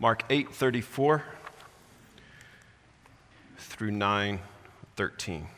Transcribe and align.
Mark 0.00 0.22
8:34 0.28 1.22
through 3.56 3.90
9:13. 3.90 5.48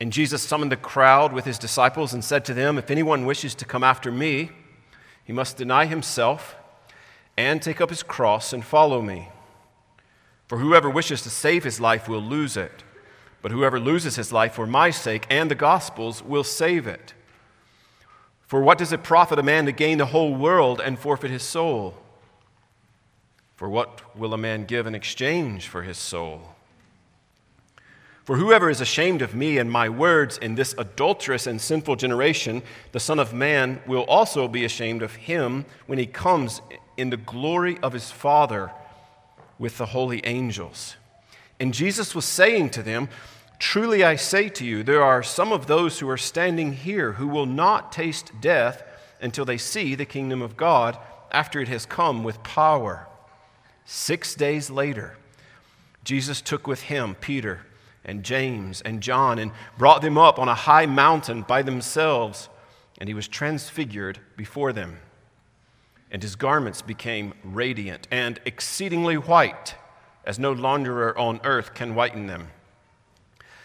And 0.00 0.12
Jesus 0.12 0.42
summoned 0.42 0.72
the 0.72 0.76
crowd 0.76 1.32
with 1.32 1.44
his 1.44 1.58
disciples 1.58 2.14
and 2.14 2.24
said 2.24 2.44
to 2.46 2.54
them, 2.54 2.78
If 2.78 2.90
anyone 2.90 3.26
wishes 3.26 3.54
to 3.56 3.64
come 3.64 3.84
after 3.84 4.10
me, 4.10 4.50
he 5.24 5.32
must 5.32 5.56
deny 5.56 5.86
himself 5.86 6.56
and 7.36 7.60
take 7.60 7.80
up 7.80 7.90
his 7.90 8.02
cross 8.02 8.52
and 8.52 8.64
follow 8.64 9.02
me. 9.02 9.28
For 10.46 10.58
whoever 10.58 10.88
wishes 10.88 11.22
to 11.22 11.30
save 11.30 11.64
his 11.64 11.80
life 11.80 12.08
will 12.08 12.22
lose 12.22 12.56
it, 12.56 12.82
but 13.42 13.52
whoever 13.52 13.78
loses 13.78 14.16
his 14.16 14.32
life 14.32 14.54
for 14.54 14.66
my 14.66 14.90
sake 14.90 15.26
and 15.28 15.50
the 15.50 15.54
gospel's 15.54 16.22
will 16.22 16.44
save 16.44 16.86
it. 16.86 17.14
For 18.46 18.62
what 18.62 18.78
does 18.78 18.92
it 18.92 19.02
profit 19.02 19.38
a 19.38 19.42
man 19.42 19.66
to 19.66 19.72
gain 19.72 19.98
the 19.98 20.06
whole 20.06 20.34
world 20.34 20.80
and 20.80 20.98
forfeit 20.98 21.30
his 21.30 21.42
soul? 21.42 21.94
For 23.60 23.68
what 23.68 24.16
will 24.16 24.32
a 24.32 24.38
man 24.38 24.64
give 24.64 24.86
in 24.86 24.94
exchange 24.94 25.68
for 25.68 25.82
his 25.82 25.98
soul? 25.98 26.54
For 28.24 28.36
whoever 28.36 28.70
is 28.70 28.80
ashamed 28.80 29.20
of 29.20 29.34
me 29.34 29.58
and 29.58 29.70
my 29.70 29.86
words 29.86 30.38
in 30.38 30.54
this 30.54 30.74
adulterous 30.78 31.46
and 31.46 31.60
sinful 31.60 31.96
generation, 31.96 32.62
the 32.92 33.00
Son 33.00 33.18
of 33.18 33.34
Man 33.34 33.82
will 33.86 34.04
also 34.04 34.48
be 34.48 34.64
ashamed 34.64 35.02
of 35.02 35.14
him 35.14 35.66
when 35.86 35.98
he 35.98 36.06
comes 36.06 36.62
in 36.96 37.10
the 37.10 37.18
glory 37.18 37.78
of 37.82 37.92
his 37.92 38.10
Father 38.10 38.72
with 39.58 39.76
the 39.76 39.84
holy 39.84 40.24
angels. 40.24 40.96
And 41.60 41.74
Jesus 41.74 42.14
was 42.14 42.24
saying 42.24 42.70
to 42.70 42.82
them, 42.82 43.10
Truly 43.58 44.02
I 44.02 44.16
say 44.16 44.48
to 44.48 44.64
you, 44.64 44.82
there 44.82 45.04
are 45.04 45.22
some 45.22 45.52
of 45.52 45.66
those 45.66 45.98
who 45.98 46.08
are 46.08 46.16
standing 46.16 46.72
here 46.72 47.12
who 47.12 47.28
will 47.28 47.44
not 47.44 47.92
taste 47.92 48.32
death 48.40 48.82
until 49.20 49.44
they 49.44 49.58
see 49.58 49.94
the 49.94 50.06
kingdom 50.06 50.40
of 50.40 50.56
God 50.56 50.96
after 51.30 51.60
it 51.60 51.68
has 51.68 51.84
come 51.84 52.24
with 52.24 52.42
power. 52.42 53.06
Six 53.92 54.36
days 54.36 54.70
later, 54.70 55.16
Jesus 56.04 56.40
took 56.40 56.68
with 56.68 56.82
him 56.82 57.16
Peter 57.16 57.62
and 58.04 58.22
James 58.22 58.80
and 58.82 59.02
John 59.02 59.40
and 59.40 59.50
brought 59.76 60.00
them 60.00 60.16
up 60.16 60.38
on 60.38 60.48
a 60.48 60.54
high 60.54 60.86
mountain 60.86 61.42
by 61.42 61.62
themselves, 61.62 62.48
and 62.98 63.08
he 63.08 63.14
was 63.14 63.26
transfigured 63.26 64.20
before 64.36 64.72
them. 64.72 64.98
And 66.08 66.22
his 66.22 66.36
garments 66.36 66.82
became 66.82 67.34
radiant 67.42 68.06
and 68.12 68.38
exceedingly 68.44 69.16
white, 69.16 69.74
as 70.24 70.38
no 70.38 70.54
launderer 70.54 71.18
on 71.18 71.40
earth 71.42 71.74
can 71.74 71.96
whiten 71.96 72.28
them. 72.28 72.50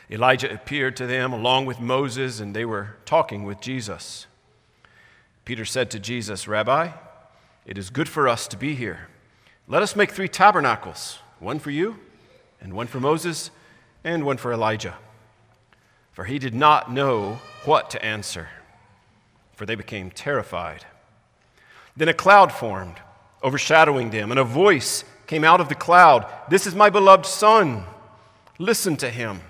Elijah 0.09 0.51
appeared 0.51 0.97
to 0.97 1.05
them 1.05 1.33
along 1.33 1.67
with 1.67 1.79
Moses, 1.79 2.39
and 2.39 2.55
they 2.55 2.65
were 2.65 2.95
talking 3.05 3.43
with 3.43 3.61
Jesus. 3.61 4.25
Peter 5.45 5.65
said 5.65 5.91
to 5.91 5.99
Jesus, 5.99 6.47
Rabbi, 6.47 6.89
it 7.67 7.77
is 7.77 7.91
good 7.91 8.09
for 8.09 8.27
us 8.27 8.47
to 8.47 8.57
be 8.57 8.73
here. 8.73 9.09
Let 9.67 9.81
us 9.81 9.95
make 9.95 10.11
three 10.11 10.27
tabernacles 10.27 11.19
one 11.39 11.59
for 11.59 11.71
you, 11.71 11.97
and 12.61 12.73
one 12.73 12.87
for 12.87 12.99
Moses, 12.99 13.49
and 14.03 14.23
one 14.23 14.37
for 14.37 14.53
Elijah. 14.53 14.95
For 16.13 16.25
he 16.25 16.39
did 16.39 16.53
not 16.53 16.91
know 16.91 17.39
what 17.65 17.89
to 17.89 18.05
answer, 18.05 18.47
for 19.53 19.65
they 19.65 19.75
became 19.75 20.11
terrified. 20.11 20.85
Then 21.97 22.07
a 22.07 22.13
cloud 22.13 22.51
formed, 22.51 22.95
overshadowing 23.41 24.11
them, 24.11 24.31
and 24.31 24.39
a 24.39 24.43
voice 24.43 25.03
came 25.27 25.43
out 25.43 25.59
of 25.59 25.69
the 25.69 25.75
cloud 25.75 26.27
This 26.49 26.67
is 26.67 26.75
my 26.75 26.89
beloved 26.89 27.25
Son. 27.25 27.85
Listen 28.59 28.95
to 28.97 29.09
him. 29.09 29.41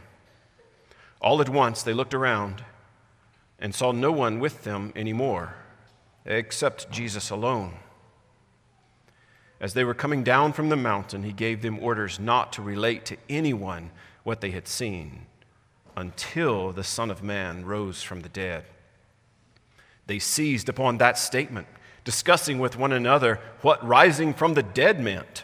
All 1.22 1.41
at 1.41 1.50
once 1.50 1.83
they 1.83 1.94
looked 1.94 2.13
around 2.13 2.63
and 3.59 3.75
saw 3.75 3.91
no 3.91 4.11
one 4.11 4.39
with 4.39 4.63
them 4.63 4.94
anymore, 4.95 5.55
except 6.25 6.89
Jesus 6.89 7.29
alone. 7.29 7.73
As 9.59 9.73
they 9.73 9.84
were 9.84 9.94
coming 9.94 10.23
down 10.23 10.53
from 10.53 10.70
the 10.70 10.75
mountain, 10.75 11.23
he 11.23 11.31
gave 11.31 11.61
them 11.61 11.80
orders 11.80 12.20
not 12.20 12.52
to 12.53 12.62
relate 12.62 13.06
to 13.06 13.18
anyone 13.29 13.91
what 14.24 14.41
they 14.41 14.52
had 14.52 14.68
seen 14.68 15.28
until 15.96 16.72
the 16.72 16.84
Son 16.84 17.09
of 17.09 17.24
Man 17.24 17.66
rose 17.66 18.03
from 18.03 18.22
the 18.22 18.29
dead. 18.29 18.66
They 20.07 20.19
seized 20.19 20.69
upon 20.69 20.97
that 20.97 21.18
statement, 21.18 21.68
discussing 22.03 22.59
with 22.59 22.78
one 22.78 22.91
another 22.91 23.40
what 23.62 23.85
rising 23.85 24.34
from 24.34 24.53
the 24.53 24.63
dead 24.63 25.00
meant. 25.00 25.44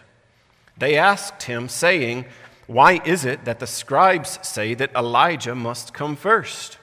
They 0.78 0.97
asked 0.97 1.44
him, 1.44 1.69
saying, 1.69 2.25
Why 2.68 3.02
is 3.06 3.25
it 3.25 3.46
that 3.46 3.59
the 3.59 3.68
scribes 3.68 4.40
say 4.47 4.74
that 4.74 4.94
Elijah 4.96 5.56
must 5.56 5.94
come 5.94 6.16
first? 6.16 6.78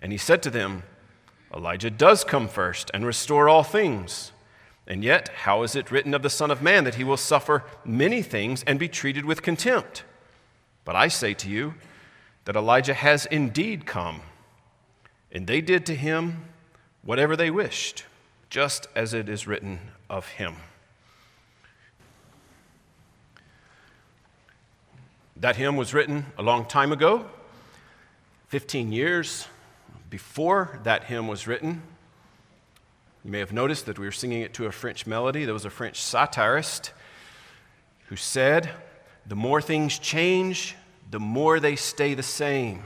And 0.00 0.12
he 0.12 0.18
said 0.18 0.42
to 0.42 0.50
them, 0.50 0.82
Elijah 1.54 1.90
does 1.90 2.24
come 2.24 2.48
first 2.48 2.90
and 2.92 3.06
restore 3.06 3.48
all 3.48 3.62
things. 3.62 4.32
And 4.86 5.02
yet, 5.02 5.30
how 5.30 5.62
is 5.62 5.74
it 5.74 5.90
written 5.90 6.12
of 6.12 6.22
the 6.22 6.30
Son 6.30 6.50
of 6.50 6.60
Man 6.60 6.84
that 6.84 6.96
he 6.96 7.04
will 7.04 7.16
suffer 7.16 7.64
many 7.84 8.20
things 8.22 8.62
and 8.66 8.78
be 8.78 8.88
treated 8.88 9.24
with 9.24 9.42
contempt? 9.42 10.04
But 10.84 10.94
I 10.94 11.08
say 11.08 11.32
to 11.34 11.48
you 11.48 11.74
that 12.44 12.56
Elijah 12.56 12.92
has 12.92 13.24
indeed 13.26 13.86
come, 13.86 14.20
and 15.32 15.46
they 15.46 15.62
did 15.62 15.86
to 15.86 15.94
him 15.94 16.44
whatever 17.02 17.34
they 17.34 17.50
wished, 17.50 18.04
just 18.50 18.86
as 18.94 19.14
it 19.14 19.28
is 19.28 19.46
written 19.46 19.78
of 20.10 20.28
him. 20.28 20.56
That 25.36 25.56
hymn 25.56 25.76
was 25.76 25.92
written 25.94 26.26
a 26.38 26.42
long 26.42 26.66
time 26.66 26.92
ago, 26.92 27.26
15 28.48 28.92
years 28.92 29.48
before 30.10 30.78
that 30.84 31.04
hymn 31.04 31.26
was 31.26 31.46
written. 31.46 31.82
You 33.24 33.30
may 33.30 33.38
have 33.38 33.52
noticed 33.52 33.86
that 33.86 33.98
we 33.98 34.04
were 34.04 34.12
singing 34.12 34.42
it 34.42 34.52
to 34.54 34.66
a 34.66 34.72
French 34.72 35.06
melody. 35.06 35.46
There 35.46 35.54
was 35.54 35.64
a 35.64 35.70
French 35.70 36.00
satirist 36.00 36.92
who 38.08 38.16
said, 38.16 38.70
The 39.26 39.34
more 39.34 39.62
things 39.62 39.98
change, 39.98 40.76
the 41.10 41.20
more 41.20 41.58
they 41.58 41.74
stay 41.74 42.12
the 42.12 42.22
same. 42.22 42.84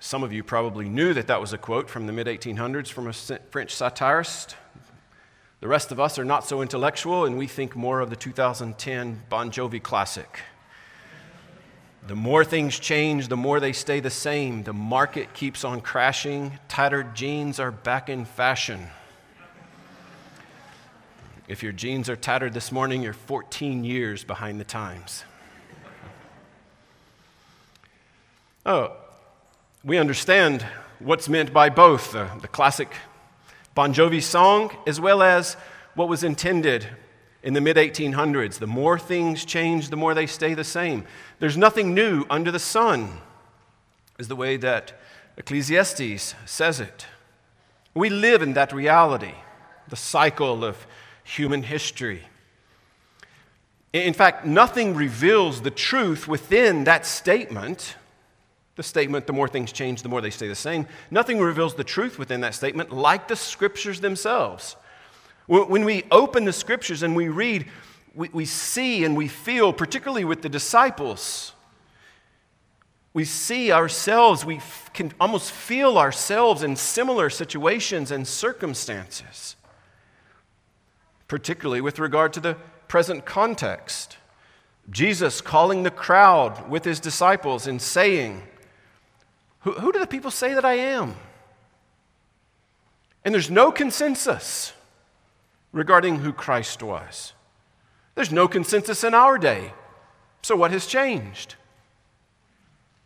Some 0.00 0.22
of 0.22 0.32
you 0.32 0.42
probably 0.42 0.88
knew 0.88 1.12
that 1.12 1.26
that 1.26 1.40
was 1.40 1.52
a 1.52 1.58
quote 1.58 1.90
from 1.90 2.06
the 2.06 2.12
mid 2.14 2.26
1800s 2.28 2.88
from 2.88 3.08
a 3.08 3.12
French 3.12 3.74
satirist. 3.74 4.56
The 5.60 5.68
rest 5.68 5.92
of 5.92 6.00
us 6.00 6.18
are 6.18 6.24
not 6.24 6.46
so 6.46 6.62
intellectual, 6.62 7.26
and 7.26 7.36
we 7.36 7.46
think 7.46 7.76
more 7.76 8.00
of 8.00 8.08
the 8.08 8.16
2010 8.16 9.22
Bon 9.28 9.50
Jovi 9.50 9.82
classic. 9.82 10.40
The 12.06 12.14
more 12.14 12.44
things 12.44 12.78
change, 12.78 13.26
the 13.26 13.36
more 13.36 13.58
they 13.58 13.72
stay 13.72 13.98
the 13.98 14.10
same. 14.10 14.62
The 14.62 14.72
market 14.72 15.34
keeps 15.34 15.64
on 15.64 15.80
crashing. 15.80 16.58
Tattered 16.68 17.16
jeans 17.16 17.58
are 17.58 17.72
back 17.72 18.08
in 18.08 18.24
fashion. 18.24 18.86
If 21.48 21.64
your 21.64 21.72
jeans 21.72 22.08
are 22.08 22.16
tattered 22.16 22.54
this 22.54 22.70
morning, 22.70 23.02
you're 23.02 23.12
14 23.12 23.84
years 23.84 24.22
behind 24.22 24.60
the 24.60 24.64
times. 24.64 25.24
Oh, 28.64 28.96
we 29.84 29.98
understand 29.98 30.64
what's 31.00 31.28
meant 31.28 31.52
by 31.52 31.70
both 31.70 32.12
the, 32.12 32.28
the 32.40 32.48
classic 32.48 32.92
Bon 33.74 33.92
Jovi 33.92 34.22
song 34.22 34.70
as 34.86 35.00
well 35.00 35.22
as 35.22 35.54
what 35.94 36.08
was 36.08 36.22
intended 36.22 36.86
in 37.42 37.54
the 37.54 37.60
mid 37.60 37.76
1800s. 37.76 38.58
The 38.58 38.66
more 38.66 38.98
things 38.98 39.44
change, 39.44 39.90
the 39.90 39.96
more 39.96 40.14
they 40.14 40.26
stay 40.26 40.54
the 40.54 40.64
same. 40.64 41.04
There's 41.38 41.56
nothing 41.56 41.94
new 41.94 42.24
under 42.28 42.50
the 42.50 42.58
sun, 42.58 43.18
is 44.18 44.28
the 44.28 44.36
way 44.36 44.56
that 44.56 44.92
Ecclesiastes 45.36 46.34
says 46.46 46.80
it. 46.80 47.06
We 47.94 48.10
live 48.10 48.42
in 48.42 48.54
that 48.54 48.72
reality, 48.72 49.34
the 49.88 49.96
cycle 49.96 50.64
of 50.64 50.86
human 51.24 51.62
history. 51.62 52.22
In 53.92 54.12
fact, 54.12 54.44
nothing 54.44 54.94
reveals 54.94 55.62
the 55.62 55.70
truth 55.70 56.28
within 56.28 56.84
that 56.84 57.06
statement. 57.06 57.96
The 58.76 58.82
statement, 58.82 59.26
the 59.26 59.32
more 59.32 59.48
things 59.48 59.72
change, 59.72 60.02
the 60.02 60.08
more 60.08 60.20
they 60.20 60.30
stay 60.30 60.48
the 60.48 60.54
same. 60.54 60.86
Nothing 61.10 61.40
reveals 61.40 61.74
the 61.74 61.84
truth 61.84 62.18
within 62.18 62.42
that 62.42 62.54
statement 62.54 62.92
like 62.92 63.28
the 63.28 63.36
scriptures 63.36 64.00
themselves. 64.00 64.76
When 65.46 65.84
we 65.84 66.04
open 66.10 66.44
the 66.44 66.52
scriptures 66.52 67.02
and 67.02 67.14
we 67.14 67.28
read, 67.28 67.66
we, 68.14 68.28
we 68.32 68.44
see 68.44 69.04
and 69.04 69.16
we 69.16 69.28
feel, 69.28 69.72
particularly 69.72 70.24
with 70.24 70.42
the 70.42 70.48
disciples, 70.48 71.52
we 73.12 73.24
see 73.24 73.72
ourselves, 73.72 74.44
we 74.44 74.60
can 74.92 75.12
almost 75.20 75.52
feel 75.52 75.98
ourselves 75.98 76.62
in 76.62 76.76
similar 76.76 77.30
situations 77.30 78.10
and 78.10 78.26
circumstances, 78.26 79.56
particularly 81.28 81.80
with 81.80 81.98
regard 81.98 82.32
to 82.34 82.40
the 82.40 82.56
present 82.88 83.24
context. 83.24 84.18
Jesus 84.90 85.40
calling 85.40 85.82
the 85.82 85.90
crowd 85.90 86.68
with 86.68 86.84
his 86.84 87.00
disciples 87.00 87.66
and 87.66 87.80
saying, 87.80 88.42
Who, 89.60 89.72
who 89.72 89.92
do 89.92 89.98
the 89.98 90.06
people 90.06 90.30
say 90.30 90.54
that 90.54 90.64
I 90.64 90.74
am? 90.74 91.14
And 93.24 93.34
there's 93.34 93.50
no 93.50 93.72
consensus 93.72 94.72
regarding 95.76 96.20
who 96.20 96.32
Christ 96.32 96.82
was. 96.82 97.34
There's 98.14 98.32
no 98.32 98.48
consensus 98.48 99.04
in 99.04 99.12
our 99.12 99.36
day. 99.36 99.74
So, 100.40 100.56
what 100.56 100.70
has 100.70 100.86
changed? 100.86 101.56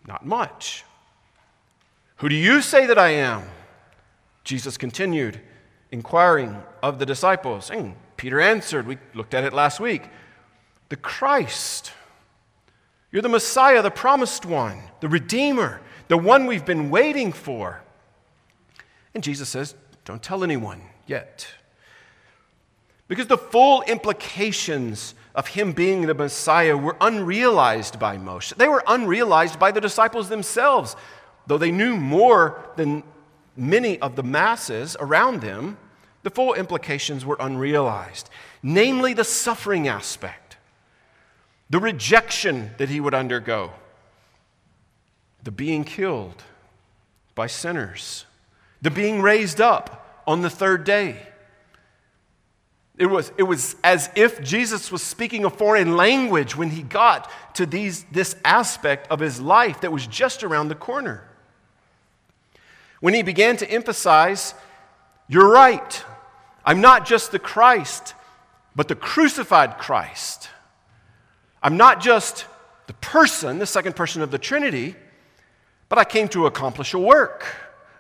Not 0.07 0.25
much. 0.25 0.85
Who 2.17 2.29
do 2.29 2.37
you 2.37 2.63
say 2.63 2.87
that 2.87 2.99
I 2.99 3.09
am? 3.09 3.43
Jesus 4.45 4.77
continued, 4.77 5.41
inquiring 5.91 6.63
of 6.83 6.99
the 7.01 7.07
disciples. 7.07 7.71
And 7.71 7.97
Peter 8.17 8.41
answered, 8.41 8.87
we 8.87 8.99
looked 9.15 9.35
at 9.35 9.45
it 9.45 9.53
last 9.53 9.81
week, 9.81 10.05
the 10.91 10.97
Christ. 10.97 11.93
You're 13.11 13.23
the 13.23 13.29
Messiah, 13.29 13.83
the 13.83 13.91
promised 13.91 14.47
one, 14.47 14.81
the 15.01 15.09
Redeemer, 15.09 15.81
the 16.07 16.17
one 16.17 16.47
we've 16.47 16.65
been 16.65 16.89
waiting 16.91 17.33
for. 17.33 17.83
And 19.13 19.25
Jesus 19.25 19.49
says, 19.49 19.75
Don't 20.05 20.23
tell 20.23 20.45
anyone 20.45 20.83
yet. 21.07 21.49
Because 23.11 23.27
the 23.27 23.37
full 23.37 23.83
implications 23.83 25.17
of 25.35 25.49
him 25.49 25.73
being 25.73 26.03
the 26.07 26.15
Messiah 26.15 26.77
were 26.77 26.97
unrealized 27.01 27.99
by 27.99 28.17
most. 28.17 28.57
They 28.57 28.69
were 28.69 28.85
unrealized 28.87 29.59
by 29.59 29.73
the 29.73 29.81
disciples 29.81 30.29
themselves, 30.29 30.95
though 31.49 31.59
they 31.59 31.73
knew 31.73 31.97
more 31.97 32.71
than 32.77 33.03
many 33.57 33.99
of 33.99 34.15
the 34.15 34.23
masses 34.23 34.97
around 35.01 35.41
them. 35.41 35.77
The 36.23 36.31
full 36.31 36.55
implications 36.55 37.25
were 37.25 37.37
unrealized, 37.41 38.31
namely 38.63 39.13
the 39.13 39.25
suffering 39.25 39.89
aspect, 39.89 40.57
the 41.69 41.81
rejection 41.81 42.71
that 42.79 42.91
he 42.91 43.01
would 43.01 43.15
undergo, 43.15 43.73
the 45.43 45.51
being 45.51 45.83
killed 45.83 46.45
by 47.35 47.49
sinners, 47.49 48.25
the 48.81 48.91
being 48.91 49.21
raised 49.21 49.61
up 49.61 50.23
on 50.29 50.43
the 50.43 50.51
third 50.51 50.85
day 50.85 51.27
it 53.01 53.07
was, 53.07 53.33
it 53.39 53.45
was 53.45 53.77
as 53.83 54.11
if 54.15 54.43
Jesus 54.43 54.93
was 54.93 55.03
speaking 55.03 55.47
a 55.47 55.51
foreign 55.51 55.97
language 55.97 56.55
when 56.55 56.69
he 56.69 56.83
got 56.83 57.31
to 57.55 57.65
these, 57.65 58.05
this 58.13 58.37
aspect 58.45 59.11
of 59.11 59.21
his 59.21 59.41
life 59.41 59.81
that 59.81 59.91
was 59.91 60.07
just 60.07 60.45
around 60.45 60.69
the 60.69 60.75
corner. 60.75 61.27
When 63.01 63.15
he 63.15 63.23
began 63.23 63.57
to 63.57 63.71
emphasize, 63.71 64.53
You're 65.29 65.49
right, 65.51 66.05
I'm 66.63 66.83
not 66.83 67.07
just 67.07 67.33
the 67.33 67.39
Christ, 67.39 68.13
but 68.77 68.87
the 68.87 68.95
crucified 68.95 69.79
Christ. 69.79 70.51
I'm 71.63 71.79
not 71.79 72.03
just 72.03 72.45
the 72.87 72.93
person, 72.93 73.59
the 73.59 73.67
second 73.67 73.97
person 73.97 74.21
of 74.21 74.31
the 74.31 74.39
Trinity, 74.39 74.95
but 75.89 75.99
I 75.99 76.05
came 76.05 76.29
to 76.29 76.45
accomplish 76.45 76.93
a 76.93 76.99
work, 76.99 77.47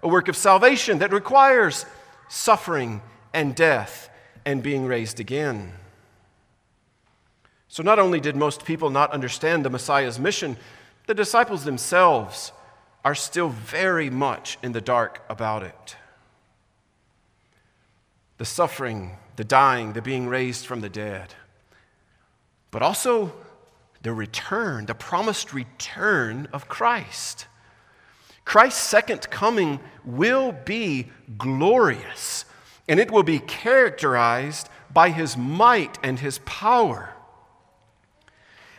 a 0.02 0.08
work 0.08 0.28
of 0.28 0.36
salvation 0.36 0.98
that 0.98 1.10
requires 1.10 1.86
suffering 2.28 3.00
and 3.32 3.54
death 3.54 4.08
and 4.44 4.62
being 4.62 4.86
raised 4.86 5.20
again. 5.20 5.72
So, 7.68 7.82
not 7.82 7.98
only 7.98 8.20
did 8.20 8.34
most 8.34 8.64
people 8.64 8.90
not 8.90 9.12
understand 9.12 9.64
the 9.64 9.70
Messiah's 9.70 10.18
mission, 10.18 10.56
the 11.06 11.14
disciples 11.14 11.64
themselves 11.64 12.52
are 13.04 13.14
still 13.14 13.48
very 13.48 14.10
much 14.10 14.58
in 14.62 14.72
the 14.72 14.80
dark 14.80 15.24
about 15.28 15.62
it. 15.62 15.96
The 18.38 18.44
suffering, 18.44 19.12
the 19.36 19.44
dying, 19.44 19.92
the 19.92 20.02
being 20.02 20.26
raised 20.26 20.66
from 20.66 20.80
the 20.80 20.88
dead, 20.88 21.34
but 22.70 22.82
also 22.82 23.32
the 24.02 24.12
return, 24.12 24.86
the 24.86 24.94
promised 24.94 25.52
return 25.52 26.48
of 26.52 26.68
Christ. 26.68 27.46
Christ's 28.44 28.82
second 28.82 29.30
coming 29.30 29.78
will 30.04 30.52
be 30.52 31.08
glorious 31.38 32.46
and 32.90 32.98
it 32.98 33.12
will 33.12 33.22
be 33.22 33.38
characterized 33.38 34.68
by 34.92 35.10
his 35.10 35.36
might 35.36 35.96
and 36.02 36.18
his 36.18 36.40
power. 36.40 37.14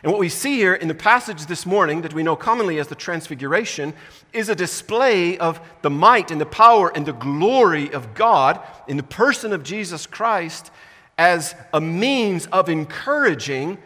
And 0.02 0.12
what 0.12 0.20
we 0.20 0.28
see 0.28 0.56
here 0.56 0.74
in 0.74 0.86
the 0.86 0.94
passage 0.94 1.46
this 1.46 1.64
morning 1.64 2.02
that 2.02 2.12
we 2.12 2.22
know 2.22 2.36
commonly 2.36 2.78
as 2.78 2.88
the 2.88 2.94
Transfiguration 2.94 3.94
is 4.34 4.50
a 4.50 4.54
display 4.54 5.38
of 5.38 5.62
the 5.80 5.88
might 5.88 6.30
and 6.30 6.38
the 6.38 6.44
power 6.44 6.94
and 6.94 7.06
the 7.06 7.14
glory 7.14 7.90
of 7.90 8.12
God 8.12 8.60
in 8.86 8.98
the 8.98 9.02
person 9.02 9.50
of 9.54 9.62
Jesus 9.62 10.04
Christ 10.04 10.70
as 11.16 11.54
a 11.72 11.80
means 11.80 12.44
of 12.48 12.68
encouraging 12.68 13.78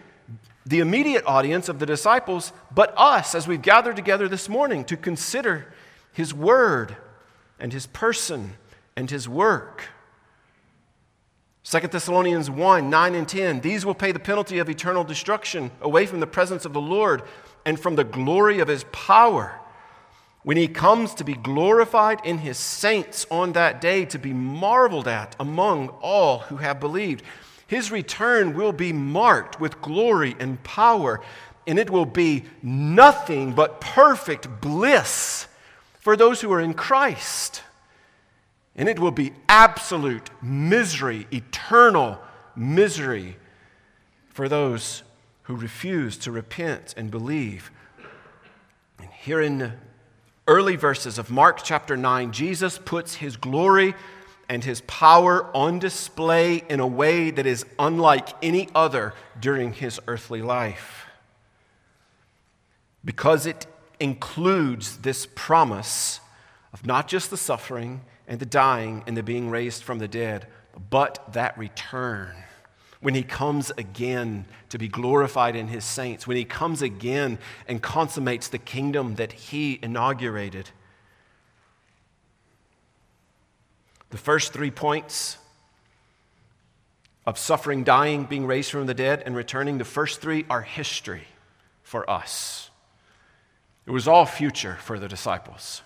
the 0.64 0.80
immediate 0.80 1.24
audience 1.24 1.68
of 1.68 1.78
the 1.78 1.86
disciples, 1.86 2.52
but 2.74 2.92
us 2.96 3.36
as 3.36 3.46
we've 3.46 3.62
gathered 3.62 3.94
together 3.94 4.26
this 4.26 4.48
morning 4.48 4.84
to 4.86 4.96
consider 4.96 5.72
his 6.12 6.34
word 6.34 6.96
and 7.60 7.72
his 7.72 7.86
person 7.86 8.54
and 8.96 9.08
his 9.08 9.28
work. 9.28 9.90
2 11.68 11.80
Thessalonians 11.80 12.48
1 12.48 12.88
9 12.88 13.14
and 13.16 13.28
10. 13.28 13.60
These 13.60 13.84
will 13.84 13.94
pay 13.94 14.12
the 14.12 14.20
penalty 14.20 14.58
of 14.58 14.70
eternal 14.70 15.02
destruction 15.02 15.72
away 15.80 16.06
from 16.06 16.20
the 16.20 16.26
presence 16.26 16.64
of 16.64 16.72
the 16.72 16.80
Lord 16.80 17.24
and 17.64 17.78
from 17.78 17.96
the 17.96 18.04
glory 18.04 18.60
of 18.60 18.68
his 18.68 18.84
power. 18.92 19.58
When 20.44 20.56
he 20.56 20.68
comes 20.68 21.12
to 21.14 21.24
be 21.24 21.34
glorified 21.34 22.20
in 22.24 22.38
his 22.38 22.56
saints 22.56 23.26
on 23.32 23.54
that 23.54 23.80
day, 23.80 24.04
to 24.04 24.18
be 24.18 24.32
marveled 24.32 25.08
at 25.08 25.34
among 25.40 25.88
all 26.00 26.38
who 26.38 26.58
have 26.58 26.78
believed. 26.78 27.24
His 27.66 27.90
return 27.90 28.54
will 28.54 28.70
be 28.70 28.92
marked 28.92 29.58
with 29.58 29.82
glory 29.82 30.36
and 30.38 30.62
power, 30.62 31.20
and 31.66 31.80
it 31.80 31.90
will 31.90 32.06
be 32.06 32.44
nothing 32.62 33.54
but 33.54 33.80
perfect 33.80 34.60
bliss 34.60 35.48
for 35.98 36.16
those 36.16 36.42
who 36.42 36.52
are 36.52 36.60
in 36.60 36.74
Christ. 36.74 37.62
And 38.76 38.88
it 38.88 38.98
will 38.98 39.10
be 39.10 39.32
absolute 39.48 40.30
misery, 40.42 41.26
eternal 41.32 42.20
misery 42.54 43.36
for 44.28 44.48
those 44.48 45.02
who 45.44 45.56
refuse 45.56 46.18
to 46.18 46.30
repent 46.30 46.92
and 46.96 47.10
believe. 47.10 47.70
And 48.98 49.08
here 49.10 49.40
in 49.40 49.58
the 49.58 49.72
early 50.46 50.76
verses 50.76 51.18
of 51.18 51.30
Mark 51.30 51.62
chapter 51.62 51.96
9, 51.96 52.32
Jesus 52.32 52.78
puts 52.78 53.16
his 53.16 53.36
glory 53.36 53.94
and 54.48 54.62
his 54.62 54.82
power 54.82 55.50
on 55.56 55.78
display 55.78 56.62
in 56.68 56.78
a 56.78 56.86
way 56.86 57.30
that 57.30 57.46
is 57.46 57.64
unlike 57.78 58.28
any 58.42 58.68
other 58.74 59.14
during 59.40 59.72
his 59.72 59.98
earthly 60.06 60.42
life. 60.42 61.06
Because 63.04 63.46
it 63.46 63.66
includes 63.98 64.98
this 64.98 65.26
promise 65.34 66.20
of 66.72 66.84
not 66.86 67.08
just 67.08 67.30
the 67.30 67.36
suffering 67.36 68.02
and 68.26 68.40
the 68.40 68.46
dying 68.46 69.04
and 69.06 69.16
the 69.16 69.22
being 69.22 69.50
raised 69.50 69.82
from 69.82 69.98
the 69.98 70.08
dead, 70.08 70.46
but 70.90 71.32
that 71.32 71.56
return. 71.56 72.34
When 73.00 73.14
he 73.14 73.22
comes 73.22 73.70
again 73.78 74.46
to 74.70 74.78
be 74.78 74.88
glorified 74.88 75.54
in 75.54 75.68
his 75.68 75.84
saints, 75.84 76.26
when 76.26 76.36
he 76.36 76.44
comes 76.44 76.82
again 76.82 77.38
and 77.68 77.82
consummates 77.82 78.48
the 78.48 78.58
kingdom 78.58 79.16
that 79.16 79.32
he 79.32 79.78
inaugurated. 79.82 80.70
The 84.10 84.18
first 84.18 84.52
three 84.52 84.70
points 84.70 85.38
of 87.26 87.38
suffering, 87.38 87.84
dying, 87.84 88.24
being 88.24 88.46
raised 88.46 88.70
from 88.70 88.86
the 88.86 88.94
dead, 88.94 89.22
and 89.26 89.34
returning, 89.34 89.78
the 89.78 89.84
first 89.84 90.20
three 90.20 90.46
are 90.48 90.62
history 90.62 91.24
for 91.82 92.08
us. 92.08 92.70
It 93.84 93.90
was 93.90 94.08
all 94.08 94.26
future 94.26 94.78
for 94.80 94.98
the 94.98 95.08
disciples. 95.08 95.82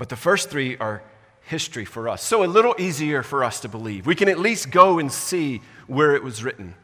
But 0.00 0.08
the 0.08 0.16
first 0.16 0.48
three 0.48 0.78
are 0.78 1.02
history 1.42 1.84
for 1.84 2.08
us. 2.08 2.22
So 2.22 2.42
a 2.42 2.46
little 2.46 2.74
easier 2.78 3.22
for 3.22 3.44
us 3.44 3.60
to 3.60 3.68
believe. 3.68 4.06
We 4.06 4.14
can 4.14 4.30
at 4.30 4.38
least 4.38 4.70
go 4.70 4.98
and 4.98 5.12
see 5.12 5.60
where 5.88 6.16
it 6.16 6.24
was 6.24 6.42
written 6.42 6.74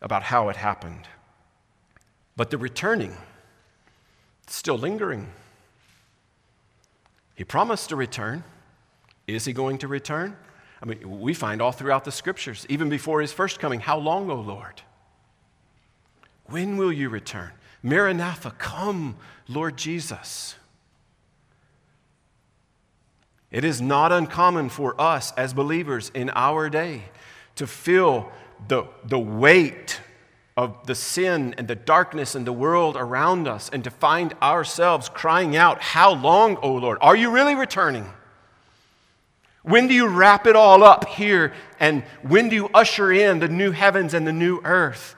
about 0.00 0.22
how 0.22 0.48
it 0.48 0.56
happened. 0.56 1.06
But 2.34 2.48
the 2.48 2.56
returning, 2.56 3.14
still 4.46 4.78
lingering. 4.78 5.28
He 7.34 7.44
promised 7.44 7.90
to 7.90 7.96
return. 7.96 8.42
Is 9.26 9.44
he 9.44 9.52
going 9.52 9.76
to 9.76 9.86
return? 9.86 10.34
I 10.82 10.86
mean, 10.86 11.20
we 11.20 11.34
find 11.34 11.60
all 11.60 11.72
throughout 11.72 12.06
the 12.06 12.12
scriptures, 12.12 12.64
even 12.70 12.88
before 12.88 13.20
his 13.20 13.34
first 13.34 13.60
coming, 13.60 13.80
how 13.80 13.98
long, 13.98 14.30
O 14.30 14.36
Lord? 14.36 14.80
When 16.46 16.78
will 16.78 16.90
you 16.90 17.10
return? 17.10 17.50
Maranatha, 17.82 18.52
come, 18.52 19.18
Lord 19.46 19.76
Jesus. 19.76 20.54
It 23.50 23.64
is 23.64 23.80
not 23.80 24.12
uncommon 24.12 24.68
for 24.68 25.00
us 25.00 25.32
as 25.32 25.54
believers 25.54 26.10
in 26.14 26.30
our 26.34 26.68
day 26.68 27.04
to 27.56 27.66
feel 27.66 28.30
the, 28.68 28.84
the 29.04 29.18
weight 29.18 30.00
of 30.56 30.86
the 30.86 30.94
sin 30.94 31.54
and 31.56 31.68
the 31.68 31.74
darkness 31.74 32.34
in 32.34 32.44
the 32.44 32.52
world 32.52 32.96
around 32.96 33.48
us 33.48 33.70
and 33.72 33.84
to 33.84 33.90
find 33.90 34.34
ourselves 34.42 35.08
crying 35.08 35.56
out, 35.56 35.80
How 35.80 36.12
long, 36.12 36.56
O 36.56 36.74
Lord? 36.74 36.98
Are 37.00 37.16
you 37.16 37.30
really 37.30 37.54
returning? 37.54 38.06
When 39.62 39.86
do 39.86 39.94
you 39.94 40.08
wrap 40.08 40.46
it 40.46 40.56
all 40.56 40.82
up 40.82 41.06
here? 41.08 41.52
And 41.78 42.02
when 42.22 42.48
do 42.48 42.56
you 42.56 42.68
usher 42.74 43.12
in 43.12 43.38
the 43.38 43.48
new 43.48 43.70
heavens 43.70 44.14
and 44.14 44.26
the 44.26 44.32
new 44.32 44.60
earth? 44.64 45.14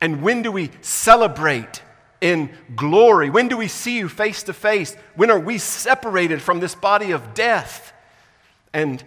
And 0.00 0.22
when 0.22 0.42
do 0.42 0.52
we 0.52 0.70
celebrate 0.82 1.82
in 2.20 2.50
glory? 2.74 3.30
When 3.30 3.48
do 3.48 3.56
we 3.56 3.68
see 3.68 3.98
you 3.98 4.08
face 4.08 4.42
to 4.44 4.52
face? 4.52 4.94
When 5.14 5.30
are 5.30 5.38
we 5.38 5.58
separated 5.58 6.40
from 6.42 6.60
this 6.60 6.74
body 6.74 7.10
of 7.10 7.34
death? 7.34 7.92
And 8.72 9.02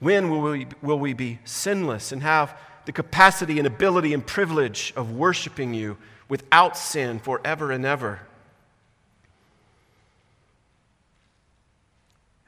when 0.00 0.30
will 0.30 0.42
we, 0.42 0.66
will 0.82 0.98
we 0.98 1.12
be 1.12 1.38
sinless 1.44 2.12
and 2.12 2.22
have 2.22 2.56
the 2.84 2.92
capacity 2.92 3.58
and 3.58 3.66
ability 3.66 4.12
and 4.12 4.26
privilege 4.26 4.92
of 4.96 5.12
worshiping 5.12 5.74
you 5.74 5.96
without 6.28 6.76
sin 6.76 7.18
forever 7.18 7.72
and 7.72 7.84
ever? 7.84 8.20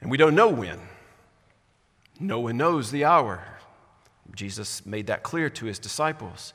And 0.01 0.11
we 0.11 0.17
don't 0.17 0.35
know 0.35 0.49
when. 0.49 0.79
No 2.19 2.39
one 2.39 2.57
knows 2.57 2.91
the 2.91 3.05
hour. 3.05 3.43
Jesus 4.35 4.85
made 4.85 5.07
that 5.07 5.23
clear 5.23 5.49
to 5.51 5.65
his 5.65 5.79
disciples. 5.79 6.53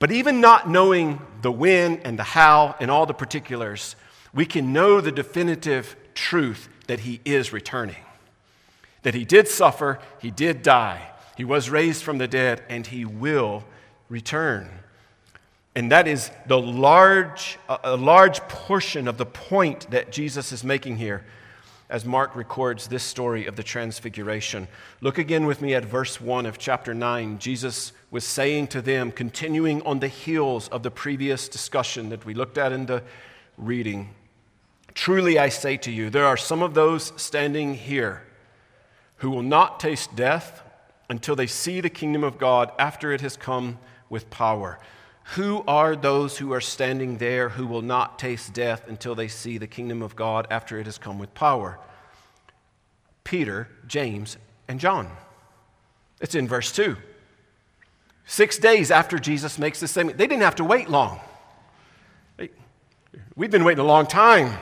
But 0.00 0.10
even 0.10 0.40
not 0.40 0.68
knowing 0.68 1.20
the 1.42 1.52
when 1.52 1.98
and 1.98 2.18
the 2.18 2.24
how 2.24 2.74
and 2.80 2.90
all 2.90 3.06
the 3.06 3.14
particulars, 3.14 3.94
we 4.34 4.46
can 4.46 4.72
know 4.72 5.00
the 5.00 5.12
definitive 5.12 5.94
truth 6.14 6.68
that 6.88 7.00
he 7.00 7.20
is 7.24 7.52
returning. 7.52 8.02
That 9.02 9.14
he 9.14 9.24
did 9.24 9.46
suffer, 9.46 10.00
he 10.18 10.30
did 10.30 10.62
die, 10.62 11.10
he 11.36 11.44
was 11.44 11.70
raised 11.70 12.02
from 12.02 12.18
the 12.18 12.26
dead, 12.26 12.62
and 12.68 12.86
he 12.86 13.04
will 13.04 13.64
return. 14.08 14.68
And 15.74 15.92
that 15.92 16.08
is 16.08 16.30
the 16.46 16.58
large, 16.58 17.58
a 17.68 17.96
large 17.96 18.40
portion 18.48 19.06
of 19.06 19.18
the 19.18 19.26
point 19.26 19.90
that 19.90 20.10
Jesus 20.10 20.50
is 20.50 20.64
making 20.64 20.96
here 20.96 21.24
as 21.90 22.06
Mark 22.06 22.34
records 22.34 22.88
this 22.88 23.02
story 23.02 23.44
of 23.44 23.56
the 23.56 23.62
Transfiguration. 23.62 24.68
Look 25.02 25.18
again 25.18 25.44
with 25.44 25.60
me 25.60 25.74
at 25.74 25.84
verse 25.84 26.20
1 26.20 26.46
of 26.46 26.56
chapter 26.56 26.94
9. 26.94 27.38
Jesus 27.38 27.92
was 28.10 28.24
saying 28.24 28.68
to 28.68 28.80
them, 28.80 29.12
continuing 29.12 29.82
on 29.82 29.98
the 29.98 30.08
heels 30.08 30.68
of 30.68 30.82
the 30.82 30.90
previous 30.90 31.48
discussion 31.48 32.08
that 32.08 32.24
we 32.24 32.32
looked 32.32 32.56
at 32.56 32.72
in 32.72 32.86
the 32.86 33.02
reading 33.58 34.14
Truly 34.94 35.38
I 35.38 35.48
say 35.48 35.76
to 35.78 35.90
you, 35.90 36.10
there 36.10 36.26
are 36.26 36.36
some 36.36 36.62
of 36.62 36.74
those 36.74 37.12
standing 37.16 37.74
here 37.74 38.22
who 39.16 39.30
will 39.30 39.42
not 39.42 39.80
taste 39.80 40.16
death 40.16 40.62
until 41.08 41.36
they 41.36 41.46
see 41.46 41.80
the 41.80 41.90
kingdom 41.90 42.24
of 42.24 42.38
God 42.38 42.72
after 42.78 43.12
it 43.12 43.20
has 43.20 43.36
come 43.36 43.78
with 44.08 44.30
power. 44.30 44.78
Who 45.34 45.62
are 45.66 45.94
those 45.94 46.38
who 46.38 46.52
are 46.52 46.60
standing 46.60 47.18
there 47.18 47.50
who 47.50 47.66
will 47.66 47.82
not 47.82 48.18
taste 48.18 48.52
death 48.52 48.88
until 48.88 49.14
they 49.14 49.28
see 49.28 49.58
the 49.58 49.66
kingdom 49.66 50.02
of 50.02 50.16
God 50.16 50.46
after 50.50 50.78
it 50.78 50.86
has 50.86 50.98
come 50.98 51.18
with 51.18 51.32
power? 51.34 51.78
Peter, 53.22 53.68
James, 53.86 54.36
and 54.66 54.80
John. 54.80 55.08
It's 56.20 56.34
in 56.34 56.48
verse 56.48 56.72
2. 56.72 56.96
Six 58.26 58.58
days 58.58 58.90
after 58.90 59.18
Jesus 59.18 59.58
makes 59.58 59.80
this 59.80 59.92
statement, 59.92 60.18
they 60.18 60.26
didn't 60.26 60.42
have 60.42 60.56
to 60.56 60.64
wait 60.64 60.88
long. 60.88 61.20
We've 63.36 63.50
been 63.50 63.64
waiting 63.64 63.82
a 63.82 63.86
long 63.86 64.06
time 64.06 64.58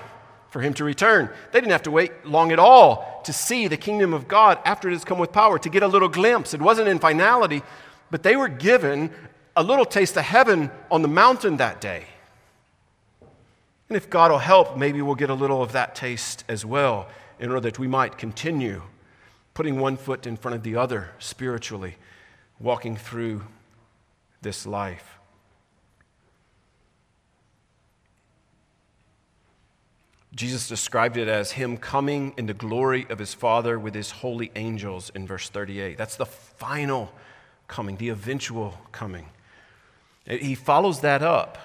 for 0.51 0.63
him 0.63 0.73
to 0.75 0.85
return. 0.85 1.31
They 1.53 1.61
didn't 1.61 1.73
have 1.73 1.83
to 1.83 1.91
wait 1.91 2.27
long 2.27 2.53
at 2.53 2.59
all 2.59 3.21
to 3.25 3.33
see 3.33 3.69
the 3.69 3.77
kingdom 3.77 4.15
of 4.15 4.29
God 4.29 4.59
after 4.65 4.89
it 4.89 4.93
has 4.93 5.05
come 5.05 5.19
with 5.19 5.33
power, 5.33 5.59
to 5.59 5.69
get 5.69 5.83
a 5.83 5.87
little 5.87 6.09
glimpse. 6.09 6.55
It 6.55 6.63
wasn't 6.63 6.89
in 6.89 6.99
finality, 6.99 7.63
but 8.11 8.23
they 8.23 8.37
were 8.37 8.49
given 8.49 9.11
a 9.59 9.63
little 9.63 9.85
taste 9.85 10.17
of 10.17 10.23
heaven 10.23 10.71
on 10.89 11.03
the 11.03 11.09
mountain 11.09 11.57
that 11.57 11.81
day. 11.81 12.05
And 13.89 13.97
if 13.97 14.09
God 14.09 14.31
will 14.31 14.39
help, 14.39 14.77
maybe 14.77 15.03
we'll 15.03 15.17
get 15.17 15.31
a 15.31 15.35
little 15.35 15.61
of 15.61 15.73
that 15.73 15.97
taste 15.97 16.45
as 16.49 16.65
well 16.65 17.09
in 17.41 17.49
order 17.49 17.63
that 17.63 17.79
we 17.79 17.89
might 17.89 18.17
continue 18.17 18.83
putting 19.55 19.81
one 19.81 19.97
foot 19.97 20.29
in 20.29 20.37
front 20.37 20.55
of 20.55 20.63
the 20.63 20.77
other 20.77 21.11
spiritually, 21.19 21.97
walking 22.61 22.97
through 22.97 23.43
this 24.43 24.65
life. 24.65 25.19
Jesus 30.37 30.69
described 30.69 31.17
it 31.17 31.27
as 31.27 31.51
him 31.51 31.77
coming 31.77 32.33
in 32.37 32.47
the 32.47 32.55
glory 32.55 33.07
of 33.11 33.19
his 33.19 33.35
Father 33.35 33.77
with 33.77 33.97
his 33.97 34.13
holy 34.13 34.53
angels 34.55 35.11
in 35.17 35.27
verse 35.27 35.49
38. 35.49 35.99
That's 35.99 36.15
the 36.15 36.27
final 36.27 37.13
coming, 37.67 37.97
the 37.97 38.11
eventual 38.11 38.79
coming. 38.93 39.27
He 40.29 40.55
follows 40.55 41.01
that 41.01 41.23
up 41.23 41.59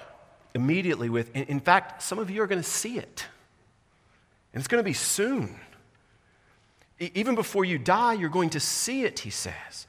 immediately 0.54 1.08
with, 1.08 1.34
in 1.36 1.60
fact, 1.60 2.02
some 2.02 2.18
of 2.18 2.30
you 2.30 2.42
are 2.42 2.46
going 2.46 2.62
to 2.62 2.68
see 2.68 2.98
it. 2.98 3.26
And 4.52 4.60
it's 4.60 4.68
going 4.68 4.82
to 4.82 4.88
be 4.88 4.94
soon. 4.94 5.56
Even 6.98 7.34
before 7.34 7.64
you 7.64 7.76
die, 7.76 8.14
you're 8.14 8.28
going 8.28 8.50
to 8.50 8.60
see 8.60 9.02
it, 9.02 9.20
he 9.20 9.30
says. 9.30 9.86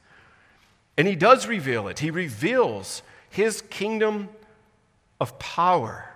And 0.98 1.08
he 1.08 1.16
does 1.16 1.48
reveal 1.48 1.88
it. 1.88 2.00
He 2.00 2.10
reveals 2.10 3.04
his 3.30 3.62
kingdom 3.62 4.30
of 5.20 5.38
power 5.40 6.10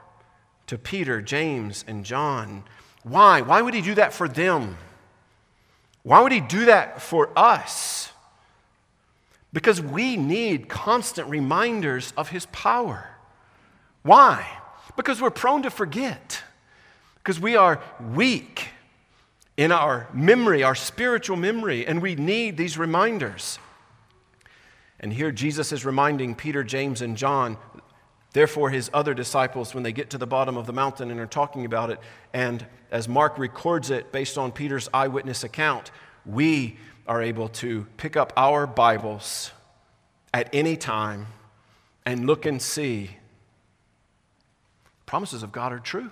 to 0.67 0.77
Peter, 0.77 1.21
James, 1.21 1.85
and 1.87 2.03
John. 2.03 2.63
Why? 3.03 3.41
Why 3.41 3.61
would 3.61 3.73
he 3.73 3.81
do 3.81 3.95
that 3.95 4.13
for 4.13 4.27
them? 4.27 4.77
Why 6.03 6.21
would 6.21 6.31
he 6.31 6.41
do 6.41 6.65
that 6.65 7.01
for 7.01 7.29
us? 7.37 8.11
Because 9.51 9.81
we 9.81 10.15
need 10.15 10.69
constant 10.69 11.27
reminders 11.27 12.13
of 12.15 12.29
his 12.29 12.45
power. 12.47 13.09
Why? 14.03 14.47
Because 14.95 15.21
we're 15.21 15.31
prone 15.31 15.63
to 15.63 15.69
forget. 15.69 16.43
Because 17.15 17.39
we 17.39 17.55
are 17.55 17.81
weak 18.13 18.69
in 19.57 19.71
our 19.71 20.07
memory, 20.13 20.63
our 20.63 20.75
spiritual 20.75 21.35
memory, 21.35 21.85
and 21.85 22.01
we 22.01 22.15
need 22.15 22.57
these 22.57 22.77
reminders. 22.77 23.59
And 24.99 25.11
here 25.11 25.31
Jesus 25.31 25.71
is 25.71 25.85
reminding 25.85 26.35
Peter, 26.35 26.63
James, 26.63 27.01
and 27.01 27.17
John 27.17 27.57
Therefore, 28.31 28.69
his 28.69 28.91
other 28.93 29.13
disciples, 29.13 29.73
when 29.73 29.83
they 29.83 29.91
get 29.91 30.11
to 30.11 30.17
the 30.17 30.27
bottom 30.27 30.55
of 30.55 30.67
the 30.67 30.73
mountain 30.73 31.09
and 31.09 31.19
are 31.19 31.25
talking 31.25 31.65
about 31.65 31.89
it, 31.89 31.99
and 32.33 32.65
as 32.91 33.07
Mark 33.07 33.37
records 33.37 33.89
it 33.89 34.11
based 34.11 34.37
on 34.37 34.51
Peter's 34.51 34.87
eyewitness 34.93 35.43
account, 35.43 35.91
we 36.25 36.77
are 37.09 37.21
able 37.21 37.49
to 37.49 37.85
pick 37.97 38.15
up 38.15 38.31
our 38.37 38.65
Bibles 38.65 39.51
at 40.33 40.49
any 40.53 40.77
time 40.77 41.27
and 42.05 42.25
look 42.25 42.45
and 42.45 42.61
see 42.61 43.17
promises 45.05 45.43
of 45.43 45.51
God 45.51 45.73
are 45.73 45.79
true. 45.79 46.11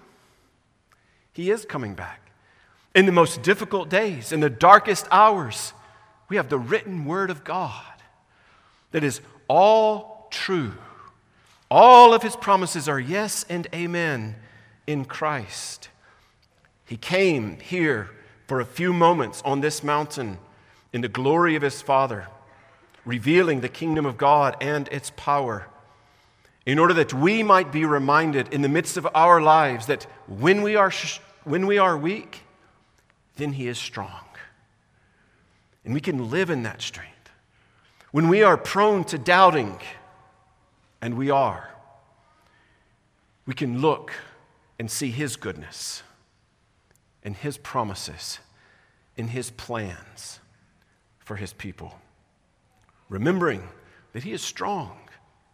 He 1.32 1.50
is 1.50 1.63
coming 1.63 1.94
back. 1.94 2.32
In 2.94 3.06
the 3.06 3.13
most 3.13 3.44
difficult 3.44 3.89
days, 3.89 4.34
in 4.34 4.42
the 4.42 4.50
darkest 4.50 5.08
hours, 5.12 5.72
we 6.27 6.36
have 6.36 6.50
the 6.50 6.58
written 6.58 7.06
word 7.06 7.30
of 7.30 7.46
God 7.46 7.86
that 8.92 9.06
is 9.06 9.22
all 9.48 10.27
true 10.32 10.74
all 11.70 12.13
of 12.13 12.24
his 12.24 12.36
promises 12.36 12.88
are 12.88 13.00
yes 13.00 13.46
and 13.50 13.68
amen 13.74 14.36
in 14.86 15.04
Christ. 15.06 15.89
He 16.86 16.96
came 16.96 17.60
here 17.60 18.10
for 18.48 18.62
a 18.62 18.66
few 18.66 18.94
moments 18.94 19.42
on 19.44 19.60
this 19.60 19.84
mountain 19.84 20.38
in 20.94 21.01
the 21.01 21.08
glory 21.08 21.56
of 21.56 21.62
his 21.62 21.82
Father, 21.82 22.27
revealing 23.06 23.62
the 23.62 23.70
kingdom 23.70 24.06
of 24.06 24.17
God 24.17 24.56
and 24.62 24.88
its 24.89 25.12
power, 25.15 25.67
in 26.65 26.79
order 26.79 26.94
that 26.94 27.13
we 27.13 27.44
might 27.44 27.72
be 27.72 27.86
reminded 27.86 28.53
in 28.53 28.62
the 28.62 28.70
midst 28.70 28.98
of 28.98 29.08
our 29.15 29.41
lives 29.41 29.86
that 29.88 30.03
when 30.27 30.62
we 30.62 30.75
are, 30.75 30.91
sh- 30.91 31.20
when 31.44 31.65
we 31.65 31.77
are 31.77 31.98
weak, 31.98 32.41
then 33.38 33.53
he 33.53 33.67
is 33.67 33.77
strong. 33.77 34.25
And 35.86 35.94
we 35.94 36.01
can 36.01 36.29
live 36.29 36.50
in 36.50 36.63
that 36.63 36.82
strength. 36.82 37.32
When 38.12 38.27
we 38.27 38.44
are 38.44 38.58
prone 38.58 39.03
to 39.06 39.17
doubting, 39.17 39.79
and 41.01 41.15
we 41.15 41.29
are, 41.29 41.70
we 43.46 43.53
can 43.53 43.79
look 43.79 44.13
and 44.79 44.89
see 44.89 45.10
His 45.10 45.36
goodness 45.36 46.03
and 47.24 47.36
His 47.36 47.58
promises 47.58 48.39
and 49.17 49.29
His 49.29 49.51
plans 49.51 50.39
for 51.27 51.36
His 51.36 51.51
people. 51.51 51.93
Remembering 53.10 53.62
that 54.13 54.24
He 54.24 54.31
is 54.31 54.41
strong, 54.41 54.98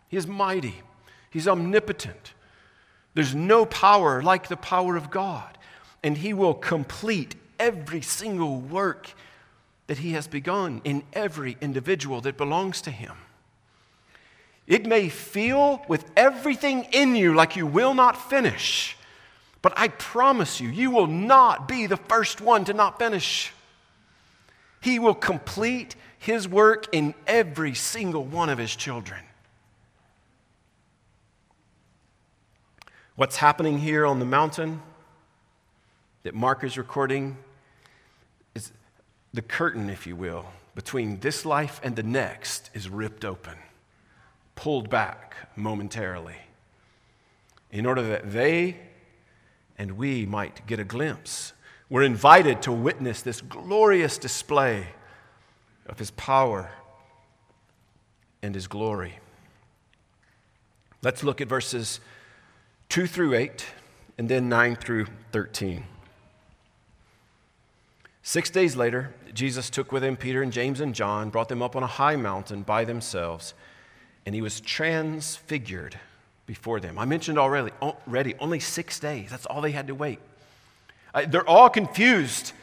He 0.07 0.17
is 0.17 0.27
mighty, 0.27 0.83
He's 1.31 1.47
omnipotent. 1.47 2.33
There's 3.15 3.33
no 3.33 3.65
power 3.65 4.21
like 4.21 4.47
the 4.47 4.55
power 4.55 4.95
of 4.95 5.09
God, 5.09 5.57
and 6.03 6.15
He 6.19 6.31
will 6.31 6.53
complete 6.53 7.33
every 7.59 8.01
single 8.01 8.61
work 8.61 9.15
that 9.87 9.97
He 9.97 10.11
has 10.11 10.27
begun 10.27 10.79
in 10.83 11.01
every 11.11 11.57
individual 11.59 12.21
that 12.21 12.37
belongs 12.37 12.79
to 12.81 12.91
Him. 12.91 13.15
It 14.67 14.85
may 14.85 15.09
feel 15.09 15.83
with 15.87 16.05
everything 16.15 16.83
in 16.91 17.15
you 17.15 17.33
like 17.33 17.55
you 17.55 17.65
will 17.65 17.95
not 17.95 18.29
finish, 18.29 18.95
but 19.63 19.73
I 19.75 19.87
promise 19.87 20.61
you, 20.61 20.69
you 20.69 20.91
will 20.91 21.07
not 21.07 21.67
be 21.67 21.87
the 21.87 21.97
first 21.97 22.41
one 22.41 22.63
to 22.65 22.73
not 22.73 22.99
finish. 22.99 23.51
He 24.83 24.99
will 24.99 25.15
complete 25.15 25.95
his 26.19 26.47
work 26.47 26.87
in 26.91 27.13
every 27.25 27.73
single 27.73 28.23
one 28.23 28.49
of 28.49 28.57
his 28.57 28.75
children. 28.75 29.21
What's 33.15 33.37
happening 33.37 33.79
here 33.79 34.05
on 34.05 34.19
the 34.19 34.25
mountain 34.25 34.81
that 36.23 36.35
Mark 36.35 36.63
is 36.63 36.77
recording 36.77 37.37
is 38.55 38.73
the 39.33 39.41
curtain, 39.41 39.89
if 39.89 40.05
you 40.05 40.15
will, 40.15 40.47
between 40.75 41.19
this 41.21 41.45
life 41.45 41.79
and 41.81 41.95
the 41.95 42.03
next 42.03 42.69
is 42.73 42.89
ripped 42.89 43.23
open 43.23 43.55
pulled 44.55 44.89
back 44.89 45.35
momentarily 45.55 46.37
in 47.71 47.85
order 47.85 48.01
that 48.01 48.31
they 48.31 48.77
and 49.77 49.93
we 49.93 50.25
might 50.25 50.65
get 50.67 50.79
a 50.79 50.83
glimpse. 50.83 51.53
We're 51.93 52.01
invited 52.01 52.63
to 52.63 52.71
witness 52.71 53.21
this 53.21 53.39
glorious 53.39 54.17
display 54.17 54.87
of 55.85 55.99
His 55.99 56.09
power 56.09 56.71
and 58.41 58.55
His 58.55 58.65
glory. 58.65 59.19
Let's 61.03 61.23
look 61.23 61.39
at 61.39 61.47
verses 61.47 61.99
2 62.89 63.05
through 63.05 63.35
8 63.35 63.67
and 64.17 64.27
then 64.27 64.49
9 64.49 64.75
through 64.75 65.05
13. 65.33 65.85
Six 68.23 68.49
days 68.49 68.75
later, 68.75 69.13
Jesus 69.31 69.69
took 69.69 69.91
with 69.91 70.03
him 70.03 70.17
Peter 70.17 70.41
and 70.41 70.51
James 70.51 70.79
and 70.79 70.95
John, 70.95 71.29
brought 71.29 71.47
them 71.47 71.61
up 71.61 71.75
on 71.75 71.83
a 71.83 71.87
high 71.87 72.15
mountain 72.15 72.63
by 72.63 72.85
themselves, 72.85 73.53
and 74.25 74.33
he 74.33 74.41
was 74.41 74.59
transfigured 74.59 75.99
before 76.47 76.79
them. 76.79 76.97
I 76.97 77.05
mentioned 77.05 77.37
already, 77.37 77.69
already 77.83 78.33
only 78.39 78.59
six 78.59 78.99
days. 78.99 79.29
That's 79.29 79.45
all 79.45 79.61
they 79.61 79.73
had 79.73 79.85
to 79.85 79.93
wait. 79.93 80.17
They're 81.27 81.47
all 81.47 81.69
confused, 81.69 82.53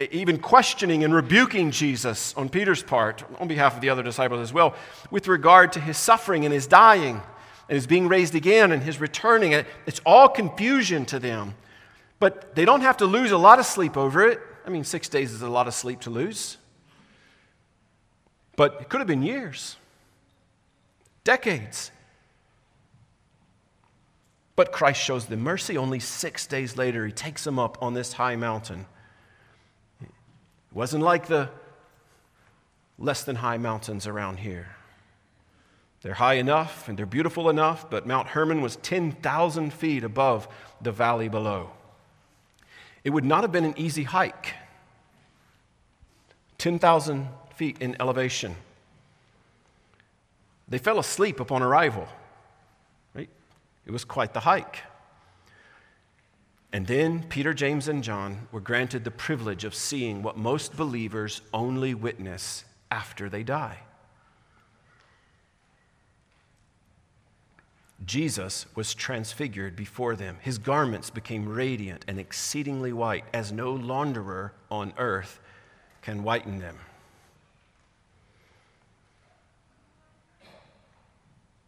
even 0.00 0.38
questioning 0.38 1.04
and 1.04 1.14
rebuking 1.14 1.70
Jesus 1.70 2.34
on 2.34 2.48
Peter's 2.48 2.82
part, 2.82 3.24
on 3.38 3.46
behalf 3.46 3.74
of 3.74 3.80
the 3.80 3.90
other 3.90 4.02
disciples 4.02 4.40
as 4.40 4.52
well, 4.52 4.74
with 5.10 5.28
regard 5.28 5.72
to 5.72 5.80
his 5.80 5.98
suffering 5.98 6.44
and 6.44 6.54
his 6.54 6.66
dying 6.66 7.20
and 7.68 7.76
his 7.76 7.86
being 7.86 8.08
raised 8.08 8.34
again 8.34 8.72
and 8.72 8.82
his 8.82 9.00
returning. 9.00 9.52
It's 9.86 10.00
all 10.06 10.28
confusion 10.28 11.04
to 11.06 11.18
them. 11.18 11.54
But 12.18 12.54
they 12.54 12.64
don't 12.64 12.80
have 12.80 12.98
to 12.98 13.06
lose 13.06 13.32
a 13.32 13.38
lot 13.38 13.58
of 13.58 13.66
sleep 13.66 13.96
over 13.96 14.26
it. 14.26 14.40
I 14.66 14.70
mean, 14.70 14.84
six 14.84 15.08
days 15.08 15.32
is 15.32 15.42
a 15.42 15.48
lot 15.48 15.68
of 15.68 15.74
sleep 15.74 16.00
to 16.02 16.10
lose. 16.10 16.56
But 18.56 18.78
it 18.80 18.88
could 18.88 19.00
have 19.00 19.08
been 19.08 19.22
years, 19.22 19.76
decades. 21.24 21.90
But 24.56 24.72
Christ 24.72 25.00
shows 25.00 25.26
them 25.26 25.40
mercy. 25.40 25.76
Only 25.76 25.98
six 25.98 26.46
days 26.46 26.76
later, 26.76 27.06
he 27.06 27.12
takes 27.12 27.44
them 27.44 27.58
up 27.58 27.82
on 27.82 27.94
this 27.94 28.12
high 28.12 28.36
mountain. 28.36 28.86
It 30.00 30.10
wasn't 30.72 31.02
like 31.02 31.26
the 31.26 31.50
less 32.98 33.24
than 33.24 33.36
high 33.36 33.58
mountains 33.58 34.06
around 34.06 34.38
here. 34.38 34.76
They're 36.02 36.14
high 36.14 36.34
enough 36.34 36.88
and 36.88 36.98
they're 36.98 37.06
beautiful 37.06 37.48
enough, 37.48 37.88
but 37.88 38.06
Mount 38.06 38.28
Hermon 38.28 38.60
was 38.60 38.76
10,000 38.76 39.72
feet 39.72 40.04
above 40.04 40.46
the 40.80 40.92
valley 40.92 41.28
below. 41.28 41.70
It 43.02 43.10
would 43.10 43.24
not 43.24 43.42
have 43.42 43.50
been 43.50 43.64
an 43.64 43.74
easy 43.76 44.04
hike. 44.04 44.54
10,000 46.58 47.28
feet 47.56 47.78
in 47.80 47.96
elevation. 48.00 48.54
They 50.68 50.78
fell 50.78 50.98
asleep 50.98 51.40
upon 51.40 51.62
arrival. 51.62 52.08
It 53.86 53.90
was 53.90 54.04
quite 54.04 54.32
the 54.32 54.40
hike. 54.40 54.80
And 56.72 56.86
then 56.86 57.22
Peter, 57.28 57.54
James, 57.54 57.86
and 57.86 58.02
John 58.02 58.48
were 58.50 58.60
granted 58.60 59.04
the 59.04 59.10
privilege 59.10 59.64
of 59.64 59.74
seeing 59.74 60.22
what 60.22 60.36
most 60.36 60.76
believers 60.76 61.40
only 61.52 61.94
witness 61.94 62.64
after 62.90 63.28
they 63.28 63.44
die. 63.44 63.78
Jesus 68.04 68.66
was 68.74 68.92
transfigured 68.92 69.76
before 69.76 70.16
them. 70.16 70.36
His 70.40 70.58
garments 70.58 71.10
became 71.10 71.48
radiant 71.48 72.04
and 72.08 72.18
exceedingly 72.18 72.92
white, 72.92 73.24
as 73.32 73.52
no 73.52 73.72
launderer 73.72 74.50
on 74.70 74.92
earth 74.98 75.40
can 76.02 76.22
whiten 76.22 76.58
them. 76.58 76.76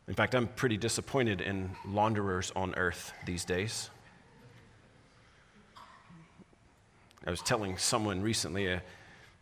In 0.08 0.14
fact, 0.14 0.36
I'm 0.36 0.46
pretty 0.46 0.76
disappointed 0.76 1.40
in 1.40 1.70
launderers 1.84 2.52
on 2.54 2.74
earth 2.76 3.12
these 3.24 3.44
days. 3.44 3.90
I 7.26 7.30
was 7.30 7.42
telling 7.42 7.76
someone 7.76 8.22
recently, 8.22 8.72
uh, 8.72 8.78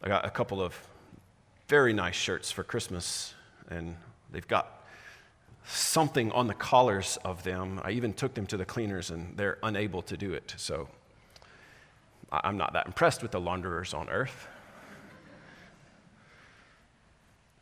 I 0.02 0.08
got 0.08 0.24
a 0.24 0.30
couple 0.30 0.62
of 0.62 0.74
very 1.68 1.92
nice 1.92 2.14
shirts 2.14 2.50
for 2.50 2.62
Christmas, 2.64 3.34
and 3.68 3.94
they've 4.32 4.48
got 4.48 4.86
something 5.66 6.32
on 6.32 6.46
the 6.46 6.54
collars 6.54 7.18
of 7.24 7.42
them. 7.42 7.80
I 7.84 7.90
even 7.90 8.14
took 8.14 8.32
them 8.32 8.46
to 8.46 8.56
the 8.56 8.64
cleaners 8.64 9.10
and 9.10 9.36
they're 9.36 9.58
unable 9.62 10.02
to 10.02 10.16
do 10.16 10.32
it. 10.32 10.54
So 10.56 10.88
I'm 12.30 12.56
not 12.56 12.72
that 12.72 12.86
impressed 12.86 13.22
with 13.22 13.32
the 13.32 13.40
launderers 13.40 13.94
on 13.94 14.08
earth. 14.08 14.48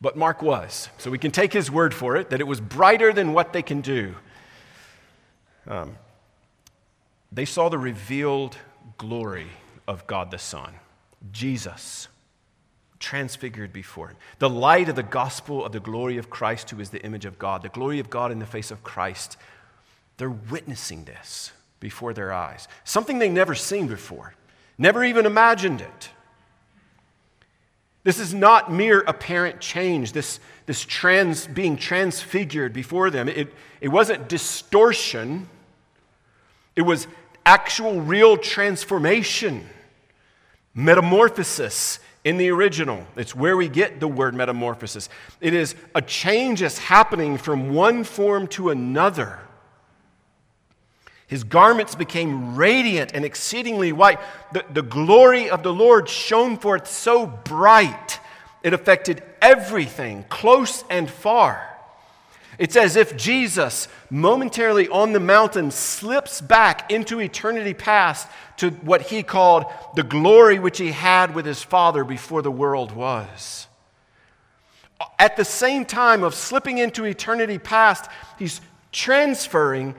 But 0.03 0.17
Mark 0.17 0.41
was. 0.41 0.89
So 0.97 1.09
we 1.09 1.17
can 1.17 1.31
take 1.31 1.53
his 1.53 1.71
word 1.71 1.93
for 1.93 2.17
it 2.17 2.29
that 2.31 2.41
it 2.41 2.43
was 2.43 2.59
brighter 2.59 3.13
than 3.13 3.31
what 3.31 3.53
they 3.53 3.61
can 3.61 3.79
do. 3.79 4.15
Um, 5.65 5.95
they 7.31 7.45
saw 7.45 7.69
the 7.69 7.77
revealed 7.77 8.57
glory 8.97 9.47
of 9.87 10.05
God 10.05 10.29
the 10.29 10.37
Son, 10.37 10.73
Jesus 11.31 12.09
transfigured 12.99 13.71
before 13.71 14.09
him. 14.09 14.17
The 14.39 14.49
light 14.49 14.89
of 14.89 14.97
the 14.97 15.03
gospel 15.03 15.63
of 15.63 15.71
the 15.71 15.79
glory 15.79 16.17
of 16.17 16.29
Christ, 16.29 16.69
who 16.69 16.81
is 16.81 16.89
the 16.89 17.03
image 17.03 17.23
of 17.23 17.39
God, 17.39 17.61
the 17.61 17.69
glory 17.69 17.99
of 17.99 18.09
God 18.09 18.29
in 18.29 18.39
the 18.39 18.45
face 18.45 18.71
of 18.71 18.83
Christ, 18.83 19.37
they're 20.17 20.29
witnessing 20.29 21.05
this 21.05 21.53
before 21.79 22.13
their 22.13 22.33
eyes. 22.33 22.67
Something 22.83 23.19
they 23.19 23.29
never 23.29 23.55
seen 23.55 23.87
before, 23.87 24.35
never 24.77 25.01
even 25.03 25.25
imagined 25.25 25.79
it. 25.79 26.09
This 28.03 28.19
is 28.19 28.33
not 28.33 28.71
mere 28.71 28.99
apparent 29.01 29.61
change, 29.61 30.11
this, 30.11 30.39
this 30.65 30.83
trans, 30.83 31.47
being 31.47 31.77
transfigured 31.77 32.73
before 32.73 33.09
them. 33.09 33.29
It, 33.29 33.53
it 33.79 33.87
wasn't 33.87 34.27
distortion, 34.27 35.47
it 36.75 36.81
was 36.81 37.07
actual, 37.45 38.01
real 38.01 38.35
transformation, 38.35 39.67
metamorphosis 40.73 41.99
in 42.23 42.37
the 42.37 42.49
original. 42.49 43.05
It's 43.15 43.35
where 43.35 43.55
we 43.55 43.69
get 43.69 43.99
the 43.99 44.07
word 44.07 44.33
metamorphosis. 44.33 45.07
It 45.39 45.53
is 45.53 45.75
a 45.95 46.01
change 46.01 46.61
that's 46.61 46.77
happening 46.77 47.37
from 47.37 47.73
one 47.73 48.03
form 48.03 48.47
to 48.47 48.69
another. 48.69 49.39
His 51.33 51.43
garments 51.43 51.95
became 51.95 52.55
radiant 52.55 53.13
and 53.15 53.25
exceedingly 53.25 53.91
white. 53.91 54.19
The, 54.51 54.63
the 54.71 54.83
glory 54.83 55.49
of 55.49 55.63
the 55.63 55.73
Lord 55.73 56.07
shone 56.07 56.57
forth 56.57 56.87
so 56.87 57.25
bright, 57.25 58.19
it 58.61 58.71
affected 58.71 59.23
everything, 59.41 60.25
close 60.29 60.83
and 60.91 61.09
far. 61.09 61.75
It's 62.59 62.75
as 62.75 62.95
if 62.95 63.17
Jesus, 63.17 63.87
momentarily 64.11 64.87
on 64.89 65.13
the 65.13 65.19
mountain, 65.19 65.71
slips 65.71 66.39
back 66.39 66.91
into 66.91 67.19
eternity 67.19 67.73
past 67.73 68.27
to 68.57 68.69
what 68.69 69.01
he 69.01 69.23
called 69.23 69.65
the 69.95 70.03
glory 70.03 70.59
which 70.59 70.77
he 70.77 70.91
had 70.91 71.33
with 71.33 71.47
his 71.47 71.63
Father 71.63 72.03
before 72.03 72.43
the 72.43 72.51
world 72.51 72.91
was. 72.91 73.65
At 75.17 75.35
the 75.35 75.45
same 75.45 75.85
time 75.85 76.21
of 76.21 76.35
slipping 76.35 76.77
into 76.77 77.05
eternity 77.05 77.57
past, 77.57 78.07
he's 78.37 78.61
transferring 78.91 79.95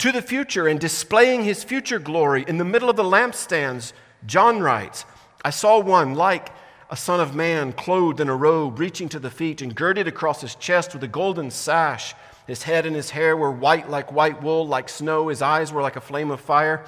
to 0.00 0.10
the 0.10 0.22
future 0.22 0.66
and 0.66 0.80
displaying 0.80 1.44
his 1.44 1.62
future 1.62 1.98
glory 1.98 2.42
in 2.48 2.56
the 2.56 2.64
middle 2.64 2.88
of 2.88 2.96
the 2.96 3.02
lampstands. 3.02 3.92
John 4.24 4.60
writes, 4.60 5.04
I 5.44 5.50
saw 5.50 5.78
one 5.78 6.14
like 6.14 6.50
a 6.88 6.96
son 6.96 7.20
of 7.20 7.34
man, 7.34 7.74
clothed 7.74 8.18
in 8.18 8.30
a 8.30 8.34
robe, 8.34 8.78
reaching 8.78 9.10
to 9.10 9.18
the 9.18 9.30
feet, 9.30 9.60
and 9.60 9.74
girded 9.74 10.08
across 10.08 10.40
his 10.40 10.54
chest 10.54 10.94
with 10.94 11.04
a 11.04 11.08
golden 11.08 11.50
sash. 11.50 12.14
His 12.46 12.62
head 12.62 12.86
and 12.86 12.96
his 12.96 13.10
hair 13.10 13.36
were 13.36 13.52
white 13.52 13.90
like 13.90 14.10
white 14.10 14.42
wool, 14.42 14.66
like 14.66 14.88
snow. 14.88 15.28
His 15.28 15.42
eyes 15.42 15.70
were 15.70 15.82
like 15.82 15.96
a 15.96 16.00
flame 16.00 16.30
of 16.30 16.40
fire. 16.40 16.82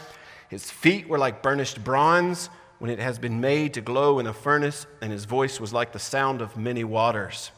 His 0.48 0.70
feet 0.70 1.06
were 1.06 1.18
like 1.18 1.42
burnished 1.42 1.84
bronze 1.84 2.48
when 2.78 2.90
it 2.90 2.98
has 2.98 3.18
been 3.18 3.42
made 3.42 3.74
to 3.74 3.82
glow 3.82 4.20
in 4.20 4.26
a 4.26 4.32
furnace, 4.32 4.86
and 5.02 5.12
his 5.12 5.26
voice 5.26 5.60
was 5.60 5.72
like 5.72 5.92
the 5.92 5.98
sound 5.98 6.40
of 6.40 6.56
many 6.56 6.82
waters. 6.82 7.50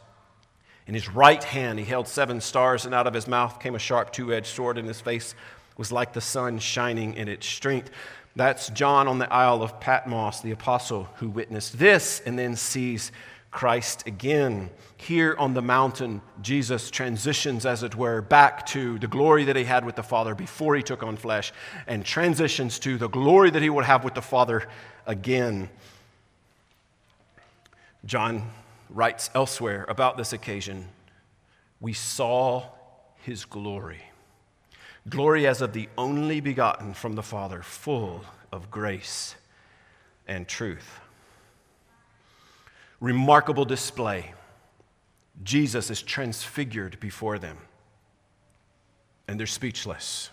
In 0.86 0.94
his 0.94 1.08
right 1.08 1.42
hand 1.42 1.78
he 1.78 1.84
held 1.84 2.08
seven 2.08 2.40
stars, 2.40 2.84
and 2.84 2.94
out 2.94 3.06
of 3.06 3.14
his 3.14 3.26
mouth 3.26 3.60
came 3.60 3.74
a 3.74 3.78
sharp 3.78 4.12
two 4.12 4.32
edged 4.32 4.46
sword, 4.46 4.78
and 4.78 4.86
his 4.86 5.00
face 5.00 5.34
was 5.76 5.90
like 5.90 6.12
the 6.12 6.20
sun 6.20 6.58
shining 6.58 7.14
in 7.14 7.28
its 7.28 7.46
strength. 7.46 7.90
That's 8.36 8.68
John 8.70 9.08
on 9.08 9.18
the 9.18 9.32
Isle 9.32 9.62
of 9.62 9.80
Patmos, 9.80 10.40
the 10.40 10.50
apostle 10.50 11.08
who 11.16 11.28
witnessed 11.28 11.78
this 11.78 12.20
and 12.26 12.38
then 12.38 12.56
sees 12.56 13.12
Christ 13.50 14.06
again. 14.06 14.70
Here 14.96 15.36
on 15.38 15.54
the 15.54 15.62
mountain, 15.62 16.20
Jesus 16.42 16.90
transitions, 16.90 17.64
as 17.64 17.84
it 17.84 17.94
were, 17.94 18.20
back 18.20 18.66
to 18.66 18.98
the 18.98 19.06
glory 19.06 19.44
that 19.44 19.54
he 19.54 19.64
had 19.64 19.84
with 19.84 19.94
the 19.94 20.02
Father 20.02 20.34
before 20.34 20.74
he 20.74 20.82
took 20.82 21.04
on 21.04 21.16
flesh, 21.16 21.52
and 21.86 22.04
transitions 22.04 22.78
to 22.80 22.98
the 22.98 23.08
glory 23.08 23.50
that 23.50 23.62
he 23.62 23.70
would 23.70 23.84
have 23.84 24.02
with 24.02 24.14
the 24.14 24.22
Father 24.22 24.68
again. 25.06 25.68
John 28.04 28.50
writes 28.94 29.28
elsewhere 29.34 29.84
about 29.88 30.16
this 30.16 30.32
occasion 30.32 30.88
We 31.80 31.92
saw 31.92 32.66
his 33.16 33.44
glory 33.44 34.02
Glory 35.08 35.46
as 35.46 35.60
of 35.60 35.72
the 35.72 35.88
only 35.98 36.40
begotten 36.40 36.94
from 36.94 37.14
the 37.14 37.22
Father, 37.22 37.62
full 37.62 38.24
of 38.50 38.70
grace 38.70 39.36
and 40.26 40.48
truth. 40.48 41.00
Remarkable 43.00 43.66
display. 43.66 44.32
Jesus 45.42 45.90
is 45.90 46.00
transfigured 46.00 46.98
before 47.00 47.38
them, 47.38 47.58
and 49.28 49.38
they're 49.38 49.46
speechless, 49.46 50.30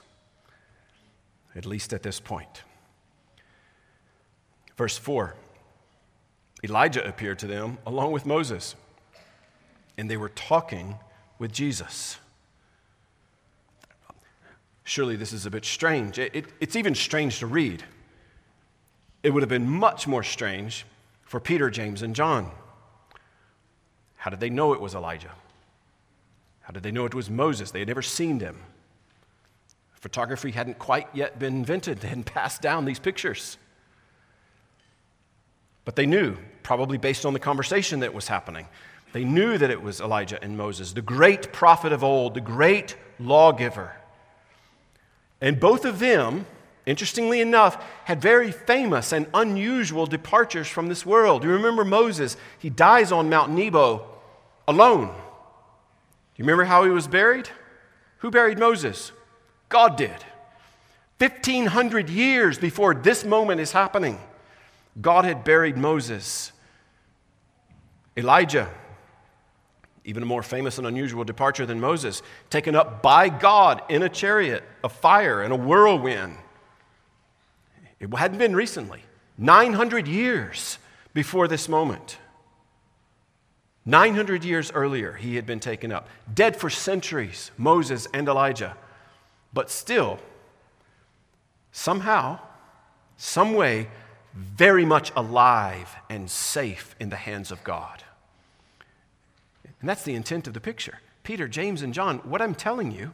at 1.53 1.65
least 1.65 1.91
at 1.91 2.03
this 2.03 2.19
point. 2.19 2.63
Verse 4.77 4.97
4 4.97 5.35
Elijah 6.63 7.05
appeared 7.07 7.39
to 7.39 7.47
them 7.47 7.77
along 7.85 8.11
with 8.11 8.25
Moses, 8.25 8.75
and 9.97 10.09
they 10.09 10.17
were 10.17 10.29
talking 10.29 10.95
with 11.39 11.51
Jesus. 11.51 12.17
Surely 14.83 15.15
this 15.15 15.33
is 15.33 15.45
a 15.45 15.51
bit 15.51 15.65
strange. 15.65 16.19
It, 16.19 16.35
it, 16.35 16.45
it's 16.59 16.75
even 16.75 16.95
strange 16.95 17.39
to 17.39 17.47
read. 17.47 17.83
It 19.23 19.31
would 19.31 19.41
have 19.41 19.49
been 19.49 19.69
much 19.69 20.07
more 20.07 20.23
strange 20.23 20.85
for 21.23 21.39
Peter, 21.39 21.69
James, 21.69 22.01
and 22.01 22.15
John. 22.15 22.51
How 24.17 24.29
did 24.29 24.39
they 24.39 24.49
know 24.49 24.73
it 24.73 24.81
was 24.81 24.93
Elijah? 24.93 25.31
How 26.61 26.71
did 26.71 26.83
they 26.83 26.91
know 26.91 27.05
it 27.05 27.13
was 27.13 27.29
Moses? 27.29 27.71
They 27.71 27.79
had 27.79 27.87
never 27.87 28.01
seen 28.01 28.39
him. 28.39 28.57
Photography 29.93 30.51
hadn't 30.51 30.79
quite 30.79 31.07
yet 31.13 31.39
been 31.39 31.57
invented, 31.57 31.99
they 31.99 32.07
hadn't 32.07 32.25
passed 32.25 32.61
down 32.61 32.85
these 32.85 32.99
pictures. 32.99 33.57
But 35.85 35.95
they 35.95 36.05
knew, 36.05 36.37
probably 36.63 36.97
based 36.97 37.25
on 37.25 37.33
the 37.33 37.39
conversation 37.39 38.01
that 38.01 38.13
was 38.13 38.27
happening, 38.27 38.67
they 39.13 39.23
knew 39.23 39.57
that 39.57 39.69
it 39.69 39.81
was 39.81 39.99
Elijah 39.99 40.41
and 40.41 40.57
Moses, 40.57 40.93
the 40.93 41.01
great 41.01 41.51
prophet 41.51 41.91
of 41.91 42.03
old, 42.03 42.33
the 42.33 42.41
great 42.41 42.95
lawgiver. 43.19 43.95
And 45.41 45.59
both 45.59 45.85
of 45.85 45.99
them, 45.99 46.45
interestingly 46.85 47.41
enough, 47.41 47.83
had 48.05 48.21
very 48.21 48.51
famous 48.51 49.11
and 49.11 49.27
unusual 49.33 50.05
departures 50.05 50.67
from 50.67 50.87
this 50.87 51.05
world. 51.05 51.43
You 51.43 51.49
remember 51.49 51.83
Moses? 51.83 52.37
He 52.59 52.69
dies 52.69 53.11
on 53.11 53.29
Mount 53.29 53.51
Nebo 53.51 54.05
alone. 54.67 55.07
Do 55.07 55.13
you 56.37 56.45
remember 56.45 56.65
how 56.65 56.83
he 56.83 56.89
was 56.89 57.07
buried? 57.07 57.49
Who 58.19 58.31
buried 58.31 58.59
Moses? 58.59 59.11
God 59.67 59.97
did. 59.97 60.15
1,500 61.17 62.09
years 62.09 62.57
before 62.57 62.93
this 62.93 63.25
moment 63.25 63.59
is 63.61 63.71
happening, 63.71 64.19
God 64.99 65.25
had 65.25 65.43
buried 65.43 65.77
Moses. 65.77 66.51
Elijah 68.17 68.69
even 70.03 70.23
a 70.23 70.25
more 70.25 70.43
famous 70.43 70.77
and 70.77 70.87
unusual 70.87 71.23
departure 71.23 71.65
than 71.65 71.79
Moses, 71.79 72.21
taken 72.49 72.75
up 72.75 73.01
by 73.01 73.29
God 73.29 73.81
in 73.89 74.03
a 74.03 74.09
chariot 74.09 74.63
of 74.83 74.91
fire 74.91 75.41
and 75.41 75.53
a 75.53 75.55
whirlwind. 75.55 76.35
It 77.99 78.13
hadn't 78.15 78.39
been 78.39 78.55
recently, 78.55 79.03
900 79.37 80.07
years 80.07 80.79
before 81.13 81.47
this 81.47 81.69
moment. 81.69 82.17
900 83.85 84.43
years 84.43 84.71
earlier, 84.71 85.13
he 85.13 85.35
had 85.35 85.45
been 85.45 85.59
taken 85.59 85.91
up, 85.91 86.07
dead 86.31 86.55
for 86.55 86.69
centuries, 86.69 87.51
Moses 87.57 88.07
and 88.13 88.27
Elijah. 88.27 88.75
But 89.53 89.69
still, 89.69 90.19
somehow, 91.71 92.39
some 93.17 93.53
way, 93.53 93.87
very 94.33 94.85
much 94.85 95.11
alive 95.15 95.95
and 96.09 96.29
safe 96.29 96.95
in 96.99 97.09
the 97.09 97.15
hands 97.15 97.51
of 97.51 97.63
God. 97.63 98.03
And 99.79 99.89
that's 99.89 100.03
the 100.03 100.15
intent 100.15 100.47
of 100.47 100.53
the 100.53 100.61
picture. 100.61 100.99
Peter, 101.23 101.47
James, 101.47 101.81
and 101.81 101.93
John, 101.93 102.19
what 102.19 102.41
I'm 102.41 102.55
telling 102.55 102.91
you, 102.91 103.11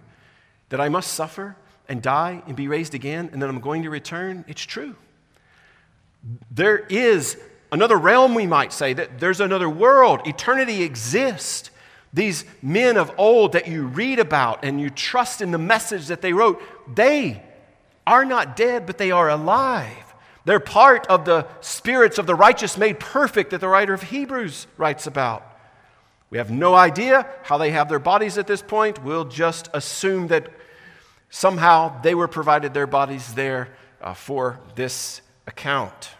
that 0.69 0.81
I 0.81 0.89
must 0.89 1.13
suffer 1.13 1.55
and 1.87 2.01
die 2.01 2.43
and 2.45 2.55
be 2.55 2.67
raised 2.67 2.93
again 2.93 3.29
and 3.31 3.41
that 3.41 3.49
I'm 3.49 3.59
going 3.59 3.83
to 3.83 3.89
return, 3.89 4.43
it's 4.47 4.61
true. 4.61 4.95
There 6.51 6.77
is 6.77 7.37
another 7.71 7.97
realm, 7.97 8.35
we 8.35 8.47
might 8.47 8.73
say, 8.73 8.93
that 8.93 9.19
there's 9.19 9.39
another 9.39 9.69
world. 9.69 10.27
Eternity 10.27 10.83
exists. 10.83 11.69
These 12.13 12.45
men 12.61 12.97
of 12.97 13.11
old 13.17 13.53
that 13.53 13.67
you 13.67 13.87
read 13.87 14.19
about 14.19 14.63
and 14.63 14.79
you 14.79 14.89
trust 14.89 15.41
in 15.41 15.51
the 15.51 15.57
message 15.57 16.07
that 16.07 16.21
they 16.21 16.33
wrote, 16.33 16.61
they 16.93 17.43
are 18.05 18.25
not 18.25 18.55
dead, 18.55 18.85
but 18.85 18.97
they 18.97 19.11
are 19.11 19.29
alive. 19.29 20.06
They're 20.47 20.61
part 20.61 21.05
of 21.07 21.25
the 21.25 21.45
spirits 21.59 22.17
of 22.17 22.25
the 22.25 22.33
righteous 22.33 22.77
made 22.77 23.01
perfect 23.01 23.51
that 23.51 23.59
the 23.59 23.67
writer 23.67 23.93
of 23.93 24.03
Hebrews 24.03 24.65
writes 24.77 25.05
about. 25.05 25.43
We 26.29 26.37
have 26.37 26.49
no 26.49 26.73
idea 26.73 27.27
how 27.43 27.57
they 27.57 27.71
have 27.71 27.89
their 27.89 27.99
bodies 27.99 28.37
at 28.37 28.47
this 28.47 28.61
point. 28.61 29.03
We'll 29.03 29.25
just 29.25 29.69
assume 29.73 30.27
that 30.27 30.49
somehow 31.29 32.01
they 32.01 32.15
were 32.15 32.29
provided 32.29 32.73
their 32.73 32.87
bodies 32.87 33.33
there 33.33 33.75
uh, 33.99 34.13
for 34.13 34.61
this 34.75 35.19
account. 35.47 36.11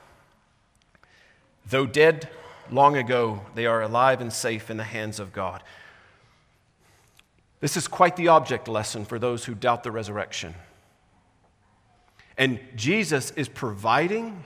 Though 1.65 1.85
dead 1.85 2.27
long 2.69 2.97
ago, 2.97 3.43
they 3.55 3.65
are 3.65 3.81
alive 3.81 4.19
and 4.19 4.33
safe 4.33 4.69
in 4.69 4.75
the 4.75 4.83
hands 4.83 5.21
of 5.21 5.31
God. 5.31 5.63
This 7.61 7.77
is 7.77 7.87
quite 7.87 8.17
the 8.17 8.27
object 8.27 8.67
lesson 8.67 9.05
for 9.05 9.19
those 9.19 9.45
who 9.45 9.55
doubt 9.55 9.83
the 9.83 9.91
resurrection. 9.93 10.53
And 12.37 12.59
Jesus 12.75 13.31
is 13.31 13.49
providing 13.49 14.43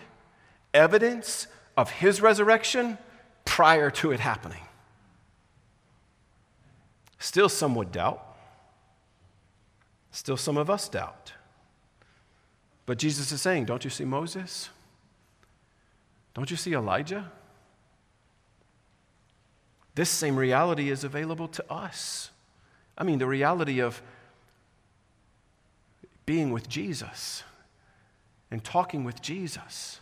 evidence 0.74 1.48
of 1.76 1.92
his 1.92 2.22
resurrection 2.22 2.98
prior 3.44 3.92
to 3.92 4.12
it 4.12 4.20
happening. 4.20 4.62
Still, 7.20 7.50
some 7.50 7.76
would 7.76 7.92
doubt. 7.92 8.26
Still, 10.12 10.38
some 10.38 10.58
of 10.58 10.70
us 10.70 10.90
doubt. 10.90 11.34
But 12.86 12.98
Jesus 12.98 13.32
is 13.32 13.42
saying, 13.42 13.66
Don't 13.66 13.84
you 13.84 13.90
see 13.90 14.06
Moses? 14.06 14.70
Don't 16.34 16.50
you 16.50 16.58
see 16.58 16.74
Elijah? 16.74 17.32
This 19.96 20.10
same 20.10 20.38
reality 20.38 20.90
is 20.90 21.04
available 21.04 21.48
to 21.50 21.72
us. 21.72 22.32
I 22.98 23.04
mean, 23.04 23.20
the 23.20 23.28
reality 23.28 23.80
of 23.80 24.02
being 26.26 26.52
with 26.52 26.70
Jesus 26.70 27.44
and 28.52 28.64
talking 28.64 29.04
with 29.04 29.22
Jesus. 29.22 30.02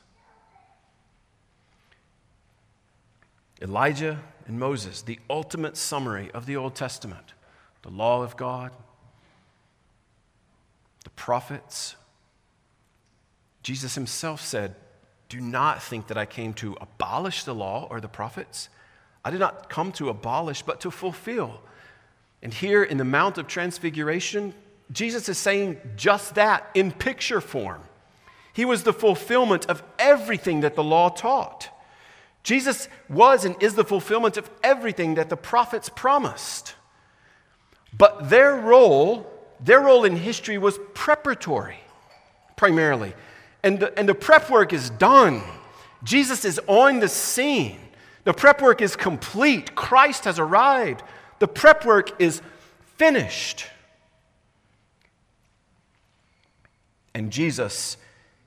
Elijah 3.62 4.20
and 4.48 4.60
Moses, 4.60 5.02
the 5.04 5.20
ultimate 5.30 5.78
summary 5.78 6.32
of 6.34 6.46
the 6.46 6.56
Old 6.56 6.76
Testament, 6.76 7.34
the 7.84 7.90
law 7.90 8.24
of 8.24 8.36
God, 8.36 8.72
the 11.04 11.10
prophets. 11.12 11.96
Jesus 13.62 13.96
himself 13.96 14.42
said, 14.42 14.76
Do 15.28 15.40
not 15.40 15.84
think 15.84 16.08
that 16.08 16.18
I 16.18 16.26
came 16.26 16.54
to 16.56 16.76
abolish 16.82 17.44
the 17.44 17.54
law 17.54 17.88
or 17.90 18.02
the 18.02 18.08
prophets. 18.08 18.70
I 19.24 19.32
did 19.32 19.40
not 19.40 19.70
come 19.70 19.92
to 19.94 20.10
abolish, 20.10 20.62
but 20.62 20.80
to 20.82 20.92
fulfill. 20.92 21.62
And 22.42 22.54
here 22.54 22.84
in 22.84 22.98
the 22.98 23.04
Mount 23.04 23.38
of 23.38 23.48
Transfiguration, 23.48 24.54
Jesus 24.92 25.28
is 25.28 25.38
saying 25.38 25.78
just 25.98 26.36
that 26.36 26.70
in 26.74 26.92
picture 26.92 27.42
form. 27.42 27.84
He 28.60 28.66
was 28.66 28.84
the 28.84 28.92
fulfillment 28.92 29.68
of 29.68 29.82
everything 29.98 30.60
that 30.60 30.76
the 30.76 30.84
law 30.84 31.08
taught. 31.08 31.70
Jesus 32.44 32.90
was 33.08 33.46
and 33.46 33.56
is 33.64 33.76
the 33.76 33.86
fulfillment 33.86 34.36
of 34.36 34.50
everything 34.62 35.16
that 35.16 35.30
the 35.30 35.38
prophets 35.38 35.88
promised. 35.88 36.76
But 37.98 38.30
their 38.30 38.58
role, 38.58 39.32
their 39.62 39.80
role 39.80 40.04
in 40.04 40.18
history 40.18 40.58
was 40.58 40.78
preparatory, 40.94 41.80
primarily. 42.58 43.14
And 43.64 43.80
the, 43.80 43.98
and 43.98 44.10
the 44.10 44.14
prep 44.14 44.50
work 44.50 44.74
is 44.74 44.90
done. 44.90 45.42
Jesus 46.04 46.44
is 46.44 46.60
on 46.68 47.00
the 47.00 47.08
scene. 47.08 47.80
The 48.26 48.34
prep 48.34 48.62
work 48.62 48.82
is 48.82 48.98
complete. 48.98 49.74
Christ 49.74 50.26
has 50.26 50.38
arrived. 50.38 51.02
The 51.40 51.48
prep 51.48 51.86
work 51.86 52.22
is 52.22 52.42
finished. 52.98 53.68
And 57.14 57.32
Jesus 57.32 57.96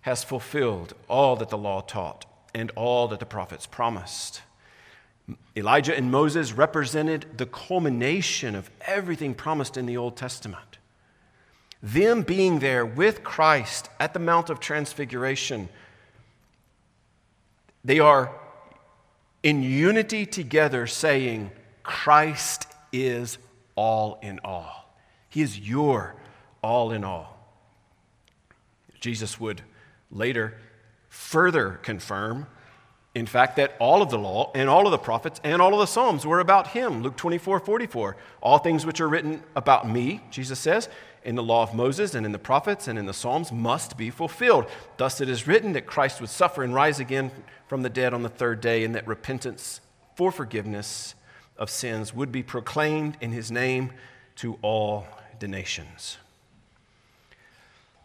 has 0.03 0.23
fulfilled 0.25 0.95
all 1.09 1.37
that 1.37 1.49
the 1.49 1.59
law 1.59 1.81
taught 1.81 2.27
and 2.55 2.71
all 2.77 3.09
that 3.09 3.21
the 3.21 3.27
prophets 3.27 3.67
promised. 3.67 4.43
Elijah 5.57 5.97
and 5.97 6.11
Moses 6.11 6.53
represented 6.53 7.27
the 7.37 7.47
culmination 7.47 8.55
of 8.55 8.71
everything 8.83 9.35
promised 9.35 9.77
in 9.77 9.87
the 9.87 9.97
Old 9.97 10.17
Testament. 10.17 10.79
Them 11.83 12.23
being 12.23 12.59
there 12.59 12.85
with 12.85 13.25
Christ 13.25 13.88
at 13.99 14.12
the 14.12 14.19
Mount 14.19 14.51
of 14.51 14.61
Transfiguration, 14.61 15.69
they 17.85 17.99
are 17.99 18.33
in 19.43 19.62
unity 19.62 20.27
together 20.27 20.87
saying, 20.87 21.51
Christ 21.83 22.67
is 22.93 23.38
all 23.75 24.19
in 24.23 24.41
all. 24.45 24.95
He 25.29 25.43
is 25.43 25.59
your 25.59 26.15
all 26.62 26.93
in 26.93 27.03
all. 27.03 27.38
Jesus 29.01 29.41
would 29.41 29.62
later 30.12 30.55
further 31.09 31.81
confirm, 31.83 32.46
in 33.14 33.27
fact, 33.27 33.57
that 33.57 33.77
all 33.79 34.01
of 34.01 34.11
the 34.11 34.18
law 34.18 34.51
and 34.55 34.68
all 34.68 34.87
of 34.87 34.92
the 34.92 34.98
prophets 34.98 35.40
and 35.44 35.61
all 35.61 35.75
of 35.75 35.81
the 35.81 35.87
Psalms 35.87 36.25
were 36.25 36.40
about 36.40 36.68
him. 36.68 37.03
Luke 37.03 37.16
24 37.16 37.61
44. 37.61 38.16
All 38.40 38.59
things 38.59 38.87
which 38.87 39.01
are 39.01 39.09
written 39.09 39.42
about 39.55 39.88
me, 39.88 40.22
Jesus 40.31 40.59
says, 40.59 40.88
in 41.25 41.35
the 41.35 41.42
law 41.42 41.62
of 41.62 41.75
Moses 41.75 42.14
and 42.14 42.25
in 42.27 42.33
the 42.33 42.38
prophets 42.38 42.88
and 42.88 42.98
in 42.98 43.07
the 43.07 43.12
Psalms 43.12 43.53
must 43.53 43.96
be 43.96 44.11
fulfilled. 44.11 44.66
Thus 44.96 45.20
it 45.20 45.29
is 45.29 45.46
written 45.46 45.75
that 45.75 45.87
Christ 45.87 46.20
would 46.20 46.31
suffer 46.31 46.62
and 46.62 46.75
rise 46.75 46.98
again 46.98 47.31
from 47.68 47.83
the 47.83 47.90
dead 47.90 48.12
on 48.14 48.22
the 48.22 48.29
third 48.29 48.61
day, 48.61 48.85
and 48.85 48.94
that 48.94 49.07
repentance 49.07 49.81
for 50.14 50.33
forgiveness 50.33 51.14
of 51.57 51.70
sins 51.70 52.14
would 52.14 52.33
be 52.33 52.42
proclaimed 52.42 53.16
in 53.20 53.33
his 53.33 53.51
name 53.51 53.92
to 54.37 54.59
all 54.62 55.07
the 55.38 55.48
nations. 55.48 56.18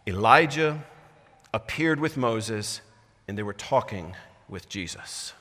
Elijah 0.06 0.82
appeared 1.52 2.00
with 2.00 2.16
Moses 2.16 2.80
and 3.26 3.36
they 3.36 3.42
were 3.42 3.52
talking 3.52 4.14
with 4.48 4.68
Jesus. 4.68 5.32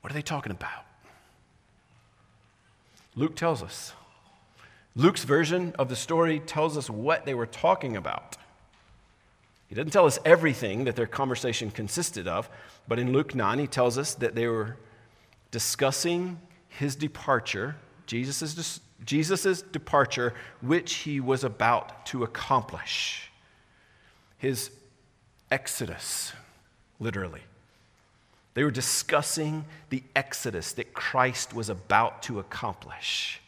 What 0.00 0.10
are 0.12 0.14
they 0.14 0.22
talking 0.22 0.52
about? 0.52 0.84
Luke 3.14 3.34
tells 3.34 3.62
us. 3.62 3.92
Luke's 4.94 5.24
version 5.24 5.74
of 5.78 5.88
the 5.88 5.96
story 5.96 6.40
tells 6.40 6.76
us 6.76 6.88
what 6.90 7.24
they 7.24 7.34
were 7.34 7.46
talking 7.46 7.96
about. 7.96 8.36
He 9.68 9.74
doesn't 9.74 9.90
tell 9.90 10.06
us 10.06 10.18
everything 10.24 10.84
that 10.84 10.96
their 10.96 11.06
conversation 11.06 11.70
consisted 11.70 12.26
of, 12.26 12.48
but 12.86 12.98
in 12.98 13.12
Luke 13.12 13.34
9, 13.34 13.58
he 13.58 13.66
tells 13.66 13.98
us 13.98 14.14
that 14.14 14.34
they 14.34 14.46
were 14.46 14.76
discussing 15.50 16.38
his 16.68 16.96
departure, 16.96 17.76
Jesus' 18.06 18.80
Jesus' 19.04 19.62
departure, 19.62 20.34
which 20.60 20.94
he 20.94 21.20
was 21.20 21.44
about 21.44 22.04
to 22.06 22.24
accomplish. 22.24 23.27
His 24.38 24.70
exodus, 25.50 26.32
literally. 26.98 27.42
They 28.54 28.64
were 28.64 28.70
discussing 28.70 29.66
the 29.90 30.02
exodus 30.16 30.72
that 30.72 30.92
Christ 30.92 31.54
was 31.54 31.68
about 31.68 32.22
to 32.24 32.40
accomplish, 32.40 33.40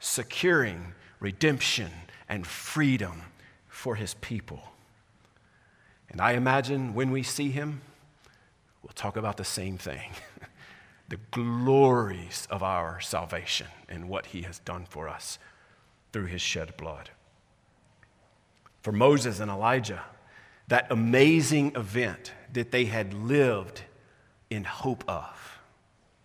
securing 0.00 0.92
redemption 1.20 1.90
and 2.28 2.46
freedom 2.46 3.22
for 3.68 3.94
his 3.94 4.14
people. 4.14 4.62
And 6.10 6.20
I 6.20 6.32
imagine 6.32 6.94
when 6.94 7.12
we 7.12 7.22
see 7.22 7.50
him, 7.50 7.80
we'll 8.82 8.92
talk 8.94 9.16
about 9.16 9.36
the 9.36 9.44
same 9.44 9.78
thing 9.78 10.10
the 11.08 11.18
glories 11.30 12.46
of 12.50 12.62
our 12.62 13.00
salvation 13.00 13.66
and 13.88 14.08
what 14.08 14.26
he 14.26 14.42
has 14.42 14.60
done 14.60 14.86
for 14.88 15.08
us 15.08 15.38
through 16.12 16.26
his 16.26 16.40
shed 16.40 16.76
blood. 16.76 17.10
For 18.82 18.92
Moses 18.92 19.40
and 19.40 19.50
Elijah, 19.50 20.02
that 20.70 20.86
amazing 20.90 21.72
event 21.74 22.32
that 22.52 22.70
they 22.70 22.84
had 22.84 23.12
lived 23.12 23.82
in 24.50 24.64
hope 24.64 25.04
of, 25.08 25.58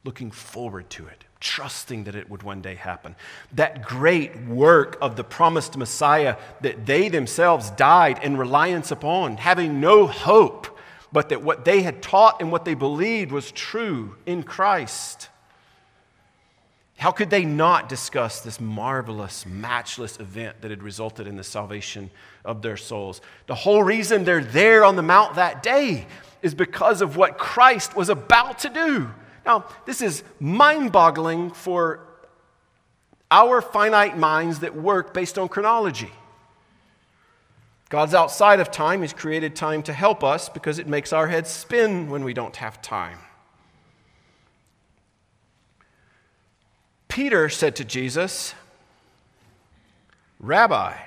looking 0.04 0.30
forward 0.30 0.88
to 0.92 1.08
it, 1.08 1.26
trusting 1.40 2.04
that 2.04 2.16
it 2.16 2.30
would 2.30 2.44
one 2.44 2.62
day 2.62 2.76
happen. 2.76 3.16
That 3.54 3.84
great 3.84 4.40
work 4.46 4.98
of 5.02 5.16
the 5.16 5.24
promised 5.24 5.78
Messiah 5.78 6.38
that 6.62 6.86
they 6.86 7.10
themselves 7.10 7.72
died 7.72 8.24
in 8.24 8.38
reliance 8.38 8.92
upon, 8.92 9.38
having 9.38 9.80
no 9.80 10.06
hope 10.06 10.78
but 11.12 11.30
that 11.30 11.42
what 11.42 11.66
they 11.66 11.82
had 11.82 12.04
taught 12.04 12.40
and 12.40 12.52
what 12.52 12.66
they 12.66 12.74
believed 12.74 13.32
was 13.32 13.52
true 13.52 14.16
in 14.26 14.44
Christ. 14.44 15.30
How 16.98 17.12
could 17.12 17.30
they 17.30 17.44
not 17.44 17.90
discuss 17.90 18.40
this 18.40 18.60
marvelous, 18.60 19.46
matchless 19.46 20.20
event 20.20 20.62
that 20.62 20.72
had 20.72 20.82
resulted 20.82 21.28
in 21.28 21.36
the 21.36 21.44
salvation 21.44 22.10
of 22.46 22.62
their 22.62 22.78
souls? 22.78 23.22
The 23.48 23.56
whole 23.56 23.84
reason 23.84 24.24
they're 24.24 24.42
there 24.42 24.86
on 24.86 24.96
the 24.96 25.04
Mount 25.04 25.36
that 25.36 25.62
day 25.62 26.08
is 26.42 26.54
because 26.54 27.02
of 27.02 27.18
what 27.18 27.38
Christ 27.38 27.96
was 27.96 28.10
about 28.10 28.60
to 28.60 28.70
do. 28.70 29.12
Now, 29.46 29.66
this 29.86 30.02
is 30.02 30.24
mind 30.40 30.92
boggling 30.92 31.52
for 31.52 32.00
our 33.30 33.62
finite 33.62 34.18
minds 34.18 34.60
that 34.60 34.76
work 34.76 35.14
based 35.14 35.38
on 35.38 35.50
chronology. 35.50 36.12
God's 37.90 38.14
outside 38.14 38.60
of 38.60 38.72
time. 38.72 39.02
He's 39.02 39.14
created 39.14 39.56
time 39.56 39.84
to 39.84 39.94
help 39.94 40.24
us 40.24 40.50
because 40.50 40.80
it 40.80 40.88
makes 40.88 41.14
our 41.14 41.28
heads 41.28 41.50
spin 41.50 42.10
when 42.10 42.24
we 42.24 42.34
don't 42.34 42.56
have 42.56 42.82
time. 42.82 43.20
Peter 47.16 47.48
said 47.48 47.78
to 47.78 47.86
Jesus, 47.86 48.54
Rabbi, 50.38 50.98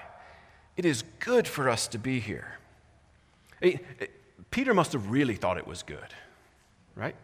it 0.75 0.87
is 0.87 1.05
good 1.19 1.47
for 1.47 1.69
us 1.69 1.87
to 1.89 1.99
be 1.99 2.19
here. 2.19 2.57
Eh, 3.61 3.77
eh, 4.01 4.07
Peter 4.51 4.73
must 4.73 4.95
have 4.95 5.11
really 5.11 5.35
thought 5.35 5.59
it 5.59 5.67
was 5.67 5.83
good, 5.83 6.15
right? 6.97 7.15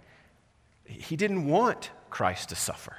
He 0.84 1.16
didn't 1.16 1.46
want 1.46 1.92
Christ 2.10 2.50
to 2.50 2.56
suffer. 2.56 2.94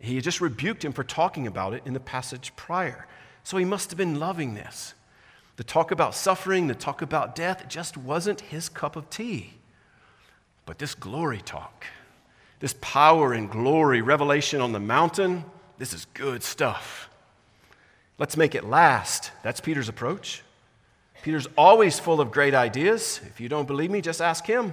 He 0.00 0.16
had 0.16 0.24
just 0.24 0.40
rebuked 0.40 0.84
him 0.84 0.92
for 0.92 1.04
talking 1.04 1.46
about 1.46 1.74
it 1.74 1.82
in 1.86 1.92
the 1.92 2.00
passage 2.00 2.52
prior. 2.56 3.06
So 3.44 3.56
he 3.56 3.64
must 3.64 3.92
have 3.92 3.98
been 3.98 4.18
loving 4.18 4.54
this. 4.54 4.94
The 5.58 5.62
talk 5.62 5.92
about 5.92 6.16
suffering, 6.16 6.66
the 6.66 6.74
talk 6.74 7.02
about 7.02 7.36
death, 7.36 7.68
just 7.68 7.96
wasn't 7.96 8.40
his 8.40 8.68
cup 8.68 8.96
of 8.96 9.10
tea. 9.10 9.52
But 10.66 10.80
this 10.80 10.96
glory 10.96 11.40
talk, 11.40 11.86
this 12.64 12.74
power 12.80 13.34
and 13.34 13.50
glory 13.50 14.00
revelation 14.00 14.62
on 14.62 14.72
the 14.72 14.80
mountain, 14.80 15.44
this 15.76 15.92
is 15.92 16.06
good 16.14 16.42
stuff. 16.42 17.10
Let's 18.16 18.38
make 18.38 18.54
it 18.54 18.64
last. 18.64 19.32
That's 19.42 19.60
Peter's 19.60 19.90
approach. 19.90 20.40
Peter's 21.22 21.46
always 21.58 21.98
full 21.98 22.22
of 22.22 22.32
great 22.32 22.54
ideas. 22.54 23.20
If 23.26 23.38
you 23.38 23.50
don't 23.50 23.66
believe 23.66 23.90
me, 23.90 24.00
just 24.00 24.22
ask 24.22 24.46
him. 24.46 24.72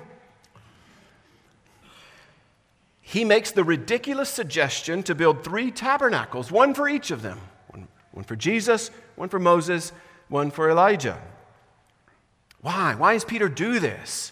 He 3.02 3.26
makes 3.26 3.52
the 3.52 3.66
ridiculous 3.66 4.30
suggestion 4.30 5.04
to 5.04 5.14
build 5.14 5.44
three 5.44 5.70
tabernacles, 5.70 6.50
one 6.50 6.74
for 6.74 6.88
each 6.88 7.12
of 7.12 7.22
them 7.22 7.42
one, 8.14 8.24
for 8.24 8.38
Jesus, 8.38 8.90
one 9.18 9.28
for 9.28 9.38
Moses, 9.38 9.92
one 10.30 10.50
for 10.50 10.70
Elijah. 10.70 11.22
Why? 12.62 12.96
Why 12.96 13.16
does 13.16 13.26
Peter 13.26 13.50
do 13.50 13.82
this? 13.82 14.32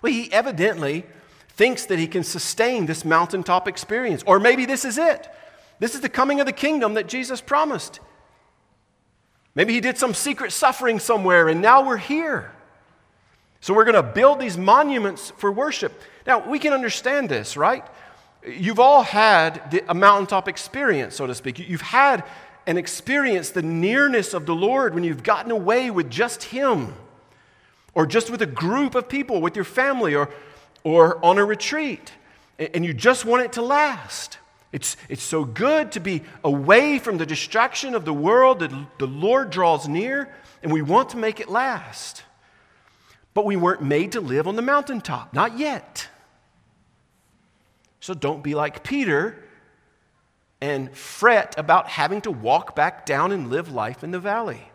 Well, 0.00 0.10
he 0.10 0.32
evidently 0.32 1.04
thinks 1.56 1.86
that 1.86 1.98
he 1.98 2.06
can 2.06 2.24
sustain 2.24 2.86
this 2.86 3.04
mountaintop 3.04 3.68
experience. 3.68 4.22
Or 4.26 4.38
maybe 4.38 4.66
this 4.66 4.84
is 4.84 4.98
it. 4.98 5.28
This 5.78 5.94
is 5.94 6.00
the 6.00 6.08
coming 6.08 6.40
of 6.40 6.46
the 6.46 6.52
kingdom 6.52 6.94
that 6.94 7.08
Jesus 7.08 7.40
promised. 7.40 8.00
Maybe 9.54 9.72
he 9.72 9.80
did 9.80 9.98
some 9.98 10.14
secret 10.14 10.52
suffering 10.52 10.98
somewhere 10.98 11.48
and 11.48 11.60
now 11.60 11.86
we're 11.86 11.96
here. 11.96 12.50
So 13.60 13.72
we're 13.72 13.84
going 13.84 13.94
to 13.94 14.02
build 14.02 14.40
these 14.40 14.58
monuments 14.58 15.32
for 15.38 15.50
worship. 15.50 15.98
Now, 16.26 16.46
we 16.48 16.58
can 16.58 16.72
understand 16.72 17.28
this, 17.28 17.56
right? 17.56 17.84
You've 18.46 18.80
all 18.80 19.02
had 19.02 19.82
a 19.88 19.94
mountaintop 19.94 20.48
experience, 20.48 21.16
so 21.16 21.26
to 21.26 21.34
speak. 21.34 21.58
You've 21.58 21.80
had 21.80 22.24
and 22.66 22.78
experience 22.78 23.50
the 23.50 23.62
nearness 23.62 24.34
of 24.34 24.46
the 24.46 24.54
Lord 24.54 24.94
when 24.94 25.04
you've 25.04 25.22
gotten 25.22 25.50
away 25.50 25.90
with 25.90 26.10
just 26.10 26.44
Him, 26.44 26.94
or 27.94 28.06
just 28.06 28.30
with 28.30 28.42
a 28.42 28.46
group 28.46 28.94
of 28.94 29.08
people, 29.08 29.40
with 29.40 29.54
your 29.54 29.64
family, 29.64 30.14
or, 30.14 30.28
or 30.84 31.22
on 31.24 31.38
a 31.38 31.44
retreat, 31.44 32.12
and 32.58 32.84
you 32.84 32.94
just 32.94 33.24
want 33.24 33.42
it 33.42 33.54
to 33.54 33.62
last. 33.62 34.38
It's, 34.70 34.96
it's 35.08 35.22
so 35.22 35.44
good 35.44 35.92
to 35.92 36.00
be 36.00 36.22
away 36.42 36.98
from 36.98 37.16
the 37.16 37.26
distraction 37.26 37.94
of 37.94 38.04
the 38.04 38.12
world 38.12 38.60
that 38.60 38.70
the 38.98 39.06
Lord 39.06 39.50
draws 39.50 39.88
near, 39.88 40.32
and 40.62 40.72
we 40.72 40.82
want 40.82 41.10
to 41.10 41.16
make 41.16 41.40
it 41.40 41.48
last. 41.48 42.22
But 43.32 43.46
we 43.46 43.56
weren't 43.56 43.82
made 43.82 44.12
to 44.12 44.20
live 44.20 44.46
on 44.46 44.56
the 44.56 44.62
mountaintop, 44.62 45.32
not 45.32 45.58
yet. 45.58 46.08
So 48.00 48.14
don't 48.14 48.42
be 48.42 48.54
like 48.54 48.84
Peter 48.84 49.42
and 50.60 50.94
fret 50.94 51.54
about 51.56 51.88
having 51.88 52.20
to 52.22 52.30
walk 52.30 52.76
back 52.76 53.06
down 53.06 53.32
and 53.32 53.50
live 53.50 53.72
life 53.72 54.04
in 54.04 54.10
the 54.10 54.20
valley. 54.20 54.68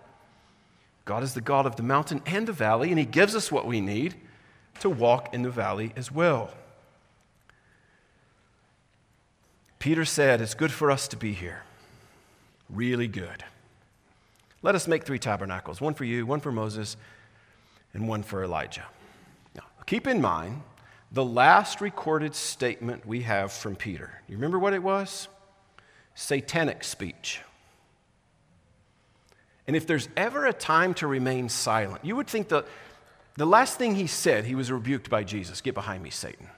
God 1.05 1.23
is 1.23 1.33
the 1.33 1.41
God 1.41 1.65
of 1.65 1.75
the 1.75 1.83
mountain 1.83 2.21
and 2.25 2.47
the 2.47 2.53
valley, 2.53 2.89
and 2.89 2.97
He 2.97 3.05
gives 3.05 3.35
us 3.35 3.51
what 3.51 3.67
we 3.67 3.81
need 3.81 4.15
to 4.79 4.89
walk 4.89 5.33
in 5.33 5.41
the 5.41 5.49
valley 5.49 5.93
as 5.95 6.11
well. 6.11 6.51
Peter 9.79 10.05
said, 10.05 10.41
It's 10.41 10.53
good 10.53 10.71
for 10.71 10.91
us 10.91 11.07
to 11.09 11.17
be 11.17 11.33
here. 11.33 11.63
Really 12.69 13.07
good. 13.07 13.43
Let 14.61 14.75
us 14.75 14.87
make 14.87 15.05
three 15.05 15.19
tabernacles 15.19 15.79
one 15.79 15.93
for 15.93 16.03
you, 16.03 16.25
one 16.25 16.41
for 16.41 16.51
Moses, 16.51 16.97
and 17.93 18.07
one 18.07 18.23
for 18.23 18.43
Elijah. 18.43 18.85
Now, 19.55 19.63
keep 19.85 20.05
in 20.05 20.21
mind 20.21 20.61
the 21.11 21.25
last 21.25 21.81
recorded 21.81 22.35
statement 22.35 23.05
we 23.05 23.21
have 23.21 23.51
from 23.51 23.75
Peter. 23.75 24.21
You 24.27 24.35
remember 24.35 24.59
what 24.59 24.73
it 24.73 24.83
was? 24.83 25.27
satanic 26.19 26.83
speech. 26.83 27.39
And 29.67 29.75
if 29.75 29.87
there's 29.87 30.09
ever 30.17 30.45
a 30.45 30.53
time 30.53 30.93
to 30.95 31.07
remain 31.07 31.47
silent, 31.47 32.03
you 32.03 32.15
would 32.17 32.27
think 32.27 32.49
that 32.49 32.65
the 33.39 33.45
last 33.45 33.77
thing 33.77 33.95
he 33.95 34.05
said, 34.05 34.43
he 34.43 34.53
was 34.53 34.69
rebuked 34.69 35.09
by 35.09 35.23
Jesus 35.23 35.61
Get 35.61 35.73
behind 35.73 36.03
me, 36.03 36.09
Satan. 36.09 36.49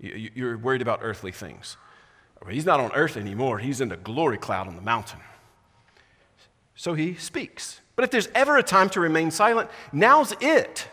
You're 0.00 0.56
worried 0.56 0.80
about 0.80 1.00
earthly 1.02 1.30
things. 1.30 1.76
He's 2.48 2.64
not 2.64 2.80
on 2.80 2.90
earth 2.92 3.18
anymore, 3.18 3.58
he's 3.58 3.82
in 3.82 3.90
the 3.90 3.96
glory 3.98 4.38
cloud 4.38 4.66
on 4.66 4.76
the 4.76 4.82
mountain. 4.82 5.20
So 6.74 6.94
he 6.94 7.14
speaks. 7.14 7.82
But 7.96 8.04
if 8.04 8.10
there's 8.10 8.28
ever 8.34 8.56
a 8.56 8.62
time 8.62 8.88
to 8.90 9.00
remain 9.00 9.30
silent, 9.30 9.68
now's 9.92 10.34
it. 10.40 10.88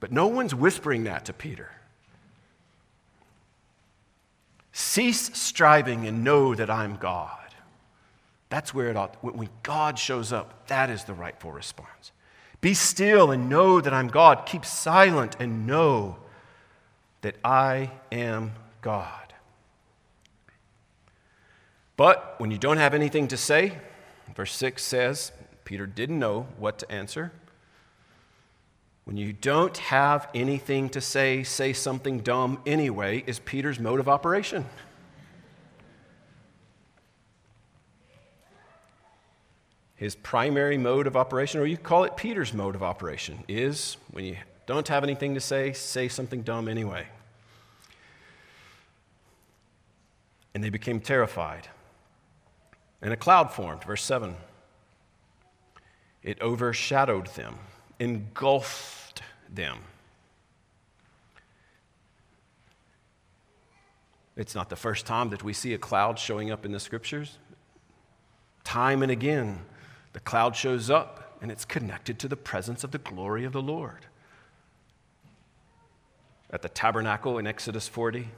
But 0.00 0.12
no 0.12 0.28
one's 0.28 0.54
whispering 0.54 1.04
that 1.04 1.26
to 1.26 1.34
Peter. 1.34 1.70
Cease 4.72 5.30
striving 5.38 6.06
and 6.06 6.24
know 6.24 6.54
that 6.54 6.70
I'm 6.70 6.96
God. 6.96 7.36
That's 8.48 8.72
where 8.72 8.88
it 8.88 8.96
ought, 8.96 9.22
when 9.22 9.50
God 9.62 9.98
shows 9.98 10.32
up, 10.32 10.68
that 10.68 10.88
is 10.88 11.04
the 11.04 11.12
rightful 11.12 11.52
response. 11.52 12.12
Be 12.60 12.74
still 12.74 13.30
and 13.30 13.48
know 13.48 13.80
that 13.80 13.94
I'm 13.94 14.08
God. 14.08 14.46
Keep 14.46 14.64
silent 14.64 15.36
and 15.38 15.66
know 15.66 16.16
that 17.20 17.36
I 17.44 17.90
am 18.10 18.52
God. 18.80 19.32
But 21.96 22.36
when 22.38 22.50
you 22.50 22.58
don't 22.58 22.78
have 22.78 22.94
anything 22.94 23.28
to 23.28 23.36
say, 23.36 23.78
verse 24.34 24.54
6 24.54 24.82
says, 24.82 25.32
Peter 25.64 25.86
didn't 25.86 26.18
know 26.18 26.46
what 26.58 26.78
to 26.78 26.90
answer. 26.90 27.32
When 29.04 29.16
you 29.16 29.32
don't 29.32 29.76
have 29.78 30.28
anything 30.34 30.90
to 30.90 31.00
say, 31.00 31.42
say 31.42 31.72
something 31.72 32.20
dumb 32.20 32.60
anyway, 32.66 33.24
is 33.26 33.38
Peter's 33.38 33.80
mode 33.80 34.00
of 34.00 34.08
operation. 34.08 34.66
His 39.98 40.14
primary 40.14 40.78
mode 40.78 41.08
of 41.08 41.16
operation, 41.16 41.60
or 41.60 41.66
you 41.66 41.76
call 41.76 42.04
it 42.04 42.16
Peter's 42.16 42.54
mode 42.54 42.76
of 42.76 42.84
operation, 42.84 43.42
is 43.48 43.96
when 44.12 44.24
you 44.24 44.36
don't 44.64 44.86
have 44.86 45.02
anything 45.02 45.34
to 45.34 45.40
say, 45.40 45.72
say 45.72 46.06
something 46.06 46.42
dumb 46.42 46.68
anyway. 46.68 47.04
And 50.54 50.62
they 50.62 50.70
became 50.70 51.00
terrified. 51.00 51.68
And 53.02 53.12
a 53.12 53.16
cloud 53.16 53.52
formed, 53.52 53.82
verse 53.82 54.04
7. 54.04 54.36
It 56.22 56.40
overshadowed 56.40 57.26
them, 57.34 57.56
engulfed 57.98 59.22
them. 59.52 59.78
It's 64.36 64.54
not 64.54 64.70
the 64.70 64.76
first 64.76 65.06
time 65.06 65.30
that 65.30 65.42
we 65.42 65.52
see 65.52 65.74
a 65.74 65.78
cloud 65.78 66.20
showing 66.20 66.52
up 66.52 66.64
in 66.64 66.70
the 66.70 66.78
scriptures. 66.78 67.38
Time 68.62 69.02
and 69.02 69.10
again, 69.10 69.64
the 70.12 70.20
cloud 70.20 70.56
shows 70.56 70.90
up 70.90 71.38
and 71.40 71.50
it's 71.50 71.64
connected 71.64 72.18
to 72.18 72.28
the 72.28 72.36
presence 72.36 72.84
of 72.84 72.90
the 72.90 72.98
glory 72.98 73.44
of 73.44 73.52
the 73.52 73.62
Lord. 73.62 74.06
At 76.50 76.62
the 76.62 76.68
tabernacle 76.68 77.38
in 77.38 77.46
Exodus 77.46 77.88
40, 77.88 78.28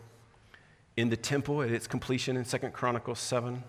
in 0.97 1.09
the 1.09 1.17
temple 1.17 1.63
at 1.63 1.71
its 1.71 1.87
completion 1.87 2.37
in 2.37 2.45
2 2.45 2.59
Chronicles 2.71 3.21
7, 3.21 3.63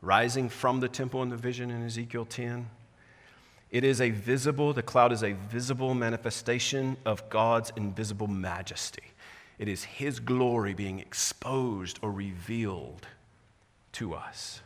rising 0.00 0.48
from 0.48 0.80
the 0.80 0.88
temple 0.88 1.22
in 1.22 1.28
the 1.28 1.36
vision 1.36 1.70
in 1.70 1.84
Ezekiel 1.84 2.24
10. 2.24 2.68
It 3.70 3.84
is 3.84 4.00
a 4.00 4.10
visible, 4.10 4.72
the 4.72 4.82
cloud 4.82 5.12
is 5.12 5.22
a 5.22 5.32
visible 5.32 5.94
manifestation 5.94 6.96
of 7.04 7.28
God's 7.28 7.72
invisible 7.76 8.26
majesty. 8.26 9.02
It 9.58 9.68
is 9.68 9.84
His 9.84 10.20
glory 10.20 10.74
being 10.74 11.00
exposed 11.00 11.98
or 12.00 12.12
revealed 12.12 13.06
to 13.92 14.14
us. 14.14 14.62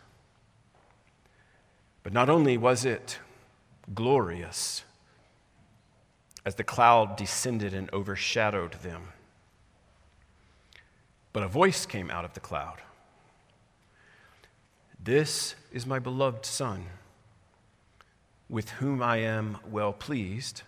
But 2.02 2.12
not 2.12 2.28
only 2.28 2.56
was 2.56 2.84
it 2.84 3.18
glorious 3.94 4.84
as 6.44 6.56
the 6.56 6.64
cloud 6.64 7.16
descended 7.16 7.72
and 7.72 7.92
overshadowed 7.92 8.72
them, 8.82 9.08
but 11.32 11.42
a 11.42 11.48
voice 11.48 11.86
came 11.86 12.10
out 12.10 12.24
of 12.24 12.34
the 12.34 12.40
cloud. 12.40 12.82
This 15.02 15.54
is 15.72 15.86
my 15.86 15.98
beloved 15.98 16.44
Son, 16.44 16.86
with 18.48 18.70
whom 18.70 19.02
I 19.02 19.18
am 19.18 19.58
well 19.68 19.92
pleased. 19.92 20.62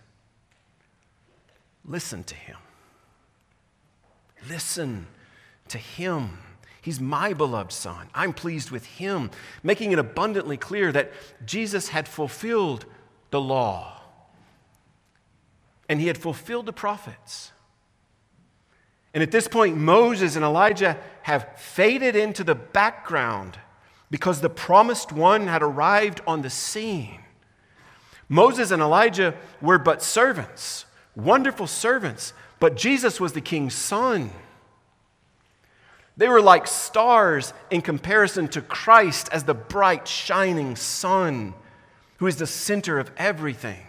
Listen 1.85 2.23
to 2.23 2.35
him. 2.35 2.57
Listen 4.49 5.07
to 5.67 5.77
him. 5.77 6.39
He's 6.85 7.01
my 7.01 7.33
beloved 7.33 7.71
Son. 7.71 8.09
I'm 8.13 8.31
pleased 8.31 8.69
with 8.69 8.85
him, 8.85 9.31
making 9.63 9.91
it 9.91 9.97
abundantly 9.97 10.55
clear 10.55 10.91
that 10.91 11.11
Jesus 11.43 11.89
had 11.89 12.07
fulfilled 12.07 12.85
the 13.31 13.41
law 13.41 14.01
and 15.89 15.99
he 15.99 16.05
had 16.05 16.19
fulfilled 16.19 16.67
the 16.67 16.73
prophets. 16.73 17.51
And 19.15 19.23
at 19.23 19.31
this 19.31 19.47
point, 19.47 19.77
Moses 19.77 20.35
and 20.35 20.45
Elijah 20.45 20.99
have 21.23 21.57
faded 21.57 22.15
into 22.15 22.43
the 22.43 22.53
background 22.53 23.57
because 24.11 24.41
the 24.41 24.49
promised 24.49 25.11
one 25.11 25.47
had 25.47 25.63
arrived 25.63 26.21
on 26.27 26.43
the 26.43 26.51
scene. 26.51 27.21
Moses 28.29 28.69
and 28.69 28.79
Elijah 28.79 29.33
were 29.59 29.79
but 29.79 30.03
servants, 30.03 30.85
wonderful 31.15 31.65
servants, 31.65 32.33
but 32.59 32.77
Jesus 32.77 33.19
was 33.19 33.33
the 33.33 33.41
king's 33.41 33.73
son. 33.73 34.29
They 36.17 36.29
were 36.29 36.41
like 36.41 36.67
stars 36.67 37.53
in 37.69 37.81
comparison 37.81 38.47
to 38.49 38.61
Christ 38.61 39.29
as 39.31 39.43
the 39.43 39.53
bright, 39.53 40.07
shining 40.07 40.75
sun, 40.75 41.53
who 42.17 42.27
is 42.27 42.37
the 42.37 42.47
center 42.47 42.99
of 42.99 43.11
everything. 43.17 43.81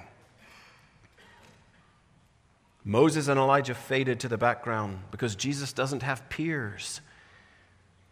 Moses 2.85 3.29
and 3.29 3.39
Elijah 3.39 3.75
faded 3.75 4.21
to 4.21 4.29
the 4.29 4.39
background 4.39 5.01
because 5.11 5.35
Jesus 5.35 5.73
doesn't 5.73 6.03
have 6.03 6.29
peers. 6.29 7.01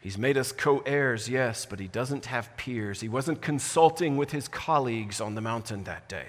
He's 0.00 0.18
made 0.18 0.37
us 0.37 0.53
co 0.53 0.81
heirs, 0.81 1.29
yes, 1.29 1.64
but 1.64 1.81
he 1.81 1.88
doesn't 1.88 2.27
have 2.27 2.57
peers. 2.57 3.00
He 3.00 3.09
wasn't 3.09 3.40
consulting 3.40 4.16
with 4.16 4.33
his 4.33 4.48
colleagues 4.48 5.20
on 5.20 5.35
the 5.35 5.40
mountain 5.40 5.85
that 5.85 6.09
day. 6.09 6.27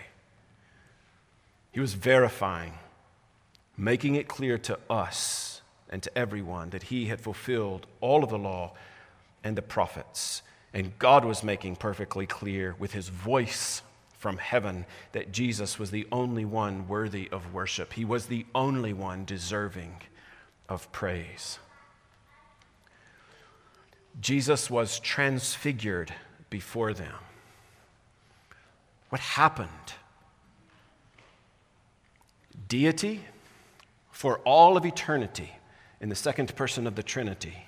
He 1.71 1.79
was 1.79 1.93
verifying, 1.93 2.73
making 3.75 4.15
it 4.15 4.27
clear 4.27 4.57
to 4.59 4.79
us 4.89 5.54
and 5.89 6.01
to 6.03 6.17
everyone 6.17 6.69
that 6.71 6.83
he 6.83 7.05
had 7.05 7.21
fulfilled 7.21 7.85
all 8.01 8.23
of 8.23 8.29
the 8.29 8.37
law 8.37 8.73
and 9.43 9.55
the 9.55 9.61
prophets. 9.61 10.41
And 10.73 10.97
God 10.99 11.23
was 11.23 11.43
making 11.43 11.77
perfectly 11.77 12.25
clear 12.25 12.75
with 12.79 12.93
his 12.93 13.09
voice 13.09 13.81
from 14.17 14.37
heaven 14.37 14.85
that 15.11 15.31
Jesus 15.31 15.77
was 15.77 15.91
the 15.91 16.07
only 16.11 16.45
one 16.45 16.87
worthy 16.87 17.29
of 17.31 17.53
worship. 17.53 17.93
He 17.93 18.03
was 18.03 18.25
the 18.25 18.45
only 18.55 18.91
one 18.91 19.23
deserving 19.25 20.01
of 20.67 20.91
praise. 20.91 21.59
Jesus 24.19 24.69
was 24.69 24.99
transfigured 24.99 26.13
before 26.49 26.93
them. 26.93 27.13
What 29.09 29.21
happened? 29.21 29.69
Deity 32.67 33.21
for 34.11 34.39
all 34.39 34.77
of 34.77 34.85
eternity 34.85 35.51
in 36.05 36.09
the 36.09 36.15
second 36.15 36.55
person 36.55 36.85
of 36.85 36.93
the 36.93 37.01
Trinity 37.01 37.65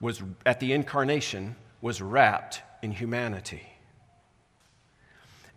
was 0.00 0.22
at 0.46 0.60
the 0.60 0.72
incarnation 0.72 1.54
was 1.82 2.00
wrapped 2.00 2.62
in 2.82 2.90
humanity. 2.90 3.68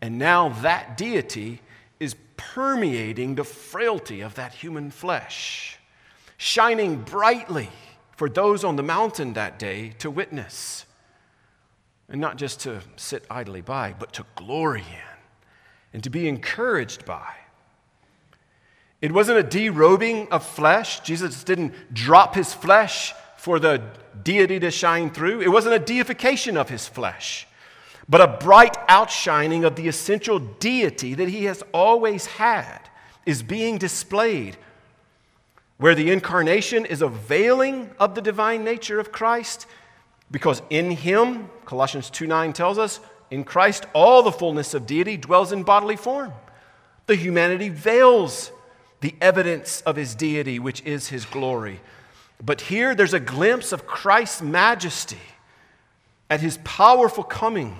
And 0.02 0.20
now 0.20 0.50
that 0.50 0.98
deity 0.98 1.62
is 2.02 2.18
permeating 2.36 3.36
the 3.36 3.46
frailty 3.46 4.20
of 4.20 4.36
that 4.36 4.54
human 4.54 4.92
flesh, 4.92 5.80
shining 6.36 6.98
brightly 7.04 7.70
for 8.18 8.28
those 8.28 8.66
on 8.66 8.76
the 8.76 8.84
mountain 8.84 9.32
that 9.32 9.58
day 9.58 9.94
to 10.00 10.12
witness. 10.12 10.86
And 12.10 12.20
not 12.20 12.36
just 12.36 12.60
to 12.62 12.82
sit 12.98 13.24
idly 13.32 13.62
by, 13.62 13.96
but 13.98 14.12
to 14.12 14.26
glory 14.36 14.82
in 14.82 15.20
and 15.94 16.04
to 16.04 16.10
be 16.10 16.28
encouraged 16.28 17.06
by. 17.06 17.32
It 19.02 19.12
wasn't 19.12 19.40
a 19.40 19.44
derobing 19.44 20.30
of 20.30 20.46
flesh. 20.46 21.00
Jesus 21.00 21.44
didn't 21.44 21.74
drop 21.94 22.36
his 22.36 22.54
flesh 22.54 23.14
for 23.36 23.58
the 23.60 23.82
deity 24.24 24.60
to 24.60 24.70
shine 24.70 25.10
through. 25.10 25.42
It 25.42 25.52
wasn't 25.52 25.76
a 25.76 25.80
deification 25.80 26.56
of 26.56 26.70
his 26.70 26.88
flesh, 26.88 27.48
but 28.08 28.22
a 28.22 28.38
bright 28.40 28.78
outshining 28.88 29.66
of 29.66 29.76
the 29.76 29.88
essential 29.88 30.38
deity 30.38 31.16
that 31.16 31.28
he 31.28 31.46
has 31.46 31.64
always 31.74 32.28
had 32.28 32.80
is 33.26 33.42
being 33.42 33.80
displayed 33.80 34.58
where 35.82 35.96
the 35.96 36.12
incarnation 36.12 36.86
is 36.86 37.02
a 37.02 37.08
veiling 37.08 37.90
of 37.98 38.14
the 38.14 38.22
divine 38.22 38.64
nature 38.64 39.00
of 39.00 39.12
Christ, 39.12 39.66
because 40.30 40.62
in 40.70 40.92
him, 40.92 41.50
Colossians 41.66 42.12
2 42.12 42.28
9 42.28 42.54
tells 42.54 42.78
us, 42.78 43.00
in 43.32 43.44
Christ 43.44 43.88
all 43.94 44.22
the 44.22 44.32
fullness 44.32 44.76
of 44.76 44.86
deity 44.86 45.18
dwells 45.18 45.52
in 45.52 45.64
bodily 45.64 45.96
form. 45.96 46.34
The 47.08 47.16
humanity 47.16 47.70
veils 47.70 48.52
the 49.02 49.16
evidence 49.20 49.82
of 49.82 49.96
his 49.96 50.16
deity, 50.16 50.60
which 50.60 50.82
is 50.84 51.10
his 51.10 51.26
glory. 51.26 51.82
But 52.44 52.62
here 52.62 52.96
there's 52.96 53.14
a 53.14 53.20
glimpse 53.20 53.72
of 53.72 53.86
Christ's 53.86 54.42
majesty 54.42 55.20
at 56.30 56.40
his 56.40 56.58
powerful 56.64 57.24
coming 57.24 57.76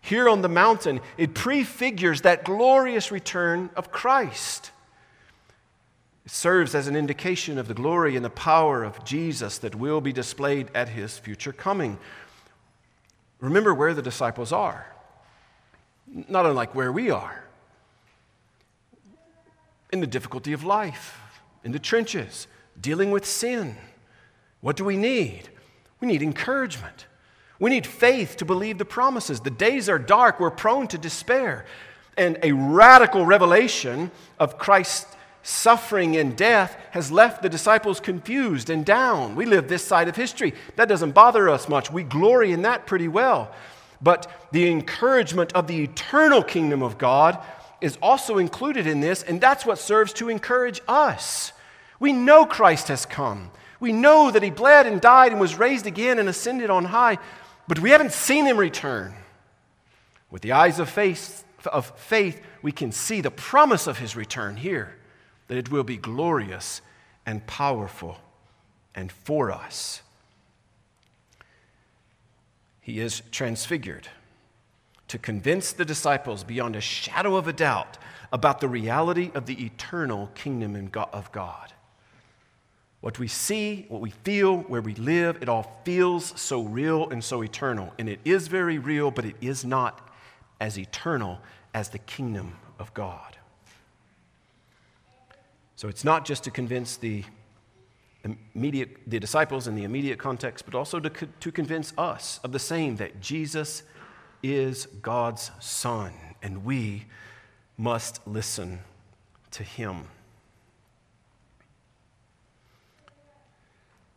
here 0.00 0.28
on 0.28 0.42
the 0.42 0.48
mountain. 0.48 1.00
It 1.16 1.34
prefigures 1.34 2.22
that 2.22 2.44
glorious 2.44 3.12
return 3.12 3.70
of 3.76 3.92
Christ. 3.92 4.70
It 6.24 6.32
serves 6.32 6.74
as 6.74 6.88
an 6.88 6.96
indication 6.96 7.58
of 7.58 7.68
the 7.68 7.74
glory 7.74 8.16
and 8.16 8.24
the 8.24 8.30
power 8.30 8.82
of 8.82 9.04
Jesus 9.04 9.58
that 9.58 9.74
will 9.74 10.00
be 10.00 10.12
displayed 10.12 10.70
at 10.74 10.88
his 10.88 11.18
future 11.18 11.52
coming. 11.52 11.98
Remember 13.40 13.74
where 13.74 13.94
the 13.94 14.02
disciples 14.02 14.52
are, 14.52 14.86
not 16.28 16.46
unlike 16.46 16.74
where 16.74 16.90
we 16.90 17.10
are 17.10 17.45
in 19.92 20.00
the 20.00 20.06
difficulty 20.06 20.52
of 20.52 20.64
life, 20.64 21.18
in 21.64 21.72
the 21.72 21.78
trenches, 21.78 22.46
dealing 22.80 23.10
with 23.10 23.24
sin. 23.24 23.76
What 24.60 24.76
do 24.76 24.84
we 24.84 24.96
need? 24.96 25.48
We 26.00 26.08
need 26.08 26.22
encouragement. 26.22 27.06
We 27.58 27.70
need 27.70 27.86
faith 27.86 28.36
to 28.38 28.44
believe 28.44 28.78
the 28.78 28.84
promises. 28.84 29.40
The 29.40 29.50
days 29.50 29.88
are 29.88 29.98
dark, 29.98 30.40
we're 30.40 30.50
prone 30.50 30.88
to 30.88 30.98
despair. 30.98 31.64
And 32.16 32.38
a 32.42 32.52
radical 32.52 33.24
revelation 33.26 34.10
of 34.38 34.58
Christ's 34.58 35.14
suffering 35.42 36.16
and 36.16 36.36
death 36.36 36.76
has 36.90 37.12
left 37.12 37.40
the 37.40 37.48
disciples 37.48 38.00
confused 38.00 38.68
and 38.68 38.84
down. 38.84 39.36
We 39.36 39.46
live 39.46 39.68
this 39.68 39.84
side 39.84 40.08
of 40.08 40.16
history. 40.16 40.54
That 40.74 40.88
doesn't 40.88 41.12
bother 41.12 41.48
us 41.48 41.68
much. 41.68 41.90
We 41.90 42.02
glory 42.02 42.52
in 42.52 42.62
that 42.62 42.86
pretty 42.86 43.08
well. 43.08 43.54
But 44.02 44.48
the 44.50 44.68
encouragement 44.68 45.52
of 45.52 45.68
the 45.68 45.84
eternal 45.84 46.42
kingdom 46.42 46.82
of 46.82 46.98
God 46.98 47.42
is 47.86 47.96
also 48.02 48.38
included 48.38 48.86
in 48.86 49.00
this, 49.00 49.22
and 49.22 49.40
that's 49.40 49.64
what 49.64 49.78
serves 49.78 50.12
to 50.14 50.28
encourage 50.28 50.80
us. 50.88 51.52
We 52.00 52.12
know 52.12 52.44
Christ 52.44 52.88
has 52.88 53.06
come. 53.06 53.52
We 53.78 53.92
know 53.92 54.32
that 54.32 54.42
he 54.42 54.50
bled 54.50 54.86
and 54.86 55.00
died 55.00 55.30
and 55.30 55.40
was 55.40 55.56
raised 55.56 55.86
again 55.86 56.18
and 56.18 56.28
ascended 56.28 56.68
on 56.68 56.86
high, 56.86 57.18
but 57.68 57.78
we 57.78 57.90
haven't 57.90 58.12
seen 58.12 58.44
him 58.44 58.58
return. 58.58 59.14
With 60.30 60.42
the 60.42 60.50
eyes 60.50 60.80
of 60.80 60.90
faith, 60.90 61.44
of 61.64 61.96
faith, 61.96 62.42
we 62.60 62.72
can 62.72 62.90
see 62.90 63.20
the 63.20 63.30
promise 63.30 63.86
of 63.86 63.98
his 63.98 64.16
return 64.16 64.56
here, 64.56 64.96
that 65.46 65.56
it 65.56 65.70
will 65.70 65.84
be 65.84 65.96
glorious 65.96 66.82
and 67.24 67.46
powerful 67.46 68.18
and 68.96 69.12
for 69.12 69.52
us. 69.52 70.02
He 72.80 72.98
is 72.98 73.22
transfigured 73.30 74.08
to 75.08 75.18
convince 75.18 75.72
the 75.72 75.84
disciples 75.84 76.44
beyond 76.44 76.76
a 76.76 76.80
shadow 76.80 77.36
of 77.36 77.46
a 77.46 77.52
doubt 77.52 77.98
about 78.32 78.60
the 78.60 78.68
reality 78.68 79.30
of 79.34 79.46
the 79.46 79.64
eternal 79.64 80.30
kingdom 80.34 80.90
of 81.12 81.32
God. 81.32 81.72
What 83.00 83.18
we 83.18 83.28
see, 83.28 83.86
what 83.88 84.00
we 84.00 84.10
feel, 84.10 84.58
where 84.58 84.80
we 84.80 84.94
live, 84.94 85.40
it 85.40 85.48
all 85.48 85.80
feels 85.84 86.38
so 86.40 86.62
real 86.62 87.08
and 87.10 87.22
so 87.22 87.42
eternal. 87.42 87.92
And 87.98 88.08
it 88.08 88.18
is 88.24 88.48
very 88.48 88.78
real, 88.78 89.10
but 89.10 89.24
it 89.24 89.36
is 89.40 89.64
not 89.64 90.10
as 90.60 90.78
eternal 90.78 91.38
as 91.72 91.90
the 91.90 91.98
kingdom 91.98 92.56
of 92.78 92.92
God. 92.94 93.36
So 95.76 95.88
it's 95.88 96.04
not 96.04 96.24
just 96.24 96.42
to 96.44 96.50
convince 96.50 96.96
the 96.96 97.22
immediate, 98.54 98.96
the 99.06 99.20
disciples 99.20 99.68
in 99.68 99.74
the 99.76 99.84
immediate 99.84 100.18
context, 100.18 100.64
but 100.64 100.74
also 100.74 100.98
to, 100.98 101.10
to 101.10 101.52
convince 101.52 101.92
us 101.96 102.40
of 102.42 102.52
the 102.52 102.58
same 102.58 102.96
that 102.96 103.20
Jesus 103.20 103.82
is 104.54 104.86
God's 105.02 105.50
Son, 105.60 106.12
and 106.42 106.64
we 106.64 107.06
must 107.76 108.26
listen 108.26 108.80
to 109.52 109.62
him. 109.62 110.04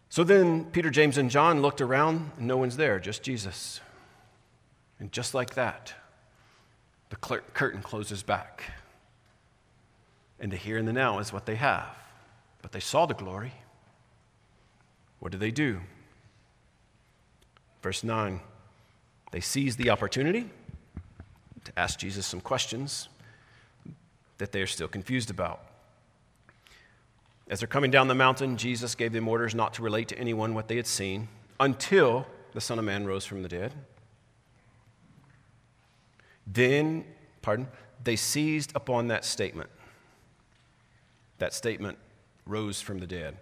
So 0.09 0.23
then 0.23 0.65
Peter, 0.65 0.89
James, 0.89 1.17
and 1.17 1.29
John 1.29 1.61
looked 1.61 1.81
around, 1.81 2.31
and 2.37 2.47
no 2.47 2.57
one's 2.57 2.77
there, 2.77 2.99
just 2.99 3.23
Jesus. 3.23 3.79
And 4.99 5.11
just 5.11 5.33
like 5.33 5.53
that, 5.53 5.93
the 7.09 7.15
curtain 7.15 7.81
closes 7.81 8.23
back. 8.23 8.63
And 10.39 10.51
the 10.51 10.57
here 10.57 10.77
and 10.77 10.87
the 10.87 10.93
now 10.93 11.19
is 11.19 11.31
what 11.31 11.45
they 11.45 11.55
have. 11.55 11.95
But 12.61 12.71
they 12.71 12.79
saw 12.79 13.05
the 13.05 13.13
glory. 13.13 13.53
What 15.19 15.31
do 15.31 15.37
they 15.37 15.51
do? 15.51 15.81
Verse 17.81 18.03
9 18.03 18.41
they 19.31 19.39
seize 19.39 19.75
the 19.75 19.89
opportunity 19.89 20.49
to 21.63 21.79
ask 21.79 21.99
Jesus 21.99 22.25
some 22.25 22.41
questions 22.41 23.09
that 24.37 24.51
they 24.51 24.61
are 24.61 24.67
still 24.67 24.87
confused 24.87 25.29
about. 25.29 25.61
As 27.49 27.59
they're 27.59 27.67
coming 27.67 27.91
down 27.91 28.07
the 28.07 28.15
mountain, 28.15 28.57
Jesus 28.57 28.95
gave 28.95 29.11
them 29.11 29.27
orders 29.27 29.55
not 29.55 29.73
to 29.75 29.81
relate 29.81 30.07
to 30.09 30.17
anyone 30.17 30.53
what 30.53 30.67
they 30.67 30.75
had 30.75 30.87
seen 30.87 31.27
until 31.59 32.27
the 32.53 32.61
Son 32.61 32.79
of 32.79 32.85
Man 32.85 33.05
rose 33.05 33.25
from 33.25 33.41
the 33.41 33.49
dead. 33.49 33.73
Then, 36.45 37.05
pardon, 37.41 37.67
they 38.03 38.15
seized 38.15 38.71
upon 38.75 39.07
that 39.07 39.25
statement. 39.25 39.69
That 41.37 41.53
statement 41.53 41.97
rose 42.45 42.81
from 42.81 42.99
the 42.99 43.07
dead. 43.07 43.37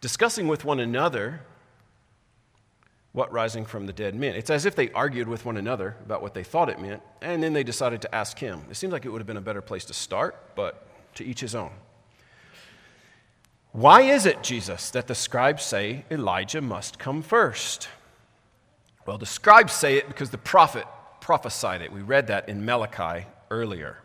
Discussing 0.00 0.48
with 0.48 0.64
one 0.64 0.80
another 0.80 1.40
what 3.16 3.32
rising 3.32 3.64
from 3.64 3.86
the 3.86 3.94
dead 3.94 4.14
meant. 4.14 4.36
It's 4.36 4.50
as 4.50 4.66
if 4.66 4.76
they 4.76 4.90
argued 4.90 5.26
with 5.26 5.46
one 5.46 5.56
another 5.56 5.96
about 6.04 6.20
what 6.20 6.34
they 6.34 6.44
thought 6.44 6.68
it 6.68 6.78
meant, 6.78 7.00
and 7.22 7.42
then 7.42 7.54
they 7.54 7.64
decided 7.64 8.02
to 8.02 8.14
ask 8.14 8.38
him. 8.38 8.60
It 8.70 8.76
seems 8.76 8.92
like 8.92 9.06
it 9.06 9.08
would 9.08 9.22
have 9.22 9.26
been 9.26 9.38
a 9.38 9.40
better 9.40 9.62
place 9.62 9.86
to 9.86 9.94
start, 9.94 10.54
but 10.54 10.86
to 11.14 11.24
each 11.24 11.40
his 11.40 11.54
own. 11.54 11.70
Why 13.72 14.02
is 14.02 14.26
it, 14.26 14.42
Jesus, 14.42 14.90
that 14.90 15.06
the 15.06 15.14
scribes 15.14 15.62
say 15.62 16.04
Elijah 16.10 16.60
must 16.60 16.98
come 16.98 17.22
first? 17.22 17.88
Well, 19.06 19.16
the 19.16 19.24
scribes 19.24 19.72
say 19.72 19.96
it 19.96 20.08
because 20.08 20.28
the 20.28 20.36
prophet 20.36 20.84
prophesied 21.22 21.80
it. 21.80 21.90
We 21.90 22.02
read 22.02 22.26
that 22.26 22.50
in 22.50 22.66
Malachi 22.66 23.24
earlier. 23.50 23.96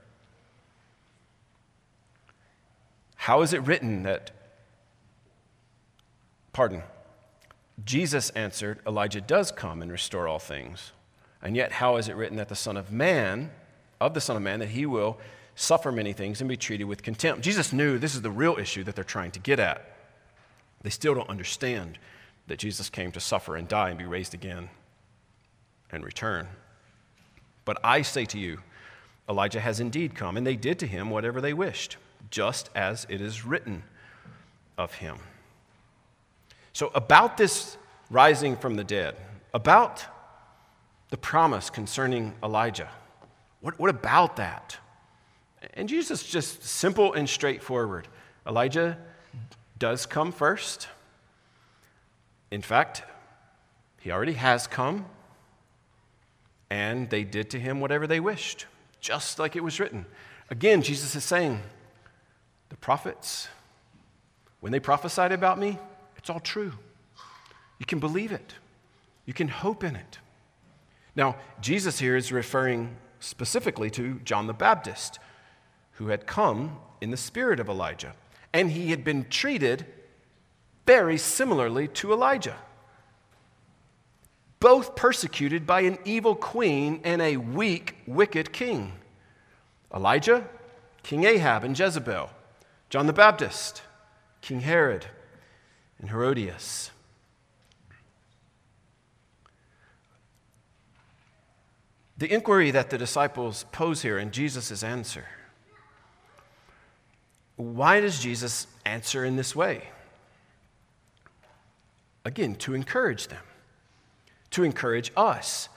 How 3.18 3.42
is 3.42 3.52
it 3.52 3.62
written 3.64 4.04
that, 4.04 4.32
pardon, 6.54 6.84
Jesus 7.86 8.30
answered, 8.32 8.80
Elijah 8.86 9.22
does 9.22 9.52
come 9.52 9.82
and 9.82 9.92
restore 9.92 10.28
all 10.28 10.40
things. 10.40 10.92
And 11.42 11.56
yet, 11.56 11.72
how 11.72 11.98
is 11.98 12.08
it 12.08 12.16
written 12.16 12.38
that 12.38 12.50
the 12.50 12.56
Son 12.56 12.78
of 12.78 12.92
Man, 12.92 13.52
of 14.00 14.14
the 14.14 14.22
Son 14.22 14.36
of 14.36 14.44
Man, 14.44 14.60
that 14.60 14.70
he 14.70 14.86
will 14.86 15.18
suffer 15.56 15.92
many 15.92 16.14
things 16.14 16.42
and 16.42 16.48
be 16.48 16.58
treated 16.58 16.84
with 16.84 17.02
contempt? 17.04 17.44
Jesus 17.44 17.74
knew 17.74 17.98
this 17.98 18.16
is 18.16 18.22
the 18.22 18.32
real 18.32 18.58
issue 18.58 18.84
that 18.84 18.96
they're 18.96 19.04
trying 19.04 19.32
to 19.32 19.40
get 19.40 19.60
at. 19.60 19.96
They 20.84 20.90
still 20.90 21.16
don't 21.16 21.30
understand 21.30 21.98
that 22.48 22.60
Jesus 22.60 22.90
came 22.90 23.12
to 23.14 23.20
suffer 23.20 23.56
and 23.56 23.68
die 23.68 23.90
and 23.90 23.98
be 23.98 24.06
raised 24.06 24.34
again 24.34 24.70
and 25.92 26.04
return. 26.04 26.48
But 27.66 27.80
I 27.84 28.02
say 28.02 28.26
to 28.26 28.40
you, 28.40 28.60
Elijah 29.30 29.62
has 29.62 29.80
indeed 29.80 30.16
come, 30.16 30.36
and 30.36 30.46
they 30.46 30.56
did 30.56 30.80
to 30.80 30.88
him 30.88 31.10
whatever 31.10 31.40
they 31.42 31.54
wished, 31.54 31.98
just 32.30 32.70
as 32.76 33.06
it 33.10 33.22
is 33.22 33.46
written 33.46 33.84
of 34.78 34.96
him. 34.96 35.20
So, 36.74 36.92
about 36.96 37.38
this 37.38 37.78
rising 38.10 38.56
from 38.56 38.76
the 38.76 38.84
dead, 38.84 39.16
about 39.54 40.06
the 41.10 41.18
promise 41.18 41.70
concerning 41.70 42.34
Elijah, 42.44 42.90
what, 43.62 43.78
what 43.80 43.90
about 43.90 44.38
that? 44.38 44.78
And 45.74 45.88
Jesus 45.88 46.24
just 46.24 46.64
simple 46.64 47.14
and 47.14 47.30
straightforward. 47.30 48.08
Elijah 48.48 48.98
does 49.78 50.06
come 50.06 50.32
first. 50.32 50.88
In 52.50 52.62
fact, 52.62 53.04
he 54.00 54.12
already 54.12 54.34
has 54.34 54.68
come, 54.68 55.06
and 56.70 57.10
they 57.10 57.24
did 57.24 57.52
to 57.52 57.60
him 57.60 57.80
whatever 57.80 58.08
they 58.08 58.20
wished, 58.20 58.66
just 59.00 59.38
like 59.38 59.56
it 59.56 59.64
was 59.64 59.80
written. 59.80 60.06
Again, 60.50 60.82
Jesus 60.82 61.16
is 61.16 61.24
saying, 61.24 61.62
the 62.70 62.78
prophets, 62.78 63.48
when 64.60 64.72
they 64.72 64.80
prophesied 64.80 65.32
about 65.32 65.60
me, 65.60 65.78
it's 66.22 66.30
all 66.30 66.40
true. 66.40 66.74
You 67.80 67.86
can 67.88 68.00
believe 68.00 68.32
it, 68.32 68.54
you 69.26 69.34
can 69.34 69.48
hope 69.48 69.84
in 69.84 69.96
it. 69.96 70.20
Now, 71.16 71.36
Jesus 71.60 72.00
here 72.00 72.16
is 72.16 72.32
referring 72.32 72.96
specifically 73.20 73.90
to 73.92 74.20
John 74.24 74.46
the 74.46 74.54
Baptist, 74.54 75.20
who 75.94 76.08
had 76.08 76.28
come 76.28 76.78
in 77.02 77.10
the 77.10 77.18
spirit 77.18 77.60
of 77.60 77.68
Elijah, 77.68 78.14
and 78.54 78.70
he 78.72 78.92
had 78.92 79.04
been 79.04 79.26
treated 79.30 79.86
very 80.86 81.18
similarly 81.18 81.88
to 81.88 82.14
Elijah. 82.14 82.58
Both 84.60 84.96
persecuted 84.96 85.66
by 85.66 85.82
an 85.82 85.98
evil 86.06 86.36
queen 86.36 87.02
and 87.04 87.20
a 87.20 87.38
weak, 87.38 87.96
wicked 88.06 88.54
king. 88.54 88.94
Elijah, 89.94 90.48
King 91.02 91.24
Ahab 91.24 91.64
and 91.64 91.78
Jezebel. 91.78 92.30
John 92.92 93.08
the 93.08 93.14
Baptist, 93.14 93.82
King 94.42 94.62
Herod 94.62 95.08
and 96.02 96.10
Herodias. 96.10 96.92
The 102.18 102.32
inquiry 102.32 102.72
that 102.72 102.90
the 102.90 102.98
disciples 102.98 103.66
pose 103.72 104.02
here 104.02 104.18
and 104.18 104.32
Jesus' 104.32 104.84
answer. 104.84 105.26
Why 107.56 108.00
does 108.00 108.20
Jesus 108.20 108.68
answer 108.86 109.24
in 109.24 109.36
this 109.36 109.56
way? 109.56 109.90
Again, 112.26 112.56
to 112.56 112.74
encourage 112.74 113.28
them, 113.28 113.44
to 114.52 114.64
encourage 114.64 115.12
us. 115.16 115.70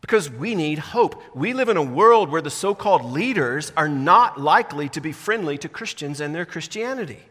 Because 0.00 0.30
we 0.30 0.54
need 0.54 0.78
hope. 0.78 1.20
We 1.34 1.52
live 1.52 1.68
in 1.68 1.76
a 1.76 1.82
world 1.82 2.30
where 2.30 2.42
the 2.42 2.50
so 2.50 2.74
called 2.74 3.04
leaders 3.04 3.72
are 3.76 3.88
not 3.88 4.40
likely 4.40 4.88
to 4.90 5.00
be 5.00 5.12
friendly 5.12 5.58
to 5.58 5.68
Christians 5.68 6.20
and 6.20 6.34
their 6.34 6.46
Christianity. 6.46 7.24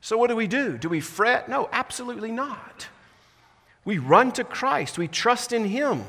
So, 0.00 0.16
what 0.16 0.28
do 0.28 0.36
we 0.36 0.46
do? 0.46 0.78
Do 0.78 0.88
we 0.88 1.00
fret? 1.00 1.48
No, 1.48 1.68
absolutely 1.72 2.32
not. 2.32 2.88
We 3.84 3.98
run 3.98 4.32
to 4.32 4.44
Christ, 4.44 4.98
we 4.98 5.08
trust 5.08 5.52
in 5.52 5.64
Him. 5.64 6.04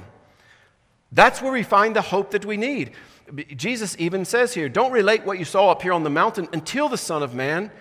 That's 1.11 1.41
where 1.41 1.51
we 1.51 1.63
find 1.63 1.95
the 1.95 2.01
hope 2.01 2.31
that 2.31 2.45
we 2.45 2.57
need. 2.57 2.91
Jesus 3.55 3.95
even 3.99 4.25
says 4.25 4.53
here 4.53 4.69
don't 4.69 4.91
relate 4.91 5.25
what 5.25 5.39
you 5.39 5.45
saw 5.45 5.71
up 5.71 5.81
here 5.81 5.93
on 5.93 6.03
the 6.03 6.09
mountain 6.09 6.47
until 6.53 6.89
the 6.89 6.97
Son 6.97 7.23
of 7.23 7.33
Man 7.33 7.71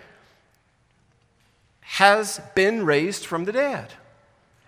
has 1.81 2.41
been 2.55 2.85
raised 2.85 3.27
from 3.27 3.45
the 3.45 3.53
dead. 3.53 3.93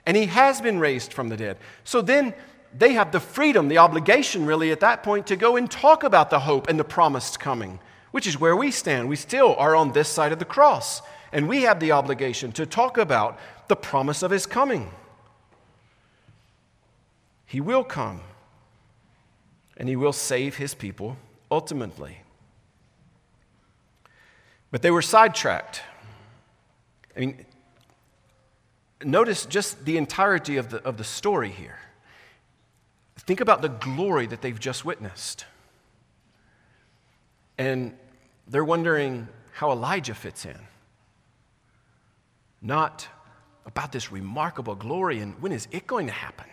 And 0.06 0.16
He 0.16 0.26
has 0.26 0.60
been 0.60 0.80
raised 0.80 1.12
from 1.12 1.28
the 1.28 1.36
dead. 1.36 1.56
So 1.84 2.02
then, 2.02 2.34
they 2.76 2.94
have 2.94 3.12
the 3.12 3.20
freedom, 3.20 3.68
the 3.68 3.78
obligation, 3.78 4.46
really, 4.46 4.72
at 4.72 4.80
that 4.80 5.02
point, 5.02 5.26
to 5.26 5.36
go 5.36 5.56
and 5.56 5.70
talk 5.70 6.04
about 6.04 6.30
the 6.30 6.40
hope 6.40 6.68
and 6.68 6.78
the 6.78 6.84
promised 6.84 7.38
coming, 7.38 7.78
which 8.12 8.26
is 8.26 8.40
where 8.40 8.56
we 8.56 8.70
stand. 8.70 9.08
We 9.08 9.16
still 9.16 9.54
are 9.56 9.76
on 9.76 9.92
this 9.92 10.08
side 10.08 10.32
of 10.32 10.38
the 10.38 10.44
cross. 10.44 11.02
And 11.32 11.48
we 11.48 11.62
have 11.62 11.80
the 11.80 11.92
obligation 11.92 12.52
to 12.52 12.66
talk 12.66 12.98
about 12.98 13.38
the 13.68 13.76
promise 13.76 14.22
of 14.22 14.30
his 14.30 14.44
coming. 14.44 14.90
He 17.46 17.60
will 17.60 17.84
come, 17.84 18.20
and 19.76 19.88
he 19.88 19.96
will 19.96 20.12
save 20.12 20.56
his 20.56 20.74
people 20.74 21.16
ultimately. 21.50 22.18
But 24.70 24.82
they 24.82 24.90
were 24.90 25.02
sidetracked. 25.02 25.82
I 27.16 27.20
mean, 27.20 27.46
notice 29.04 29.46
just 29.46 29.84
the 29.84 29.96
entirety 29.98 30.56
of 30.56 30.70
the, 30.70 30.82
of 30.82 30.96
the 30.96 31.04
story 31.04 31.50
here. 31.50 31.78
think 33.18 33.40
about 33.40 33.62
the 33.62 33.68
glory 33.68 34.26
that 34.26 34.40
they've 34.40 34.58
just 34.58 34.84
witnessed. 34.84 35.44
And 37.58 37.94
they're 38.48 38.64
wondering 38.64 39.28
how 39.52 39.70
Elijah 39.70 40.14
fits 40.14 40.44
in. 40.44 40.58
Not 42.62 43.08
about 43.66 43.92
this 43.92 44.12
remarkable 44.12 44.76
glory 44.76 45.18
and 45.18 45.40
when 45.42 45.52
is 45.52 45.68
it 45.72 45.86
going 45.86 46.06
to 46.06 46.12
happen? 46.12 46.46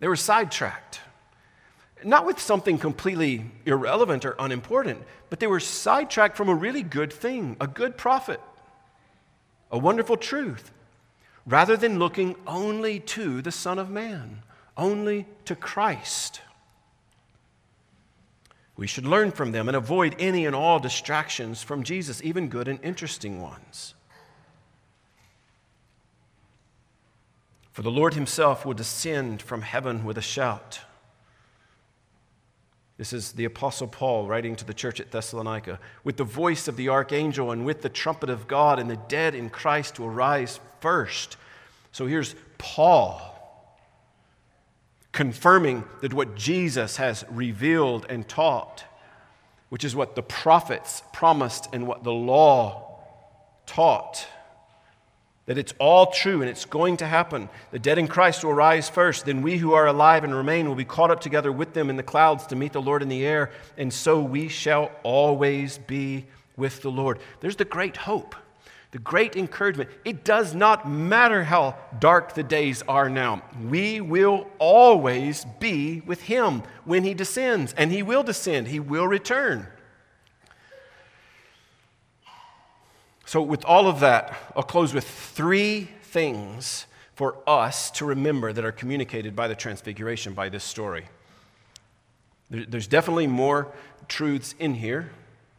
They 0.00 0.08
were 0.08 0.16
sidetracked. 0.16 1.00
Not 2.04 2.26
with 2.26 2.38
something 2.38 2.78
completely 2.78 3.50
irrelevant 3.66 4.24
or 4.24 4.36
unimportant, 4.38 5.02
but 5.30 5.40
they 5.40 5.48
were 5.48 5.60
sidetracked 5.60 6.36
from 6.36 6.48
a 6.48 6.54
really 6.54 6.82
good 6.82 7.12
thing, 7.12 7.56
a 7.60 7.66
good 7.66 7.96
prophet, 7.96 8.40
a 9.72 9.78
wonderful 9.78 10.16
truth, 10.16 10.70
rather 11.44 11.76
than 11.76 11.98
looking 11.98 12.36
only 12.46 13.00
to 13.00 13.42
the 13.42 13.50
Son 13.50 13.78
of 13.78 13.90
Man, 13.90 14.42
only 14.76 15.26
to 15.46 15.56
Christ. 15.56 16.40
We 18.76 18.86
should 18.86 19.06
learn 19.06 19.32
from 19.32 19.50
them 19.50 19.66
and 19.66 19.76
avoid 19.76 20.14
any 20.20 20.46
and 20.46 20.54
all 20.54 20.78
distractions 20.78 21.64
from 21.64 21.82
Jesus, 21.82 22.22
even 22.22 22.48
good 22.48 22.68
and 22.68 22.78
interesting 22.84 23.42
ones. 23.42 23.94
For 27.78 27.82
the 27.82 27.92
Lord 27.92 28.14
himself 28.14 28.66
will 28.66 28.74
descend 28.74 29.40
from 29.40 29.62
heaven 29.62 30.04
with 30.04 30.18
a 30.18 30.20
shout. 30.20 30.80
This 32.96 33.12
is 33.12 33.30
the 33.30 33.44
Apostle 33.44 33.86
Paul 33.86 34.26
writing 34.26 34.56
to 34.56 34.64
the 34.64 34.74
church 34.74 34.98
at 34.98 35.12
Thessalonica. 35.12 35.78
With 36.02 36.16
the 36.16 36.24
voice 36.24 36.66
of 36.66 36.74
the 36.74 36.88
archangel 36.88 37.52
and 37.52 37.64
with 37.64 37.82
the 37.82 37.88
trumpet 37.88 38.30
of 38.30 38.48
God, 38.48 38.80
and 38.80 38.90
the 38.90 38.98
dead 39.06 39.36
in 39.36 39.48
Christ 39.48 40.00
will 40.00 40.10
rise 40.10 40.58
first. 40.80 41.36
So 41.92 42.06
here's 42.06 42.34
Paul 42.58 43.22
confirming 45.12 45.84
that 46.00 46.12
what 46.12 46.34
Jesus 46.34 46.96
has 46.96 47.24
revealed 47.30 48.06
and 48.08 48.28
taught, 48.28 48.82
which 49.68 49.84
is 49.84 49.94
what 49.94 50.16
the 50.16 50.22
prophets 50.24 51.04
promised 51.12 51.68
and 51.72 51.86
what 51.86 52.02
the 52.02 52.10
law 52.10 53.04
taught 53.66 54.26
that 55.48 55.56
it's 55.56 55.72
all 55.78 56.06
true 56.06 56.42
and 56.42 56.50
it's 56.50 56.66
going 56.66 56.98
to 56.98 57.06
happen. 57.06 57.48
The 57.70 57.78
dead 57.78 57.96
in 57.96 58.06
Christ 58.06 58.44
will 58.44 58.52
rise 58.52 58.90
first. 58.90 59.24
Then 59.24 59.40
we 59.40 59.56
who 59.56 59.72
are 59.72 59.86
alive 59.86 60.22
and 60.22 60.34
remain 60.34 60.68
will 60.68 60.74
be 60.74 60.84
caught 60.84 61.10
up 61.10 61.20
together 61.20 61.50
with 61.50 61.72
them 61.72 61.88
in 61.88 61.96
the 61.96 62.02
clouds 62.02 62.46
to 62.48 62.56
meet 62.56 62.74
the 62.74 62.82
Lord 62.82 63.00
in 63.02 63.08
the 63.08 63.24
air. 63.24 63.50
And 63.78 63.90
so 63.90 64.20
we 64.20 64.48
shall 64.48 64.92
always 65.02 65.78
be 65.78 66.26
with 66.58 66.82
the 66.82 66.90
Lord. 66.90 67.18
There's 67.40 67.56
the 67.56 67.64
great 67.64 67.96
hope, 67.96 68.34
the 68.90 68.98
great 68.98 69.36
encouragement. 69.36 69.88
It 70.04 70.22
does 70.22 70.54
not 70.54 70.86
matter 70.86 71.44
how 71.44 71.76
dark 71.98 72.34
the 72.34 72.42
days 72.42 72.82
are 72.86 73.08
now, 73.08 73.42
we 73.70 74.02
will 74.02 74.48
always 74.58 75.46
be 75.60 76.02
with 76.02 76.20
Him 76.20 76.62
when 76.84 77.04
He 77.04 77.14
descends. 77.14 77.72
And 77.78 77.90
He 77.90 78.02
will 78.02 78.22
descend, 78.22 78.68
He 78.68 78.80
will 78.80 79.08
return. 79.08 79.66
So, 83.28 83.42
with 83.42 83.62
all 83.66 83.88
of 83.88 84.00
that, 84.00 84.34
I'll 84.56 84.62
close 84.62 84.94
with 84.94 85.06
three 85.06 85.90
things 86.00 86.86
for 87.14 87.36
us 87.46 87.90
to 87.90 88.06
remember 88.06 88.54
that 88.54 88.64
are 88.64 88.72
communicated 88.72 89.36
by 89.36 89.48
the 89.48 89.54
Transfiguration, 89.54 90.32
by 90.32 90.48
this 90.48 90.64
story. 90.64 91.04
There's 92.48 92.86
definitely 92.86 93.26
more 93.26 93.70
truths 94.08 94.54
in 94.58 94.72
here, 94.72 95.10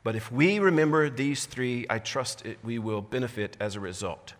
but 0.03 0.15
if 0.15 0.31
we 0.31 0.57
remember 0.57 1.11
these 1.11 1.45
three, 1.45 1.85
I 1.91 1.99
trust 1.99 2.43
it, 2.43 2.57
we 2.63 2.79
will 2.79 3.03
benefit 3.03 3.55
as 3.59 3.75
a 3.75 3.79
result. 3.79 4.33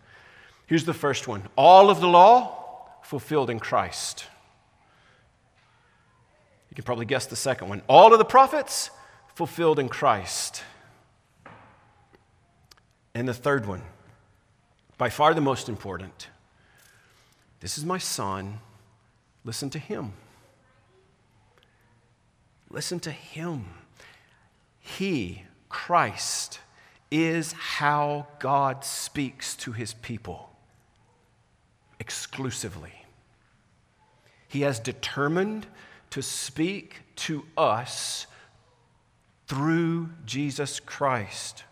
Here's 0.66 0.86
the 0.86 0.96
first 0.96 1.28
one 1.28 1.44
all 1.56 1.92
of 1.92 2.02
the 2.02 2.08
law 2.08 2.88
fulfilled 3.04 3.52
in 3.52 3.60
Christ. 3.60 4.26
You 6.72 6.76
can 6.76 6.84
probably 6.84 7.06
guess 7.06 7.28
the 7.28 7.36
second 7.36 7.70
one. 7.70 7.84
All 7.88 8.12
of 8.12 8.18
the 8.18 8.26
prophets 8.26 8.90
fulfilled 9.36 9.78
in 9.78 9.88
Christ. 9.88 10.64
And 13.20 13.28
the 13.28 13.34
third 13.34 13.66
one, 13.66 13.82
by 14.98 15.10
far 15.10 15.34
the 15.34 15.42
most 15.42 15.68
important 15.68 16.30
this 17.60 17.78
is 17.78 17.84
my 17.84 17.98
son. 17.98 18.60
Listen 19.44 19.70
to 19.72 19.78
him. 19.80 20.14
Listen 22.70 22.98
to 23.02 23.12
him. 23.12 23.66
He, 24.80 25.44
Christ, 25.68 26.62
is 27.12 27.52
how 27.52 28.28
God 28.40 28.86
speaks 28.86 29.54
to 29.58 29.74
his 29.74 29.94
people 29.96 30.52
exclusively. 32.00 33.04
He 34.48 34.62
has 34.62 34.80
determined 34.80 35.68
to 36.12 36.22
speak 36.22 37.02
to 37.18 37.44
us 37.58 38.28
through 39.46 40.12
Jesus 40.26 40.80
Christ. 40.80 41.66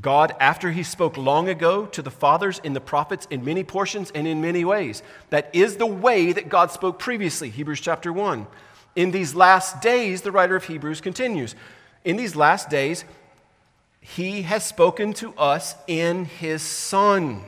God, 0.00 0.34
after 0.40 0.70
he 0.70 0.82
spoke 0.82 1.16
long 1.16 1.48
ago 1.48 1.86
to 1.86 2.02
the 2.02 2.10
fathers 2.10 2.60
in 2.62 2.72
the 2.72 2.80
prophets 2.80 3.26
in 3.30 3.44
many 3.44 3.64
portions 3.64 4.10
and 4.14 4.26
in 4.26 4.40
many 4.40 4.64
ways, 4.64 5.02
that 5.30 5.50
is 5.52 5.76
the 5.76 5.86
way 5.86 6.32
that 6.32 6.48
God 6.48 6.70
spoke 6.70 6.98
previously, 6.98 7.50
Hebrews 7.50 7.80
chapter 7.80 8.12
1. 8.12 8.46
In 8.96 9.10
these 9.10 9.34
last 9.34 9.82
days, 9.82 10.22
the 10.22 10.32
writer 10.32 10.56
of 10.56 10.64
Hebrews 10.64 11.00
continues, 11.00 11.54
in 12.04 12.16
these 12.16 12.34
last 12.34 12.70
days, 12.70 13.04
he 14.00 14.42
has 14.42 14.64
spoken 14.64 15.12
to 15.14 15.34
us 15.34 15.74
in 15.86 16.24
his 16.24 16.62
Son, 16.62 17.42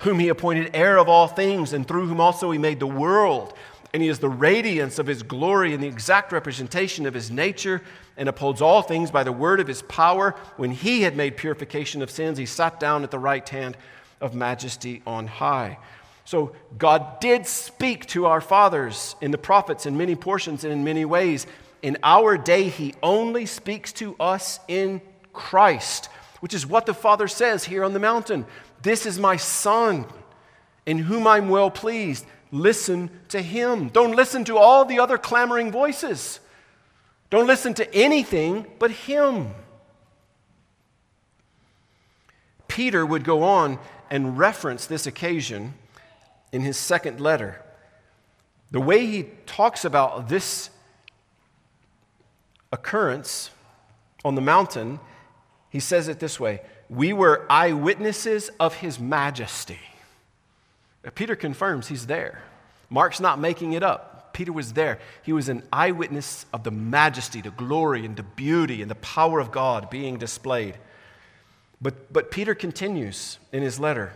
whom 0.00 0.18
he 0.18 0.28
appointed 0.28 0.70
heir 0.74 0.98
of 0.98 1.08
all 1.08 1.26
things, 1.26 1.72
and 1.72 1.88
through 1.88 2.06
whom 2.06 2.20
also 2.20 2.50
he 2.50 2.58
made 2.58 2.80
the 2.80 2.86
world. 2.86 3.54
And 3.94 4.02
he 4.02 4.08
is 4.08 4.18
the 4.18 4.28
radiance 4.28 4.98
of 4.98 5.06
his 5.06 5.22
glory 5.22 5.72
and 5.72 5.82
the 5.82 5.88
exact 5.88 6.30
representation 6.32 7.06
of 7.06 7.14
his 7.14 7.30
nature 7.30 7.80
and 8.16 8.28
upholds 8.28 8.60
all 8.60 8.82
things 8.82 9.10
by 9.10 9.24
the 9.24 9.32
word 9.32 9.60
of 9.60 9.66
his 9.66 9.82
power. 9.82 10.34
When 10.56 10.70
he 10.70 11.02
had 11.02 11.16
made 11.16 11.36
purification 11.36 12.02
of 12.02 12.10
sins, 12.10 12.36
he 12.36 12.46
sat 12.46 12.78
down 12.78 13.02
at 13.02 13.10
the 13.10 13.18
right 13.18 13.48
hand 13.48 13.76
of 14.20 14.34
majesty 14.34 15.02
on 15.06 15.26
high. 15.26 15.78
So 16.24 16.52
God 16.76 17.20
did 17.20 17.46
speak 17.46 18.04
to 18.08 18.26
our 18.26 18.42
fathers 18.42 19.16
in 19.22 19.30
the 19.30 19.38
prophets 19.38 19.86
in 19.86 19.96
many 19.96 20.14
portions 20.14 20.64
and 20.64 20.72
in 20.72 20.84
many 20.84 21.06
ways. 21.06 21.46
In 21.80 21.96
our 22.02 22.36
day, 22.36 22.68
he 22.68 22.94
only 23.02 23.46
speaks 23.46 23.92
to 23.94 24.14
us 24.20 24.60
in 24.68 25.00
Christ, 25.32 26.10
which 26.40 26.52
is 26.52 26.66
what 26.66 26.84
the 26.84 26.92
Father 26.92 27.28
says 27.28 27.64
here 27.64 27.82
on 27.82 27.94
the 27.94 27.98
mountain. 27.98 28.44
This 28.82 29.06
is 29.06 29.18
my 29.18 29.36
Son, 29.36 30.04
in 30.84 30.98
whom 30.98 31.26
I'm 31.26 31.48
well 31.48 31.70
pleased. 31.70 32.26
Listen 32.50 33.10
to 33.28 33.42
him. 33.42 33.88
Don't 33.88 34.16
listen 34.16 34.44
to 34.44 34.56
all 34.56 34.84
the 34.84 34.98
other 34.98 35.18
clamoring 35.18 35.70
voices. 35.70 36.40
Don't 37.30 37.46
listen 37.46 37.74
to 37.74 37.94
anything 37.94 38.66
but 38.78 38.90
Him. 38.90 39.50
Peter 42.68 43.04
would 43.04 43.24
go 43.24 43.42
on 43.42 43.78
and 44.10 44.38
reference 44.38 44.86
this 44.86 45.06
occasion 45.06 45.74
in 46.52 46.62
his 46.62 46.76
second 46.76 47.20
letter. 47.20 47.62
The 48.70 48.80
way 48.80 49.06
he 49.06 49.30
talks 49.46 49.84
about 49.84 50.28
this 50.28 50.70
occurrence 52.72 53.50
on 54.24 54.34
the 54.34 54.40
mountain, 54.40 55.00
he 55.70 55.80
says 55.80 56.08
it 56.08 56.20
this 56.20 56.38
way 56.38 56.60
We 56.88 57.12
were 57.12 57.46
eyewitnesses 57.50 58.50
of 58.60 58.74
his 58.74 58.98
majesty. 58.98 59.80
Peter 61.14 61.36
confirms 61.36 61.88
he's 61.88 62.06
there. 62.06 62.42
Mark's 62.90 63.20
not 63.20 63.38
making 63.38 63.72
it 63.72 63.82
up. 63.82 64.32
Peter 64.32 64.52
was 64.52 64.72
there. 64.72 64.98
He 65.22 65.32
was 65.32 65.48
an 65.48 65.62
eyewitness 65.72 66.46
of 66.52 66.62
the 66.64 66.70
majesty, 66.70 67.40
the 67.40 67.50
glory, 67.50 68.04
and 68.04 68.16
the 68.16 68.22
beauty 68.22 68.82
and 68.82 68.90
the 68.90 68.96
power 68.96 69.40
of 69.40 69.50
God 69.50 69.90
being 69.90 70.18
displayed. 70.18 70.76
But, 71.80 72.12
but 72.12 72.30
Peter 72.30 72.54
continues 72.54 73.38
in 73.52 73.62
his 73.62 73.80
letter. 73.80 74.12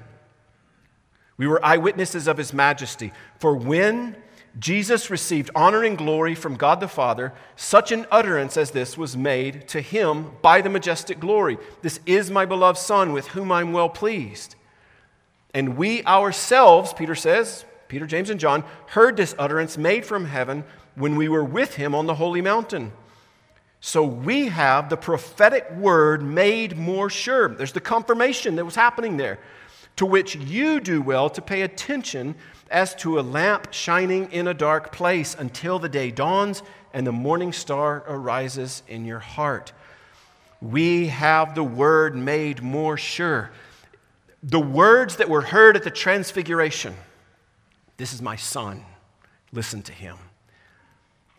We 1.36 1.46
were 1.46 1.64
eyewitnesses 1.64 2.28
of 2.28 2.36
his 2.36 2.52
majesty. 2.52 3.12
For 3.38 3.54
when 3.54 4.16
Jesus 4.58 5.10
received 5.10 5.50
honor 5.54 5.82
and 5.82 5.96
glory 5.96 6.34
from 6.34 6.56
God 6.56 6.80
the 6.80 6.88
Father, 6.88 7.32
such 7.56 7.90
an 7.90 8.06
utterance 8.10 8.56
as 8.56 8.70
this 8.70 8.98
was 8.98 9.16
made 9.16 9.66
to 9.68 9.80
him 9.80 10.32
by 10.42 10.60
the 10.60 10.68
majestic 10.68 11.18
glory. 11.18 11.58
This 11.80 12.00
is 12.04 12.30
my 12.30 12.44
beloved 12.44 12.78
Son, 12.78 13.12
with 13.12 13.28
whom 13.28 13.50
I'm 13.50 13.72
well 13.72 13.88
pleased. 13.88 14.56
And 15.54 15.76
we 15.76 16.04
ourselves, 16.04 16.92
Peter 16.92 17.14
says, 17.14 17.64
Peter, 17.88 18.06
James, 18.06 18.30
and 18.30 18.40
John, 18.40 18.64
heard 18.86 19.16
this 19.16 19.34
utterance 19.38 19.76
made 19.76 20.06
from 20.06 20.24
heaven 20.24 20.64
when 20.94 21.16
we 21.16 21.28
were 21.28 21.44
with 21.44 21.74
him 21.74 21.94
on 21.94 22.06
the 22.06 22.14
holy 22.14 22.40
mountain. 22.40 22.92
So 23.80 24.04
we 24.04 24.46
have 24.46 24.88
the 24.88 24.96
prophetic 24.96 25.70
word 25.72 26.22
made 26.22 26.78
more 26.78 27.10
sure. 27.10 27.48
There's 27.48 27.72
the 27.72 27.80
confirmation 27.80 28.56
that 28.56 28.64
was 28.64 28.76
happening 28.76 29.16
there, 29.16 29.40
to 29.96 30.06
which 30.06 30.36
you 30.36 30.80
do 30.80 31.02
well 31.02 31.28
to 31.30 31.42
pay 31.42 31.62
attention 31.62 32.34
as 32.70 32.94
to 32.94 33.18
a 33.18 33.22
lamp 33.22 33.72
shining 33.72 34.30
in 34.32 34.48
a 34.48 34.54
dark 34.54 34.92
place 34.92 35.34
until 35.38 35.78
the 35.78 35.88
day 35.88 36.10
dawns 36.10 36.62
and 36.94 37.06
the 37.06 37.12
morning 37.12 37.52
star 37.52 38.04
arises 38.06 38.82
in 38.88 39.04
your 39.04 39.18
heart. 39.18 39.72
We 40.60 41.08
have 41.08 41.54
the 41.54 41.64
word 41.64 42.14
made 42.14 42.62
more 42.62 42.96
sure. 42.96 43.50
The 44.42 44.60
words 44.60 45.16
that 45.16 45.28
were 45.28 45.42
heard 45.42 45.76
at 45.76 45.84
the 45.84 45.90
transfiguration 45.90 46.94
this 47.96 48.12
is 48.12 48.20
my 48.20 48.34
son. 48.34 48.84
Listen 49.52 49.80
to 49.82 49.92
him. 49.92 50.16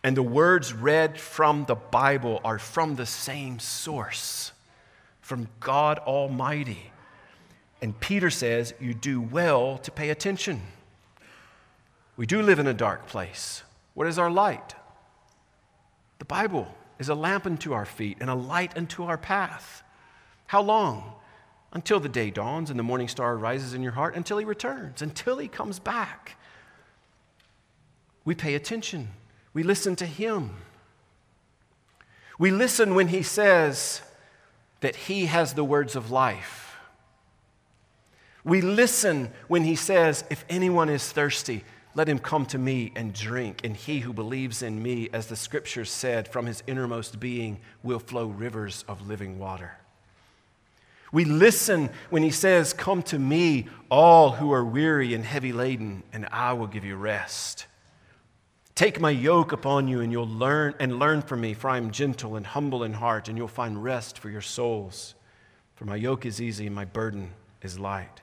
And 0.01 0.16
the 0.16 0.24
words 0.24 0.74
read 0.74 1.20
from 1.20 1.66
the 1.66 1.76
Bible 1.76 2.39
are 2.45 2.58
from 2.58 2.95
the 2.95 3.06
same 3.06 3.60
source, 3.60 4.54
from 5.20 5.49
God 5.60 5.99
Almighty. 5.99 6.91
And 7.82 7.99
Peter 7.99 8.30
says, 8.30 8.74
You 8.80 8.93
do 8.93 9.20
well 9.20 9.78
to 9.80 9.91
pay 9.91 10.10
attention. 10.10 10.62
We 12.16 12.26
do 12.26 12.41
live 12.41 12.60
in 12.60 12.68
a 12.68 12.74
dark 12.74 13.08
place. 13.08 13.64
What 13.93 14.08
is 14.08 14.18
our 14.18 14.32
light? 14.32 14.76
The 16.20 16.26
Bible 16.26 16.74
is 16.97 17.10
a 17.10 17.16
lamp 17.16 17.45
unto 17.45 17.74
our 17.74 17.86
feet 17.86 18.18
and 18.22 18.30
a 18.30 18.36
light 18.36 18.78
unto 18.78 19.04
our 19.04 19.18
path. 19.18 19.84
How 20.47 20.62
long? 20.62 21.14
Until 21.74 21.99
the 21.99 22.07
day 22.07 22.30
dawns 22.30 22.69
and 22.69 22.78
the 22.78 22.84
morning 22.84 23.07
star 23.07 23.36
rises 23.36 23.74
in 23.74 23.82
your 23.82 23.93
heart, 23.93 24.15
until 24.15 24.38
he 24.38 24.45
returns, 24.45 25.01
until 25.01 25.39
he 25.39 25.47
comes 25.47 25.80
back. 25.80 26.38
We 28.24 28.36
pay 28.36 28.55
attention, 28.55 29.09
we 29.53 29.63
listen 29.63 29.95
to 29.97 30.05
him. 30.05 30.51
We 32.39 32.51
listen 32.51 32.95
when 32.95 33.09
he 33.09 33.21
says 33.21 34.01
that 34.82 34.95
he 34.95 35.28
has 35.28 35.53
the 35.53 35.63
words 35.63 35.95
of 35.95 36.11
life. 36.11 36.78
We 38.43 38.61
listen 38.61 39.32
when 39.47 39.63
he 39.63 39.76
says, 39.76 40.24
If 40.30 40.43
anyone 40.49 40.89
is 40.89 41.11
thirsty, 41.11 41.63
let 41.95 42.09
him 42.09 42.19
come 42.19 42.45
to 42.47 42.57
me 42.57 42.91
and 42.95 43.13
drink, 43.13 43.61
and 43.63 43.76
he 43.76 43.99
who 43.99 44.13
believes 44.13 44.63
in 44.63 44.82
me, 44.82 45.09
as 45.13 45.28
the 45.28 45.36
scriptures 45.36 45.91
said, 45.91 46.28
from 46.28 46.47
his 46.47 46.63
innermost 46.65 47.19
being 47.19 47.59
will 47.84 47.99
flow 47.99 48.26
rivers 48.26 48.84
of 48.88 49.07
living 49.07 49.38
water. 49.38 49.78
We 51.14 51.26
listen 51.26 51.91
when 52.09 52.24
he 52.24 52.32
says, 52.32 52.74
Come 52.74 53.03
to 53.03 53.20
me, 53.20 53.68
all 53.89 54.32
who 54.32 54.51
are 54.51 54.66
weary 54.66 55.14
and 55.14 55.24
heavy 55.24 55.53
laden, 55.53 56.03
and 56.11 56.28
I 56.32 56.53
will 56.53 56.68
give 56.68 56.84
you 56.84 56.95
rest. 56.95 57.68
Take 58.74 58.99
my 58.99 59.11
yoke 59.11 59.51
upon 59.51 59.88
you, 59.88 60.01
and 60.01 60.11
you'll 60.11 60.28
learn 60.28 60.74
and 60.80 60.97
learn 60.97 61.22
from 61.22 61.41
me, 61.41 61.53
for 61.53 61.70
I 61.70 61.78
am 61.78 61.91
gentle 61.91 62.36
and 62.36 62.45
humble 62.45 62.84
in 62.84 62.93
heart, 62.93 63.30
and 63.30 63.38
you'll 63.38 63.47
find 63.47 63.84
rest 63.84 64.18
for 64.18 64.32
your 64.32 64.41
souls. 64.41 65.14
For 65.76 65.86
my 65.86 65.95
yoke 65.95 66.26
is 66.26 66.41
easy 66.41 66.66
and 66.66 66.76
my 66.76 66.86
burden 66.86 67.32
is 67.61 67.78
light. 67.78 68.22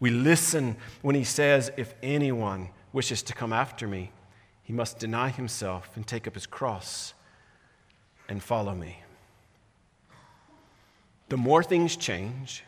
We 0.00 0.10
listen 0.10 0.76
when 1.02 1.14
he 1.14 1.24
says, 1.24 1.70
If 1.76 1.94
anyone 2.02 2.70
wishes 2.92 3.22
to 3.22 3.34
come 3.34 3.52
after 3.52 3.86
me, 3.86 4.10
he 4.64 4.72
must 4.72 4.98
deny 4.98 5.28
himself 5.28 5.90
and 5.94 6.04
take 6.04 6.26
up 6.26 6.34
his 6.34 6.46
cross 6.46 7.14
and 8.28 8.42
follow 8.42 8.74
me. 8.74 9.03
The 11.28 11.36
more 11.36 11.62
things 11.62 11.96
change, 11.96 12.64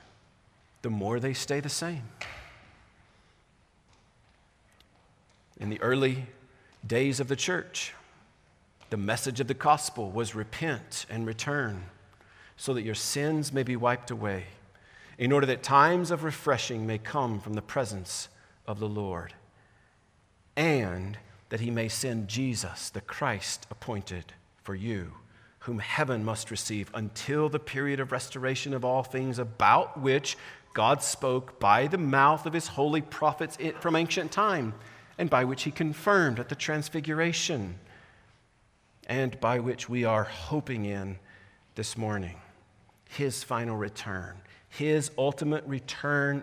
the 0.83 0.91
more 0.91 1.21
they 1.21 1.35
stay 1.35 1.61
the 1.61 1.69
same. 1.69 2.03
In 5.59 5.71
the 5.71 5.81
early 5.81 6.27
days 6.87 7.21
of 7.21 7.29
the 7.29 7.37
church, 7.37 7.93
the 8.91 8.97
message 8.97 9.41
of 9.41 9.49
the 9.49 9.55
gospel 9.55 10.11
was 10.11 10.35
repent 10.35 11.07
and 11.11 11.27
return 11.27 11.85
so 12.57 12.73
that 12.75 12.83
your 12.83 12.95
sins 12.95 13.53
may 13.53 13.63
be 13.63 13.77
wiped 13.77 14.11
away 14.11 14.45
in 15.19 15.33
order 15.33 15.47
that 15.47 15.63
times 15.63 16.11
of 16.11 16.25
refreshing 16.25 16.87
may 16.87 16.99
come 16.99 17.41
from 17.41 17.55
the 17.55 17.63
presence 17.63 18.29
of 18.67 18.79
the 18.79 18.89
Lord, 18.89 19.35
and 20.57 21.17
that 21.49 21.61
he 21.61 21.71
may 21.71 21.89
send 21.89 22.29
Jesus, 22.29 22.91
the 22.91 23.01
Christ 23.01 23.67
appointed 23.71 24.35
for 24.63 24.75
you, 24.75 25.13
whom 25.67 25.79
heaven 25.79 26.25
must 26.25 26.51
receive 26.51 26.91
until 26.95 27.49
the 27.49 27.59
period 27.59 28.01
of 28.01 28.11
restoration 28.11 28.73
of 28.73 28.85
all 28.85 29.03
things 29.03 29.39
about 29.39 30.01
which 30.01 30.37
God 30.75 31.03
spoke 31.03 31.61
by 31.61 31.87
the 31.87 31.99
mouth 31.99 32.47
of 32.47 32.53
his 32.53 32.69
holy 32.69 33.03
prophets 33.03 33.59
from 33.81 33.95
ancient 33.95 34.33
time, 34.33 34.75
and 35.19 35.31
by 35.31 35.45
which 35.45 35.63
he 35.63 35.71
confirmed 35.71 36.41
at 36.41 36.49
the 36.49 36.55
transfiguration, 36.55 37.79
and 39.07 39.39
by 39.41 39.61
which 39.61 39.89
we 39.89 40.05
are 40.05 40.25
hoping 40.25 40.85
in 40.85 41.19
this 41.75 41.97
morning 41.97 42.37
his 43.09 43.45
final 43.45 43.77
return 43.77 44.41
his 44.77 45.11
ultimate 45.17 45.65
return 45.65 46.43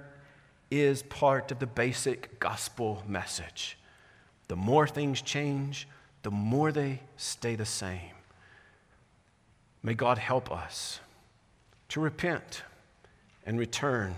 is 0.71 1.03
part 1.03 1.51
of 1.51 1.59
the 1.59 1.67
basic 1.67 2.39
gospel 2.39 3.03
message. 3.07 3.77
The 4.47 4.55
more 4.55 4.87
things 4.87 5.21
change, 5.21 5.87
the 6.23 6.31
more 6.31 6.71
they 6.71 7.01
stay 7.15 7.55
the 7.55 7.65
same. 7.65 8.12
May 9.83 9.93
God 9.93 10.17
help 10.17 10.51
us 10.51 10.99
to 11.89 11.99
repent 11.99 12.63
and 13.45 13.59
return 13.59 14.15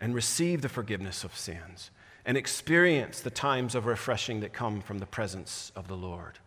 and 0.00 0.14
receive 0.14 0.62
the 0.62 0.68
forgiveness 0.68 1.24
of 1.24 1.36
sins 1.36 1.90
and 2.24 2.36
experience 2.36 3.20
the 3.20 3.30
times 3.30 3.74
of 3.74 3.86
refreshing 3.86 4.40
that 4.40 4.52
come 4.52 4.80
from 4.80 4.98
the 4.98 5.06
presence 5.06 5.72
of 5.74 5.88
the 5.88 5.96
Lord. 5.96 6.38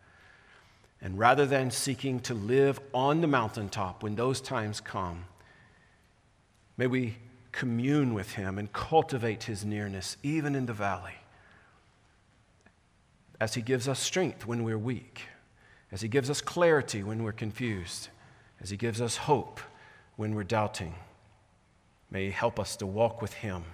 And 1.02 1.18
rather 1.18 1.44
than 1.44 1.70
seeking 1.70 2.20
to 2.20 2.34
live 2.34 2.80
on 2.94 3.20
the 3.20 3.26
mountaintop 3.26 4.02
when 4.02 4.14
those 4.14 4.40
times 4.40 4.80
come, 4.80 5.26
May 6.76 6.86
we 6.86 7.16
commune 7.52 8.14
with 8.14 8.32
him 8.32 8.58
and 8.58 8.72
cultivate 8.72 9.44
his 9.44 9.64
nearness, 9.64 10.16
even 10.22 10.54
in 10.54 10.66
the 10.66 10.72
valley, 10.72 11.14
as 13.40 13.54
he 13.54 13.62
gives 13.62 13.88
us 13.88 14.00
strength 14.00 14.46
when 14.46 14.64
we're 14.64 14.78
weak, 14.78 15.22
as 15.92 16.00
he 16.00 16.08
gives 16.08 16.30
us 16.30 16.40
clarity 16.40 17.02
when 17.02 17.22
we're 17.22 17.32
confused, 17.32 18.08
as 18.60 18.70
he 18.70 18.76
gives 18.76 19.00
us 19.00 19.16
hope 19.18 19.60
when 20.16 20.34
we're 20.34 20.42
doubting. 20.42 20.94
May 22.10 22.26
he 22.26 22.30
help 22.30 22.58
us 22.58 22.76
to 22.76 22.86
walk 22.86 23.20
with 23.20 23.34
him 23.34 23.64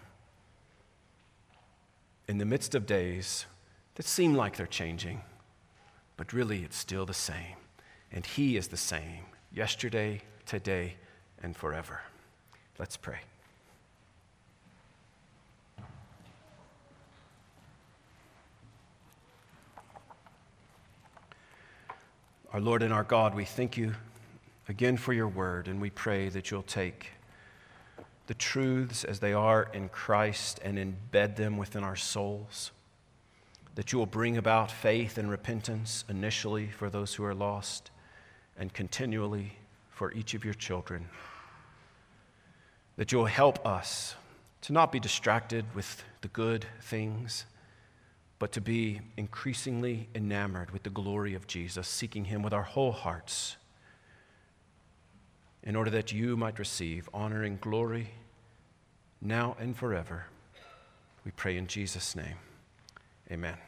in 2.27 2.39
the 2.39 2.45
midst 2.45 2.75
of 2.75 2.87
days 2.87 3.47
that 3.95 4.07
seem 4.07 4.35
like 4.35 4.57
they're 4.57 4.67
changing, 4.67 5.23
but 6.17 6.33
really 6.33 6.63
it's 6.65 6.77
still 6.77 7.07
the 7.07 7.15
same. 7.15 7.57
And 8.13 8.27
he 8.27 8.57
is 8.57 8.69
the 8.69 8.77
same 8.77 9.25
yesterday, 9.53 10.23
today, 10.45 10.97
and 11.43 11.57
forever. 11.57 12.01
Let's 12.79 12.97
pray. 12.97 13.19
Our 22.53 22.61
Lord 22.61 22.83
and 22.83 22.93
our 22.93 23.05
God, 23.05 23.35
we 23.35 23.45
thank 23.45 23.77
you 23.77 23.95
again 24.69 24.97
for 24.97 25.13
your 25.13 25.29
word, 25.29 25.69
and 25.69 25.81
we 25.81 25.91
pray 25.91 26.29
that 26.31 26.51
you'll 26.51 26.63
take 26.63 27.11
the 28.27 28.35
truths 28.35 29.05
as 29.05 29.21
they 29.21 29.33
are 29.33 29.69
in 29.73 29.89
Christ 29.89 30.61
and 30.63 30.79
embed 30.79 31.37
them 31.37 31.57
within 31.57 31.85
our 31.85 31.97
souls. 31.97 32.71
That 33.75 33.93
you 33.93 33.99
will 33.99 34.07
bring 34.07 34.37
about 34.37 34.71
faith 34.71 35.19
and 35.19 35.31
repentance 35.31 36.05
initially 36.09 36.69
for 36.69 36.91
those 36.91 37.15
who 37.15 37.25
are 37.25 37.35
lost 37.35 37.91
and 38.59 38.73
continually 38.73 39.53
for 39.91 40.13
each 40.13 40.35
of 40.35 40.45
your 40.45 40.55
children 40.55 41.09
that 42.99 43.13
you'll 43.13 43.27
help 43.27 43.65
us 43.65 44.17
to 44.61 44.73
not 44.73 44.91
be 44.91 44.99
distracted 44.99 45.65
with 45.73 46.03
the 46.21 46.29
good 46.29 46.67
things, 46.83 47.47
but 48.39 48.53
to 48.53 48.61
be 48.61 49.01
increasingly 49.17 50.09
enamored 50.15 50.71
with 50.71 50.83
the 50.83 50.91
glory 50.91 51.35
of 51.35 51.47
Jesus, 51.47 51.89
seeking 51.89 52.27
Him 52.27 52.43
with 52.43 52.53
our 52.53 52.63
whole 52.63 52.93
hearts, 52.93 53.57
in 55.63 55.75
order 55.77 55.91
that 55.91 56.13
you 56.13 56.37
might 56.37 56.59
receive 56.59 57.09
honor 57.13 57.43
and 57.43 57.61
glory 57.61 58.11
now 59.21 59.57
and 59.59 59.77
forever. 59.77 60.27
We 61.25 61.33
pray 61.33 61.57
in 61.57 61.67
Jesus' 61.67 62.15
name. 62.15 62.37
Amen. 63.31 63.68